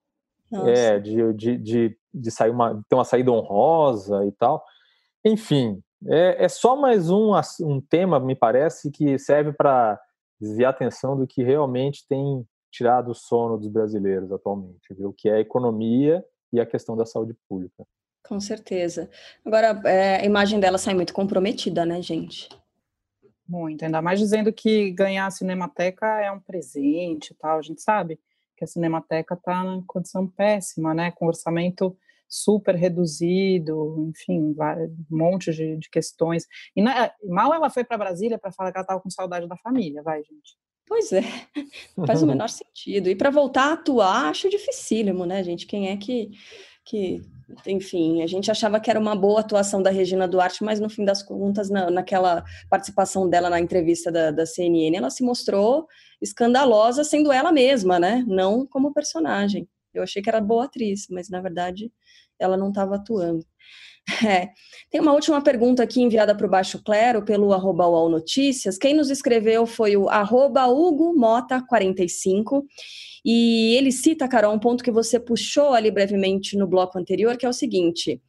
Nossa. 0.51 0.71
É, 0.71 0.99
de, 0.99 1.33
de, 1.33 1.57
de, 1.57 1.98
de, 2.13 2.31
sair 2.31 2.51
uma, 2.51 2.83
ter 2.87 2.95
uma 2.95 3.05
saída 3.05 3.31
honrosa 3.31 4.25
e 4.25 4.31
tal. 4.31 4.63
Enfim, 5.23 5.81
é, 6.07 6.45
é 6.45 6.49
só 6.49 6.75
mais 6.75 7.09
um, 7.09 7.31
um 7.61 7.81
tema, 7.81 8.19
me 8.19 8.35
parece, 8.35 8.91
que 8.91 9.17
serve 9.19 9.53
para 9.53 9.99
desviar 10.39 10.71
a 10.71 10.75
atenção 10.75 11.17
do 11.17 11.27
que 11.27 11.43
realmente 11.43 12.07
tem 12.07 12.45
tirado 12.71 13.11
o 13.11 13.15
sono 13.15 13.57
dos 13.57 13.67
brasileiros 13.67 14.31
atualmente, 14.31 14.93
viu? 14.93 15.13
Que 15.13 15.27
é 15.29 15.35
a 15.35 15.39
economia 15.39 16.23
e 16.53 16.59
a 16.59 16.65
questão 16.65 16.95
da 16.95 17.05
saúde 17.05 17.35
pública. 17.47 17.85
Com 18.27 18.39
certeza. 18.39 19.09
Agora, 19.43 19.81
é, 19.85 20.17
a 20.21 20.25
imagem 20.25 20.59
dela 20.59 20.77
sai 20.77 20.93
muito 20.93 21.13
comprometida, 21.13 21.85
né, 21.85 22.01
gente? 22.01 22.47
Muito, 23.47 23.83
ainda 23.83 24.01
mais 24.01 24.19
dizendo 24.19 24.53
que 24.53 24.91
ganhar 24.91 25.25
a 25.25 25.31
Cinemateca 25.31 26.05
é 26.21 26.31
um 26.31 26.39
presente 26.39 27.31
e 27.31 27.35
tal. 27.35 27.57
A 27.57 27.61
gente 27.61 27.81
sabe 27.81 28.19
que 28.59 28.65
a 28.65 28.67
Cinemateca 28.67 29.35
está 29.35 29.65
em 29.65 29.81
condição 29.83 30.27
péssima, 30.27 30.93
né? 30.93 31.11
Com 31.11 31.27
orçamento 31.27 31.97
super 32.27 32.75
reduzido, 32.75 34.05
enfim, 34.09 34.53
um 35.09 35.17
monte 35.17 35.51
de, 35.51 35.77
de 35.77 35.89
questões. 35.89 36.45
E 36.75 36.81
na, 36.81 37.11
mal 37.23 37.53
ela 37.53 37.69
foi 37.69 37.83
para 37.83 37.97
Brasília 37.97 38.37
para 38.37 38.51
falar 38.51 38.71
que 38.71 38.77
ela 38.77 38.83
estava 38.83 39.01
com 39.01 39.09
saudade 39.09 39.47
da 39.47 39.57
família, 39.57 40.03
vai, 40.03 40.19
gente. 40.19 40.57
Pois 40.85 41.11
é, 41.11 41.21
faz 42.05 42.21
o 42.21 42.27
menor 42.27 42.49
sentido. 42.49 43.09
E 43.09 43.15
para 43.15 43.29
voltar 43.29 43.69
a 43.69 43.73
atuar, 43.73 44.29
acho 44.29 44.49
dificílimo, 44.49 45.25
né, 45.25 45.43
gente? 45.43 45.65
Quem 45.65 45.89
é 45.89 45.97
que, 45.97 46.31
que 46.83 47.21
enfim, 47.65 48.21
a 48.21 48.27
gente 48.27 48.51
achava 48.51 48.79
que 48.79 48.89
era 48.89 48.99
uma 48.99 49.15
boa 49.15 49.39
atuação 49.39 49.81
da 49.81 49.89
Regina 49.89 50.27
Duarte, 50.27 50.63
mas 50.63 50.79
no 50.79 50.89
fim 50.89 51.03
das 51.03 51.23
contas, 51.23 51.69
na, 51.69 51.89
naquela 51.89 52.43
participação 52.69 53.29
dela 53.29 53.49
na 53.49 53.59
entrevista 53.59 54.11
da, 54.11 54.31
da, 54.31 54.45
CNN, 54.45 54.95
ela 54.97 55.09
se 55.09 55.23
mostrou 55.23 55.87
escandalosa 56.21 57.03
sendo 57.03 57.31
ela 57.31 57.51
mesma, 57.51 57.99
né? 57.99 58.23
Não 58.27 58.65
como 58.65 58.93
personagem. 58.93 59.67
Eu 59.93 60.03
achei 60.03 60.21
que 60.21 60.29
era 60.29 60.39
boa 60.39 60.65
atriz, 60.65 61.07
mas 61.09 61.29
na 61.29 61.41
verdade 61.41 61.91
ela 62.39 62.55
não 62.55 62.69
estava 62.69 62.95
atuando. 62.95 63.45
É. 64.25 64.49
Tem 64.89 64.99
uma 64.99 65.13
última 65.13 65.39
pergunta 65.39 65.83
aqui 65.83 66.01
enviada 66.01 66.35
para 66.35 66.47
o 66.47 66.49
Baixo 66.49 66.81
Clero 66.83 67.23
pelo 67.23 67.53
arroba 67.53 67.87
UOL 67.87 68.09
Notícias. 68.09 68.77
Quem 68.77 68.95
nos 68.95 69.11
escreveu 69.11 69.67
foi 69.67 69.95
o 69.95 70.09
arroba 70.09 70.65
Hugo 70.65 71.13
Mota 71.15 71.61
45 71.61 72.65
e 73.23 73.75
ele 73.75 73.91
cita, 73.91 74.27
Carol, 74.27 74.53
um 74.53 74.59
ponto 74.59 74.83
que 74.83 74.91
você 74.91 75.19
puxou 75.19 75.73
ali 75.73 75.91
brevemente 75.91 76.57
no 76.57 76.67
bloco 76.67 76.97
anterior, 76.97 77.37
que 77.37 77.45
é 77.45 77.49
o 77.49 77.53
seguinte. 77.53 78.19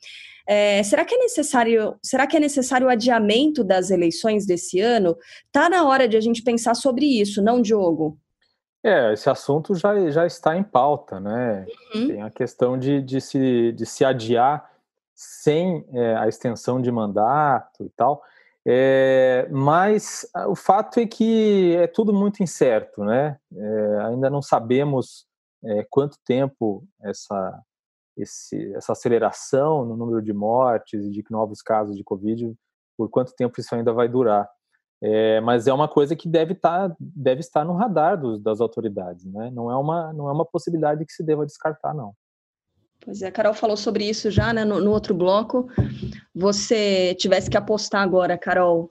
É, 0.46 0.82
será 0.82 1.04
que 1.04 1.14
é 1.14 1.18
necessário? 1.18 1.96
Será 2.02 2.26
que 2.26 2.36
é 2.36 2.40
necessário 2.40 2.86
o 2.86 2.90
adiamento 2.90 3.62
das 3.62 3.90
eleições 3.90 4.44
desse 4.44 4.80
ano? 4.80 5.16
Tá 5.52 5.70
na 5.70 5.86
hora 5.86 6.08
de 6.08 6.16
a 6.16 6.20
gente 6.20 6.42
pensar 6.42 6.74
sobre 6.74 7.06
isso, 7.06 7.40
não, 7.40 7.62
Diogo? 7.62 8.18
É, 8.82 9.12
esse 9.12 9.28
assunto 9.28 9.74
já, 9.74 10.10
já 10.10 10.26
está 10.26 10.56
em 10.56 10.62
pauta, 10.62 11.20
né? 11.20 11.66
Uhum. 11.94 12.08
Tem 12.08 12.22
a 12.22 12.30
questão 12.30 12.78
de, 12.78 13.00
de, 13.00 13.20
se, 13.20 13.72
de 13.72 13.86
se 13.86 14.04
adiar 14.04 14.70
sem 15.20 15.84
é, 15.92 16.16
a 16.16 16.28
extensão 16.28 16.80
de 16.80 16.90
mandato 16.90 17.84
e 17.84 17.90
tal. 17.90 18.22
É, 18.66 19.46
mas 19.50 20.26
ah, 20.34 20.48
o 20.48 20.56
fato 20.56 20.98
é 20.98 21.06
que 21.06 21.76
é 21.76 21.86
tudo 21.86 22.10
muito 22.10 22.42
incerto, 22.42 23.04
né? 23.04 23.38
É, 23.54 23.98
ainda 24.06 24.30
não 24.30 24.40
sabemos 24.40 25.26
é, 25.62 25.86
quanto 25.90 26.16
tempo 26.24 26.86
essa, 27.02 27.62
esse, 28.16 28.74
essa 28.74 28.92
aceleração 28.92 29.84
no 29.84 29.94
número 29.94 30.22
de 30.22 30.32
mortes 30.32 31.04
e 31.04 31.10
de 31.10 31.22
novos 31.30 31.60
casos 31.60 31.96
de 31.96 32.02
Covid, 32.04 32.54
por 32.96 33.10
quanto 33.10 33.34
tempo 33.34 33.60
isso 33.60 33.74
ainda 33.74 33.92
vai 33.92 34.08
durar. 34.08 34.48
É, 35.02 35.38
mas 35.42 35.66
é 35.66 35.72
uma 35.72 35.88
coisa 35.88 36.16
que 36.16 36.28
deve 36.28 36.54
tá, 36.54 36.94
deve 36.98 37.40
estar 37.40 37.64
no 37.64 37.74
radar 37.74 38.18
dos, 38.18 38.40
das 38.40 38.58
autoridades, 38.58 39.26
né? 39.26 39.50
Não 39.50 39.70
é, 39.70 39.76
uma, 39.76 40.14
não 40.14 40.30
é 40.30 40.32
uma 40.32 40.46
possibilidade 40.46 41.04
que 41.04 41.12
se 41.12 41.22
deva 41.22 41.44
descartar, 41.44 41.92
não. 41.92 42.14
Pois 43.03 43.22
é, 43.22 43.28
a 43.28 43.32
Carol 43.32 43.55
falou 43.55 43.76
sobre 43.76 44.09
isso 44.09 44.30
já, 44.30 44.53
né, 44.53 44.64
no, 44.64 44.80
no 44.80 44.90
outro 44.90 45.14
bloco. 45.14 45.68
Você 46.34 47.14
tivesse 47.14 47.48
que 47.48 47.57
apostar 47.57 48.03
agora, 48.03 48.36
Carol, 48.36 48.90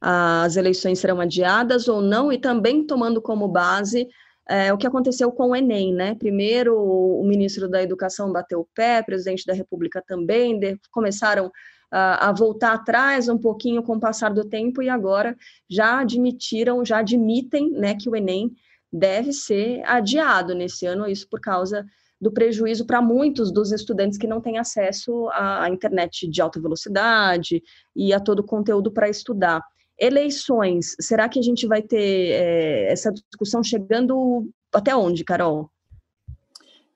as 0.00 0.56
eleições 0.56 0.98
serão 0.98 1.20
adiadas 1.20 1.88
ou 1.88 2.00
não, 2.00 2.32
e 2.32 2.38
também 2.38 2.86
tomando 2.86 3.20
como 3.20 3.48
base 3.48 4.08
é, 4.48 4.72
o 4.72 4.76
que 4.76 4.86
aconteceu 4.86 5.32
com 5.32 5.50
o 5.50 5.56
Enem, 5.56 5.94
né? 5.94 6.14
Primeiro 6.14 6.76
o 6.76 7.24
ministro 7.24 7.68
da 7.68 7.82
Educação 7.82 8.30
bateu 8.30 8.60
o 8.60 8.68
pé, 8.74 9.00
o 9.00 9.04
presidente 9.04 9.46
da 9.46 9.54
República 9.54 10.02
também, 10.06 10.58
de, 10.58 10.78
começaram 10.90 11.50
a, 11.90 12.28
a 12.28 12.32
voltar 12.32 12.74
atrás 12.74 13.28
um 13.28 13.38
pouquinho 13.38 13.82
com 13.82 13.96
o 13.96 14.00
passar 14.00 14.32
do 14.32 14.44
tempo 14.44 14.82
e 14.82 14.88
agora 14.88 15.36
já 15.68 16.00
admitiram, 16.00 16.84
já 16.84 16.98
admitem, 16.98 17.70
né, 17.70 17.94
que 17.94 18.08
o 18.08 18.16
Enem 18.16 18.50
deve 18.92 19.32
ser 19.32 19.82
adiado 19.86 20.54
nesse 20.54 20.86
ano, 20.86 21.08
isso 21.08 21.26
por 21.28 21.40
causa 21.40 21.86
do 22.24 22.32
prejuízo 22.32 22.86
para 22.86 23.02
muitos 23.02 23.52
dos 23.52 23.70
estudantes 23.70 24.16
que 24.16 24.26
não 24.26 24.40
têm 24.40 24.56
acesso 24.56 25.28
à 25.32 25.68
internet 25.68 26.26
de 26.26 26.40
alta 26.40 26.58
velocidade 26.58 27.62
e 27.94 28.14
a 28.14 28.18
todo 28.18 28.38
o 28.38 28.46
conteúdo 28.46 28.90
para 28.90 29.10
estudar. 29.10 29.62
Eleições, 29.98 30.96
será 30.98 31.28
que 31.28 31.38
a 31.38 31.42
gente 31.42 31.66
vai 31.66 31.82
ter 31.82 32.30
é, 32.30 32.90
essa 32.90 33.12
discussão 33.12 33.62
chegando 33.62 34.50
até 34.72 34.96
onde, 34.96 35.22
Carol? 35.22 35.68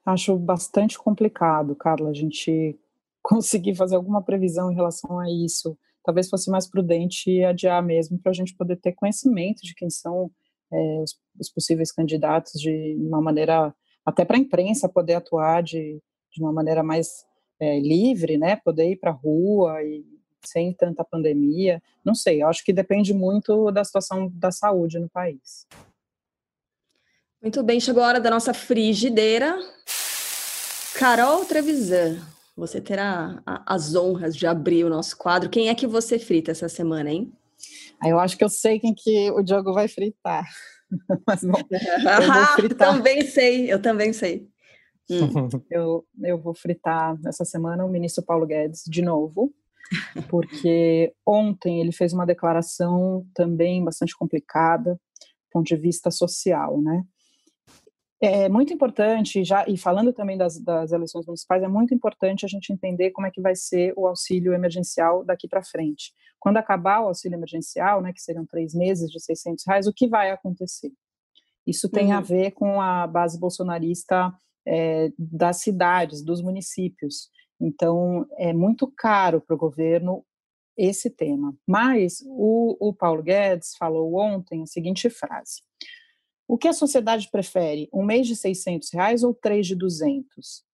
Acho 0.03 0.35
bastante 0.39 0.99
complicado, 0.99 1.77
Carla, 1.77 2.09
a 2.09 2.15
gente 2.15 2.75
conseguir 3.21 3.75
fazer 3.75 3.97
alguma 3.97 4.23
previsão 4.23 4.73
em 4.73 4.75
relação 4.75 5.19
a 5.19 5.31
isso. 5.31 5.77
Talvez 6.03 6.31
fosse 6.31 6.51
mais 6.51 6.67
prudente 6.67 7.45
adiar 7.45 7.85
mesmo 7.85 8.19
para 8.19 8.31
a 8.31 8.35
gente 8.35 8.57
poder 8.57 8.77
ter 8.77 8.93
conhecimento 8.95 9.61
de 9.63 9.75
quem 9.75 9.91
são 9.91 10.31
é, 10.73 11.03
os, 11.03 11.19
os, 11.39 11.51
possíveis 11.51 11.93
candidatos 11.93 12.59
de 12.59 12.97
uma 12.99 13.21
maneira, 13.21 13.75
até 14.09 14.25
para 14.25 14.37
a 14.37 14.41
imprensa 14.41 14.89
poder 14.89 15.15
atuar 15.15 15.63
de, 15.63 16.01
de 16.33 16.43
uma 16.43 16.51
maneira 16.51 16.83
mais 16.83 17.27
é, 17.61 17.79
livre, 17.79 18.39
né? 18.39 18.57
Poder 18.57 18.91
ir 18.91 18.97
para 18.97 19.11
a 19.11 19.15
rua 19.15 19.83
e 19.83 20.03
sem 20.43 20.73
tanta 20.73 21.05
pandemia. 21.05 21.83
Não 22.03 22.15
sei, 22.15 22.43
acho 22.43 22.65
que 22.65 22.73
depende 22.73 23.13
muito 23.13 23.71
da 23.71 23.85
situação 23.85 24.33
da 24.33 24.51
saúde 24.51 24.99
no 24.99 25.11
país. 25.11 25.67
Muito 27.43 27.63
bem, 27.63 27.79
chegou 27.79 28.03
a 28.03 28.07
hora 28.07 28.21
da 28.21 28.31
nossa 28.31 28.55
frigideira. 28.55 29.59
Carol 30.95 31.45
Trevisan, 31.45 32.19
você 32.57 32.81
terá 32.81 33.43
as 33.67 33.95
honras 33.95 34.35
de 34.35 34.47
abrir 34.47 34.85
o 34.85 34.91
nosso 34.91 35.19
quadro. 35.19 35.51
Quem 35.51 35.69
é 35.69 35.75
que 35.75 35.87
você 35.87 36.19
frita 36.19 36.51
essa 36.51 36.69
semana, 36.69 37.11
hein? 37.11 37.31
Eu 38.03 38.19
acho 38.19 38.39
que 38.39 38.45
eu 38.45 38.49
sei 38.49 38.81
quem 38.81 38.95
que 38.95 39.31
o 39.33 39.43
Diogo 39.43 39.75
vai 39.75 39.87
fritar. 39.87 40.49
Mas 41.27 41.45
bom, 41.45 41.59
eu 41.71 42.33
vou 42.33 42.47
fritar. 42.55 42.95
também 42.95 43.23
sei, 43.23 43.73
eu 43.73 43.81
também 43.81 44.13
sei. 44.13 44.49
Hum. 45.11 45.49
eu, 45.71 46.07
eu 46.23 46.39
vou 46.39 46.55
fritar 46.55 47.19
essa 47.27 47.45
semana 47.45 47.85
o 47.85 47.91
ministro 47.91 48.25
Paulo 48.25 48.47
Guedes 48.47 48.83
de 48.87 49.03
novo, 49.03 49.53
porque 50.29 51.13
ontem 51.27 51.81
ele 51.81 51.93
fez 51.93 52.13
uma 52.13 52.27
declaração 52.27 53.27
também 53.35 53.83
bastante 53.83 54.17
complicada, 54.17 54.95
do 54.95 55.51
ponto 55.51 55.67
de 55.67 55.77
vista 55.77 56.11
social, 56.11 56.81
né? 56.81 57.05
É 58.21 58.49
muito 58.49 58.73
importante, 58.73 59.45
já 59.45 59.65
e 59.69 59.79
falando 59.79 60.13
também 60.13 60.37
das, 60.37 60.59
das 60.59 60.91
eleições 60.91 61.25
municipais, 61.25 61.63
é 61.63 61.69
muito 61.69 61.95
importante 61.95 62.45
a 62.45 62.49
gente 62.49 62.73
entender 62.73 63.13
como 63.13 63.29
é 63.29 63.31
que 63.31 63.41
vai 63.41 63.55
ser 63.55 63.93
o 63.97 64.09
auxílio 64.09 64.53
emergencial 64.53 65.25
daqui 65.25 65.47
para 65.47 65.63
frente. 65.63 66.13
Quando 66.41 66.57
acabar 66.57 67.01
o 67.01 67.09
auxílio 67.09 67.37
emergencial, 67.37 68.03
né, 68.03 68.13
que 68.13 68.21
seriam 68.21 68.45
três 68.45 68.75
meses 68.75 69.09
de 69.09 69.21
600 69.21 69.65
reais, 69.67 69.87
o 69.87 69.93
que 69.93 70.09
vai 70.09 70.33
acontecer? 70.33 70.93
Isso 71.65 71.89
tem 71.89 72.09
uhum. 72.09 72.19
a 72.19 72.21
ver 72.21 72.53
com 72.53 72.81
a 72.81 73.07
base 73.07 73.39
bolsonarista 73.39 74.33
é, 74.67 75.13
das 75.17 75.59
cidades, 75.59 76.23
dos 76.23 76.43
municípios. 76.43 77.31
Então, 77.61 78.27
é 78.37 78.53
muito 78.53 78.91
caro 78.97 79.41
para 79.41 79.55
o 79.55 79.59
governo 79.59 80.25
esse 80.77 81.11
tema. 81.11 81.55
Mas 81.67 82.23
o, 82.27 82.77
o 82.81 82.95
Paulo 82.95 83.23
Guedes 83.23 83.77
falou 83.77 84.17
ontem 84.17 84.63
a 84.63 84.67
seguinte 84.67 85.11
frase: 85.11 85.63
o 86.49 86.57
que 86.57 86.67
a 86.67 86.73
sociedade 86.73 87.29
prefere? 87.31 87.91
Um 87.93 88.03
mês 88.03 88.27
de 88.27 88.35
600 88.35 88.91
reais 88.91 89.23
ou 89.23 89.35
três 89.35 89.67
de 89.67 89.77
200? 89.77 90.65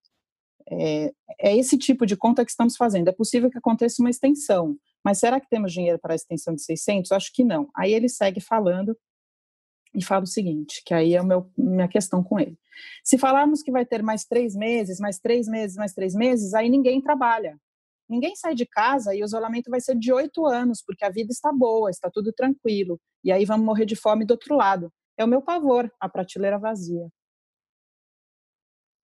É, 0.71 1.13
é, 1.37 1.57
esse 1.57 1.77
tipo 1.77 2.05
de 2.05 2.15
conta 2.15 2.45
que 2.45 2.49
estamos 2.49 2.77
fazendo. 2.77 3.09
É 3.09 3.11
possível 3.11 3.51
que 3.51 3.57
aconteça 3.57 4.01
uma 4.01 4.09
extensão, 4.09 4.77
mas 5.03 5.19
será 5.19 5.39
que 5.39 5.49
temos 5.49 5.73
dinheiro 5.73 5.99
para 5.99 6.13
a 6.13 6.15
extensão 6.15 6.55
de 6.55 6.63
600? 6.63 7.11
Acho 7.11 7.31
que 7.33 7.43
não. 7.43 7.69
Aí 7.75 7.93
ele 7.93 8.07
segue 8.07 8.39
falando 8.39 8.97
e 9.93 10.03
fala 10.03 10.23
o 10.23 10.27
seguinte, 10.27 10.81
que 10.85 10.93
aí 10.93 11.13
é 11.13 11.19
a 11.19 11.23
minha 11.57 11.87
questão 11.89 12.23
com 12.23 12.39
ele. 12.39 12.57
Se 13.03 13.17
falarmos 13.17 13.61
que 13.61 13.71
vai 13.71 13.85
ter 13.85 14.01
mais 14.01 14.25
três 14.25 14.55
meses, 14.55 14.99
mais 14.99 15.19
três 15.19 15.47
meses, 15.47 15.75
mais 15.75 15.93
três 15.93 16.15
meses, 16.15 16.53
aí 16.53 16.69
ninguém 16.69 17.01
trabalha. 17.01 17.59
Ninguém 18.07 18.35
sai 18.35 18.55
de 18.55 18.65
casa 18.65 19.13
e 19.13 19.21
o 19.21 19.25
isolamento 19.25 19.69
vai 19.69 19.81
ser 19.81 19.97
de 19.97 20.11
oito 20.13 20.45
anos, 20.45 20.81
porque 20.81 21.03
a 21.03 21.09
vida 21.09 21.31
está 21.31 21.51
boa, 21.51 21.89
está 21.89 22.09
tudo 22.09 22.31
tranquilo. 22.31 22.99
E 23.23 23.31
aí 23.31 23.45
vamos 23.45 23.65
morrer 23.65 23.85
de 23.85 23.95
fome 23.95 24.25
do 24.25 24.31
outro 24.31 24.55
lado. 24.55 24.91
É 25.17 25.23
o 25.23 25.27
meu 25.27 25.41
pavor, 25.41 25.91
a 25.99 26.09
prateleira 26.09 26.57
vazia. 26.57 27.09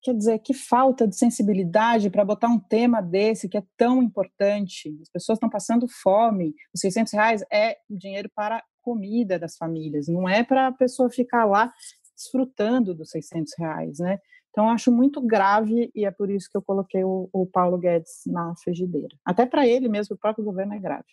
Quer 0.04 0.16
dizer, 0.16 0.40
que 0.40 0.54
falta 0.54 1.08
de 1.08 1.16
sensibilidade 1.16 2.10
para 2.10 2.26
botar 2.26 2.48
um 2.48 2.60
tema 2.60 3.02
desse 3.02 3.48
que 3.48 3.58
é 3.58 3.64
tão 3.78 4.02
importante. 4.02 4.98
As 5.00 5.10
pessoas 5.10 5.36
estão 5.36 5.50
passando 5.50 5.88
fome. 5.88 6.56
Os 6.74 6.82
600 6.82 7.14
reais 7.14 7.44
é 7.52 7.78
dinheiro 7.88 8.30
para 8.36 8.64
comida 8.82 9.38
das 9.38 9.56
famílias, 9.56 10.08
não 10.08 10.28
é 10.28 10.44
para 10.44 10.68
a 10.68 10.72
pessoa 10.72 11.10
ficar 11.10 11.46
lá 11.46 11.72
desfrutando 12.16 12.94
dos 12.94 13.12
600 13.12 13.54
reais, 13.58 14.00
né? 14.00 14.20
Então, 14.50 14.70
acho 14.70 14.92
muito 14.92 15.22
grave 15.22 15.90
e 15.96 16.06
é 16.06 16.12
por 16.12 16.30
isso 16.30 16.50
que 16.52 16.58
eu 16.58 16.62
coloquei 16.62 17.04
o, 17.04 17.30
o 17.32 17.46
Paulo 17.46 17.78
Guedes 17.78 18.24
na 18.28 18.54
frigideira. 18.58 19.16
Até 19.24 19.46
para 19.46 19.66
ele 19.66 19.88
mesmo, 19.88 20.16
o 20.16 20.20
próprio 20.20 20.44
governo 20.44 20.74
é 20.74 20.80
grave. 20.80 21.06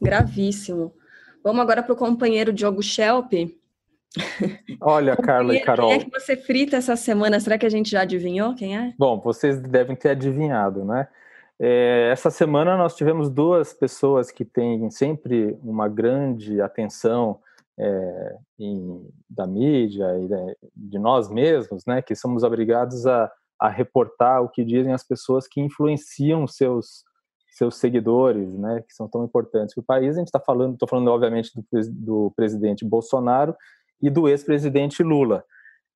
Gravíssimo. 0.00 0.94
Vamos 1.44 1.60
agora 1.60 1.82
para 1.82 1.92
o 1.92 1.96
companheiro 1.96 2.52
Diogo 2.52 2.82
Schelp. 2.82 3.32
Olha, 4.80 5.16
Carla 5.16 5.54
e 5.54 5.60
Carol. 5.60 5.90
Quem 5.90 6.00
é 6.00 6.04
que 6.04 6.10
você 6.10 6.36
frita 6.36 6.76
essa 6.76 6.96
semana? 6.96 7.40
Será 7.40 7.58
que 7.58 7.66
a 7.66 7.70
gente 7.70 7.90
já 7.90 8.02
adivinhou 8.02 8.54
quem 8.54 8.76
é? 8.76 8.94
Bom, 8.98 9.20
vocês 9.20 9.60
devem 9.60 9.96
ter 9.96 10.10
adivinhado, 10.10 10.84
né? 10.84 11.08
É, 11.60 12.08
essa 12.12 12.30
semana 12.30 12.76
nós 12.76 12.94
tivemos 12.94 13.28
duas 13.28 13.74
pessoas 13.74 14.30
que 14.30 14.44
têm 14.44 14.90
sempre 14.90 15.58
uma 15.62 15.88
grande 15.88 16.60
atenção 16.60 17.40
é, 17.76 18.36
em, 18.58 19.08
da 19.28 19.46
mídia 19.46 20.06
e 20.20 20.28
de, 20.28 20.56
de, 20.76 20.98
nós 20.98 21.28
mesmos, 21.28 21.84
né? 21.84 22.00
Que 22.00 22.14
somos 22.14 22.44
obrigados 22.44 23.06
a, 23.06 23.30
a 23.58 23.68
reportar 23.68 24.42
o 24.42 24.48
que 24.48 24.64
dizem 24.64 24.92
as 24.92 25.02
pessoas 25.02 25.48
que 25.48 25.60
influenciam 25.60 26.46
seus 26.46 27.04
seus 27.50 27.76
seguidores, 27.76 28.56
né, 28.56 28.84
que 28.86 28.94
são 28.94 29.08
tão 29.08 29.24
importantes 29.24 29.74
para 29.74 29.82
o 29.82 29.84
país. 29.84 30.14
A 30.14 30.20
gente 30.20 30.28
está 30.28 30.38
falando, 30.38 30.74
estou 30.74 30.88
falando 30.88 31.08
obviamente 31.08 31.50
do, 31.52 31.66
do 31.90 32.32
presidente 32.36 32.84
Bolsonaro 32.84 33.52
e 34.00 34.10
do 34.10 34.28
ex-presidente 34.28 35.02
Lula. 35.02 35.44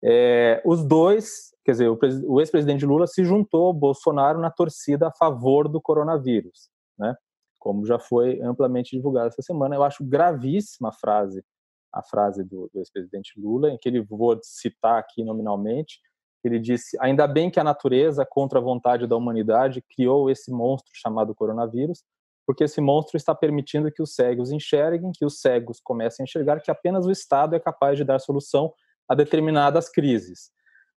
É, 0.05 0.61
os 0.65 0.85
dois, 0.85 1.53
quer 1.65 1.73
dizer, 1.73 1.89
o, 1.89 2.41
ex-presidente 2.41 2.85
Lula 2.85 3.07
se 3.07 3.25
juntou 3.25 3.67
ao 3.67 3.73
Bolsonaro 3.73 4.41
na 4.41 4.51
torcida 4.51 5.09
a 5.09 5.13
favor 5.13 5.69
do 5.69 5.81
coronavírus, 5.81 6.69
né? 6.99 7.15
Como 7.59 7.87
já 7.87 7.99
foi 7.99 8.41
amplamente 8.41 8.97
divulgado 8.97 9.29
essa 9.29 9.43
semana. 9.43 9.77
Eu 9.77 9.85
acho 9.85 10.05
gravíssima 10.05 10.89
a 10.89 10.93
frase, 10.93 11.45
a 11.93 12.03
frase 12.03 12.43
do, 12.43 12.69
do 12.73 12.81
ex-presidente 12.81 13.41
Lula, 13.41 13.71
em 13.71 13.79
que 13.79 13.89
ele 13.89 14.03
vou 14.03 14.37
citar 14.43 14.99
aqui 14.99 15.23
nominalmente. 15.23 16.01
Ele 16.43 16.59
disse: 16.59 16.97
ainda 17.01 17.25
bem 17.29 17.49
que 17.49 17.61
a 17.61 17.65
natureza, 17.65 18.27
contra 18.29 18.59
a 18.59 18.63
vontade 18.63 19.07
da 19.07 19.17
humanidade, 19.17 19.85
criou 19.95 20.29
esse 20.29 20.51
monstro 20.51 20.91
chamado 20.93 21.33
coronavírus, 21.33 22.03
porque 22.47 22.65
esse 22.65 22.81
monstro 22.81 23.17
está 23.17 23.35
permitindo 23.35 23.91
que 23.91 24.03
os 24.03 24.15
cegos 24.15 24.51
enxerguem, 24.51 25.13
que 25.13 25.25
os 25.25 25.41
cegos 25.41 25.81
comecem 25.81 26.25
a 26.25 26.25
enxergar 26.25 26.61
que 26.61 26.71
apenas 26.71 27.07
o 27.07 27.11
Estado 27.11 27.55
é 27.55 27.61
capaz 27.61 27.97
de 27.97 28.05
dar 28.05 28.19
solução 28.19 28.73
a 29.09 29.15
determinadas 29.15 29.89
crises. 29.89 30.51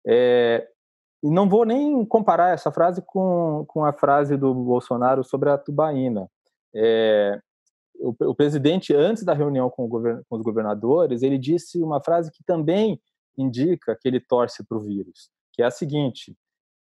É, 0.07 0.67
e 1.23 1.31
não 1.31 1.49
vou 1.49 1.65
nem 1.65 2.05
comparar 2.05 2.53
essa 2.53 2.71
frase 2.71 3.03
com, 3.07 3.65
com 3.69 3.85
a 3.85 3.93
frase 3.93 4.37
do 4.37 4.55
Bolsonaro 4.55 5.25
sobre 5.25 5.51
a 5.51 5.59
tubaína. 5.59 6.29
É, 6.75 7.41
o, 7.97 8.15
o, 8.31 8.35
presidente, 8.35 8.95
antes 8.95 9.25
da 9.25 9.33
reunião 9.33 9.71
com, 9.71 9.89
govern, 9.89 10.23
com 10.29 10.37
os 10.37 10.43
governadores, 10.43 11.23
ele 11.23 11.39
disse 11.39 11.83
uma 11.83 12.03
frase 12.03 12.31
que 12.31 12.45
também 12.45 13.01
indica 13.39 13.97
que 13.99 14.07
ele 14.07 14.21
torce 14.21 14.65
para 14.67 14.77
o 14.77 14.81
vírus, 14.81 15.31
que 15.53 15.63
é 15.63 15.67
a 15.67 15.71
seguinte: 15.71 16.37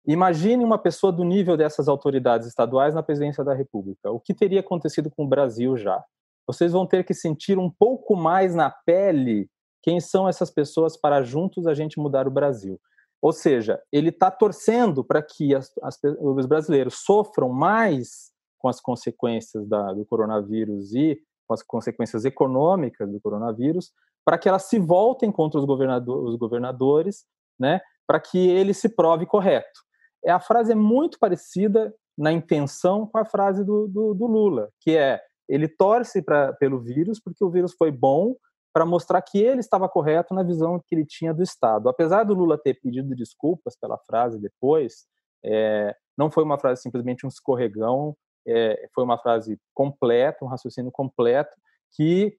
Imagine 0.06 0.66
uma 0.66 0.78
pessoa 0.78 1.14
do 1.14 1.24
nível 1.24 1.56
dessas 1.56 1.88
autoridades 1.88 2.46
estaduais 2.46 2.94
na 2.94 3.02
presidência 3.02 3.42
da 3.42 3.54
República. 3.54 4.12
O 4.12 4.20
que 4.20 4.34
teria 4.34 4.60
acontecido 4.60 5.10
com 5.10 5.24
o 5.24 5.28
Brasil 5.28 5.78
já? 5.78 6.04
Vocês 6.46 6.74
vão 6.74 6.86
ter 6.86 7.06
que 7.06 7.14
sentir 7.14 7.58
um 7.58 7.70
pouco 7.70 8.14
mais 8.14 8.54
na 8.54 8.70
pele 8.70 9.50
quem 9.82 10.02
são 10.02 10.28
essas 10.28 10.52
pessoas 10.52 10.98
para 10.98 11.24
juntos 11.24 11.68
a 11.68 11.74
gente 11.74 12.00
mudar 12.00 12.28
o 12.28 12.32
Brasil. 12.32 12.80
Ou 13.22 13.32
seja, 13.32 13.82
ele 13.94 14.10
está 14.10 14.30
torcendo 14.30 15.06
para 15.06 15.22
que 15.22 15.56
as, 15.56 15.72
as, 15.82 15.98
os 16.20 16.46
brasileiros 16.46 16.96
sofram 17.06 17.48
mais 17.48 18.34
com 18.60 18.68
as 18.68 18.82
consequências 18.82 19.66
da, 19.70 19.94
do 19.94 20.06
coronavírus 20.06 20.94
e 20.94 21.18
com 21.48 21.54
as 21.54 21.64
consequências 21.64 22.26
econômicas 22.26 23.10
do 23.10 23.22
coronavírus, 23.22 23.94
para 24.26 24.38
que 24.38 24.50
elas 24.50 24.64
se 24.64 24.80
voltem 24.80 25.32
contra 25.32 25.60
os, 25.60 25.66
governador, 25.66 26.26
os 26.26 26.36
governadores, 26.36 27.26
né, 27.58 27.80
para 28.06 28.20
que 28.20 28.50
ele 28.50 28.74
se 28.74 28.90
prove 28.90 29.26
correto 29.26 29.83
a 30.32 30.40
frase 30.40 30.72
é 30.72 30.76
muito 30.76 31.20
parecida 31.20 31.94
na 32.18 32.32
intenção 32.32 33.08
com 33.08 33.18
a 33.18 33.26
frase 33.26 33.64
do, 33.64 33.88
do, 33.88 34.14
do 34.14 34.26
Lula, 34.26 34.70
que 34.80 34.96
é 34.96 35.22
ele 35.50 35.68
torce 35.68 36.22
pra, 36.22 36.54
pelo 36.54 36.80
vírus 36.80 37.20
porque 37.20 37.44
o 37.44 37.50
vírus 37.50 37.74
foi 37.78 37.92
bom 37.92 38.36
para 38.74 38.86
mostrar 38.86 39.22
que 39.22 39.40
ele 39.40 39.60
estava 39.60 39.88
correto 39.88 40.34
na 40.34 40.42
visão 40.42 40.80
que 40.80 40.96
ele 40.96 41.06
tinha 41.06 41.34
do 41.34 41.44
Estado. 41.44 41.90
Apesar 41.90 42.24
do 42.24 42.34
Lula 42.34 42.58
ter 42.58 42.80
pedido 42.82 43.16
desculpas 43.16 43.78
pela 43.80 44.00
frase 44.00 44.40
depois, 44.40 45.06
é, 45.46 45.96
não 46.18 46.32
foi 46.32 46.44
uma 46.44 46.58
frase 46.58 46.82
simplesmente 46.82 47.26
um 47.26 47.30
escorregão, 47.30 48.16
é, 48.48 48.88
foi 48.94 49.04
uma 49.04 49.18
frase 49.18 49.60
completa, 49.74 50.44
um 50.44 50.48
raciocínio 50.48 50.92
completo 50.92 51.56
que 51.96 52.36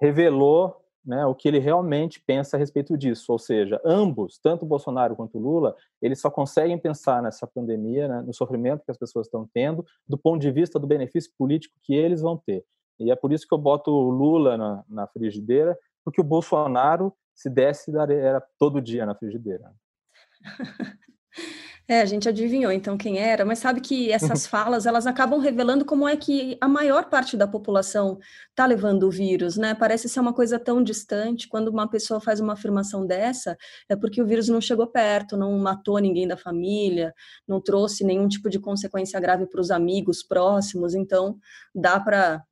revelou 0.00 0.74
né, 1.04 1.24
o 1.26 1.34
que 1.34 1.48
ele 1.48 1.58
realmente 1.58 2.20
pensa 2.20 2.56
a 2.56 2.58
respeito 2.58 2.96
disso. 2.96 3.32
Ou 3.32 3.38
seja, 3.38 3.80
ambos, 3.84 4.38
tanto 4.38 4.66
Bolsonaro 4.66 5.16
quanto 5.16 5.38
Lula, 5.38 5.74
eles 6.00 6.20
só 6.20 6.30
conseguem 6.30 6.78
pensar 6.78 7.22
nessa 7.22 7.46
pandemia, 7.46 8.08
né, 8.08 8.20
no 8.22 8.34
sofrimento 8.34 8.84
que 8.84 8.90
as 8.90 8.98
pessoas 8.98 9.26
estão 9.26 9.48
tendo, 9.52 9.84
do 10.06 10.18
ponto 10.18 10.40
de 10.40 10.50
vista 10.50 10.78
do 10.78 10.86
benefício 10.86 11.32
político 11.38 11.74
que 11.82 11.94
eles 11.94 12.20
vão 12.20 12.36
ter. 12.36 12.64
E 12.98 13.10
é 13.10 13.16
por 13.16 13.32
isso 13.32 13.46
que 13.46 13.54
eu 13.54 13.58
boto 13.58 13.90
o 13.90 14.10
Lula 14.10 14.56
na, 14.56 14.84
na 14.88 15.06
frigideira, 15.06 15.78
porque 16.04 16.20
o 16.20 16.24
Bolsonaro, 16.24 17.14
se 17.34 17.48
desse, 17.48 17.96
era 17.96 18.40
todo 18.58 18.80
dia 18.80 19.06
na 19.06 19.14
frigideira. 19.14 19.72
É, 21.90 22.02
a 22.02 22.04
gente 22.04 22.28
adivinhou 22.28 22.70
então 22.70 22.98
quem 22.98 23.18
era, 23.18 23.46
mas 23.46 23.60
sabe 23.60 23.80
que 23.80 24.12
essas 24.12 24.46
falas 24.46 24.84
elas 24.84 25.06
acabam 25.06 25.40
revelando 25.40 25.86
como 25.86 26.06
é 26.06 26.14
que 26.18 26.58
a 26.60 26.68
maior 26.68 27.06
parte 27.08 27.34
da 27.34 27.48
população 27.48 28.18
está 28.50 28.66
levando 28.66 29.04
o 29.04 29.10
vírus, 29.10 29.56
né? 29.56 29.74
Parece 29.74 30.06
ser 30.06 30.20
uma 30.20 30.34
coisa 30.34 30.58
tão 30.58 30.82
distante. 30.82 31.48
Quando 31.48 31.68
uma 31.68 31.88
pessoa 31.88 32.20
faz 32.20 32.40
uma 32.40 32.52
afirmação 32.52 33.06
dessa, 33.06 33.56
é 33.88 33.96
porque 33.96 34.20
o 34.20 34.26
vírus 34.26 34.48
não 34.48 34.60
chegou 34.60 34.86
perto, 34.86 35.34
não 35.34 35.58
matou 35.58 35.98
ninguém 35.98 36.28
da 36.28 36.36
família, 36.36 37.14
não 37.48 37.58
trouxe 37.58 38.04
nenhum 38.04 38.28
tipo 38.28 38.50
de 38.50 38.58
consequência 38.58 39.18
grave 39.18 39.46
para 39.46 39.60
os 39.60 39.70
amigos 39.70 40.22
próximos. 40.22 40.94
Então, 40.94 41.38
dá 41.74 41.98
para 41.98 42.44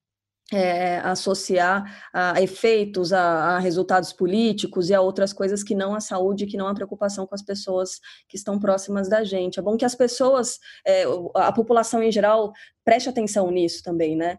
é, 0.52 0.98
associar 0.98 1.84
a 2.12 2.40
efeitos, 2.40 3.12
a, 3.12 3.56
a, 3.56 3.58
resultados 3.58 4.12
políticos 4.12 4.90
e 4.90 4.94
a 4.94 5.00
outras 5.00 5.32
coisas 5.32 5.62
que 5.62 5.74
não 5.74 5.94
a 5.94 6.00
saúde, 6.00 6.46
que 6.46 6.56
não 6.56 6.68
a 6.68 6.74
preocupação 6.74 7.26
com 7.26 7.34
as 7.34 7.42
pessoas 7.42 8.00
que 8.28 8.36
estão 8.36 8.58
próximas 8.58 9.08
da 9.08 9.24
gente. 9.24 9.58
É 9.58 9.62
bom 9.62 9.76
que 9.76 9.84
as 9.84 9.94
pessoas, 9.94 10.58
é, 10.86 11.04
a 11.34 11.52
população 11.52 12.02
em 12.02 12.12
geral, 12.12 12.52
preste 12.84 13.08
atenção 13.08 13.50
nisso 13.50 13.82
também, 13.82 14.16
né? 14.16 14.38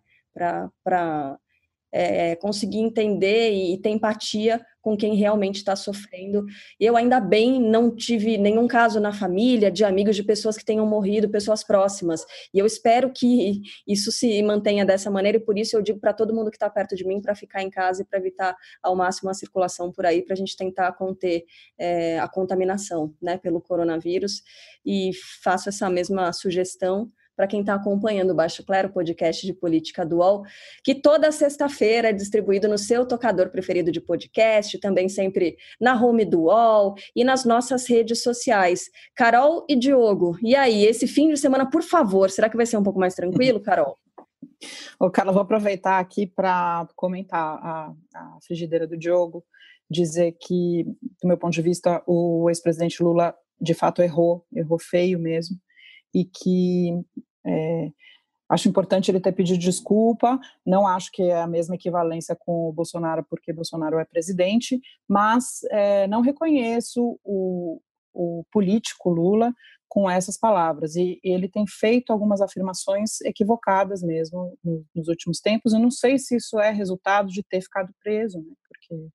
Para 0.84 1.38
é, 1.92 2.36
conseguir 2.36 2.80
entender 2.80 3.52
e 3.52 3.78
ter 3.78 3.90
empatia 3.90 4.62
com 4.88 4.96
quem 4.96 5.16
realmente 5.16 5.58
está 5.58 5.76
sofrendo. 5.76 6.46
Eu 6.80 6.96
ainda 6.96 7.20
bem 7.20 7.60
não 7.60 7.94
tive 7.94 8.38
nenhum 8.38 8.68
caso 8.68 9.02
na 9.02 9.12
família, 9.12 9.70
de 9.70 9.84
amigos 9.84 10.16
de 10.16 10.24
pessoas 10.24 10.56
que 10.58 10.64
tenham 10.64 10.86
morrido, 10.86 11.30
pessoas 11.30 11.62
próximas. 11.62 12.26
E 12.54 12.60
eu 12.60 12.66
espero 12.66 13.12
que 13.12 13.62
isso 13.86 14.14
se 14.14 14.42
mantenha 14.44 14.86
dessa 14.86 15.12
maneira, 15.12 15.38
e 15.38 15.42
por 15.42 15.58
isso 15.58 15.76
eu 15.76 15.82
digo 15.82 16.00
para 16.00 16.14
todo 16.14 16.34
mundo 16.34 16.50
que 16.50 16.56
está 16.56 16.70
perto 16.70 16.96
de 16.96 17.06
mim 17.06 17.22
para 17.22 17.36
ficar 17.36 17.62
em 17.62 17.70
casa 17.70 18.02
e 18.02 18.06
para 18.06 18.18
evitar 18.18 18.56
ao 18.82 18.96
máximo 18.96 19.30
a 19.30 19.34
circulação 19.34 19.92
por 19.92 20.06
aí, 20.06 20.22
para 20.24 20.34
a 20.34 20.38
gente 20.38 20.56
tentar 20.56 20.94
conter 20.94 21.44
é, 21.78 22.18
a 22.20 22.28
contaminação 22.30 23.14
né, 23.22 23.38
pelo 23.38 23.60
coronavírus. 23.60 24.42
E 24.86 25.12
faço 25.44 25.68
essa 25.68 25.90
mesma 25.90 26.32
sugestão 26.32 27.12
para 27.38 27.46
quem 27.46 27.60
está 27.60 27.76
acompanhando 27.76 28.32
o 28.32 28.36
Baixo 28.36 28.66
Clero, 28.66 28.90
podcast 28.90 29.46
de 29.46 29.54
política 29.54 30.04
dual, 30.04 30.44
que 30.84 30.96
toda 30.96 31.32
sexta-feira 31.32 32.10
é 32.10 32.14
distribuído 32.14 32.68
no 32.68 32.80
seu 32.80 33.06
tocador 33.06 33.52
preferido 33.52 33.92
de 33.92 34.02
podcast, 34.02 34.80
também 34.80 35.08
sempre 35.08 35.56
na 35.80 35.94
home 36.04 36.26
do 36.26 36.46
UOL 36.46 36.96
e 37.16 37.24
nas 37.24 37.46
nossas 37.46 37.88
redes 37.88 38.24
sociais. 38.24 38.90
Carol 39.16 39.64
e 39.70 39.76
Diogo, 39.76 40.36
e 40.42 40.56
aí, 40.56 40.84
esse 40.84 41.06
fim 41.06 41.30
de 41.30 41.38
semana, 41.38 41.70
por 41.70 41.84
favor, 41.84 42.32
será 42.32 42.50
que 42.50 42.58
vai 42.58 42.66
ser 42.66 42.78
um 42.78 42.84
pouco 42.84 43.00
mais 43.00 43.14
tranquilo, 43.14 43.62
Carol? 43.62 44.00
Ô, 45.00 45.12
Carla, 45.12 45.32
vou 45.32 45.44
aproveitar 45.44 46.00
aqui 46.00 46.26
para 46.26 46.88
comentar 46.96 47.40
a, 47.40 47.94
a 48.16 48.38
frigideira 48.42 48.88
do 48.88 48.98
Diogo, 48.98 49.46
dizer 49.88 50.36
que, 50.42 50.86
do 51.22 51.28
meu 51.28 51.38
ponto 51.38 51.54
de 51.54 51.62
vista, 51.62 52.02
o 52.08 52.50
ex-presidente 52.50 53.04
Lula 53.04 53.36
de 53.62 53.76
fato 53.76 54.02
errou, 54.02 54.44
errou 54.54 54.80
feio 54.80 55.20
mesmo, 55.20 55.58
e 56.14 56.26
que 56.26 57.00
é, 57.48 57.92
acho 58.50 58.70
importante 58.70 59.12
ele 59.12 59.20
ter 59.20 59.32
pedido 59.32 59.60
desculpa, 59.60 60.40
não 60.66 60.88
acho 60.88 61.12
que 61.12 61.24
é 61.24 61.42
a 61.42 61.48
mesma 61.48 61.76
equivalência 61.76 62.36
com 62.36 62.70
o 62.70 62.74
Bolsonaro, 62.74 63.26
porque 63.30 63.54
Bolsonaro 63.54 64.00
é 64.00 64.06
presidente, 64.06 64.80
mas 65.08 65.62
é, 65.72 66.08
não 66.08 66.22
reconheço 66.22 67.20
o, 67.24 67.82
o 68.14 68.44
político 68.52 69.10
Lula 69.10 69.54
com 69.90 70.10
essas 70.10 70.38
palavras. 70.38 70.96
E 70.96 71.20
ele 71.24 71.48
tem 71.50 71.66
feito 71.68 72.12
algumas 72.12 72.42
afirmações 72.42 73.22
equivocadas 73.22 74.02
mesmo 74.02 74.58
nos 74.94 75.08
últimos 75.08 75.40
tempos. 75.40 75.74
Eu 75.74 75.80
não 75.80 75.92
sei 75.92 76.18
se 76.18 76.36
isso 76.36 76.60
é 76.60 76.72
resultado 76.72 77.30
de 77.30 77.44
ter 77.44 77.62
ficado 77.62 77.94
preso, 78.02 78.40
né? 78.40 78.54
porque 78.68 79.08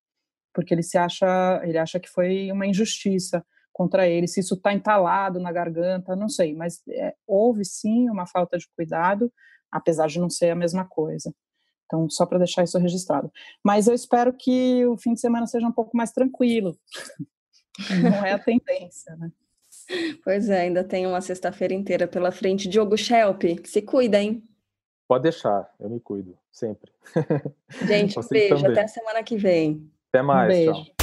porque 0.55 0.71
ele 0.71 0.83
se 0.83 0.99
acha 0.99 1.59
ele 1.63 1.79
acha 1.79 1.99
que 1.99 2.07
foi 2.07 2.51
uma 2.51 2.67
injustiça 2.67 3.43
contra 3.73 4.07
ele, 4.07 4.27
se 4.27 4.39
isso 4.39 4.53
está 4.53 4.71
entalado 4.71 5.39
na 5.39 5.51
garganta, 5.51 6.15
não 6.15 6.29
sei, 6.29 6.53
mas 6.53 6.81
é, 6.87 7.15
houve 7.27 7.65
sim 7.65 8.09
uma 8.09 8.27
falta 8.27 8.57
de 8.57 8.67
cuidado, 8.75 9.33
apesar 9.71 10.07
de 10.07 10.19
não 10.19 10.29
ser 10.29 10.51
a 10.51 10.55
mesma 10.55 10.85
coisa. 10.85 11.33
Então, 11.85 12.09
só 12.09 12.25
para 12.25 12.37
deixar 12.37 12.63
isso 12.63 12.77
registrado. 12.77 13.31
Mas 13.63 13.87
eu 13.87 13.93
espero 13.93 14.31
que 14.31 14.85
o 14.85 14.97
fim 14.97 15.13
de 15.13 15.19
semana 15.19 15.47
seja 15.47 15.67
um 15.67 15.71
pouco 15.71 15.97
mais 15.97 16.11
tranquilo. 16.11 16.77
Não 18.03 18.25
é 18.25 18.31
a 18.31 18.39
tendência, 18.39 19.15
né? 19.15 19.31
Pois 20.23 20.49
é, 20.49 20.61
ainda 20.61 20.83
tem 20.83 21.05
uma 21.05 21.21
sexta-feira 21.21 21.73
inteira 21.73 22.07
pela 22.07 22.31
frente. 22.31 22.69
Diogo 22.69 22.97
Schelp, 22.97 23.43
se 23.65 23.81
cuida, 23.81 24.21
hein? 24.21 24.43
Pode 25.07 25.23
deixar, 25.23 25.69
eu 25.79 25.89
me 25.89 25.99
cuido, 25.99 26.37
sempre. 26.51 26.91
Gente, 27.85 28.17
um 28.19 28.27
beijo, 28.27 28.55
também. 28.55 28.71
até 28.71 28.87
semana 28.87 29.21
que 29.23 29.35
vem. 29.35 29.91
Até 30.09 30.21
mais, 30.21 30.45
um 30.45 30.47
beijo. 30.47 30.83
tchau. 30.85 31.02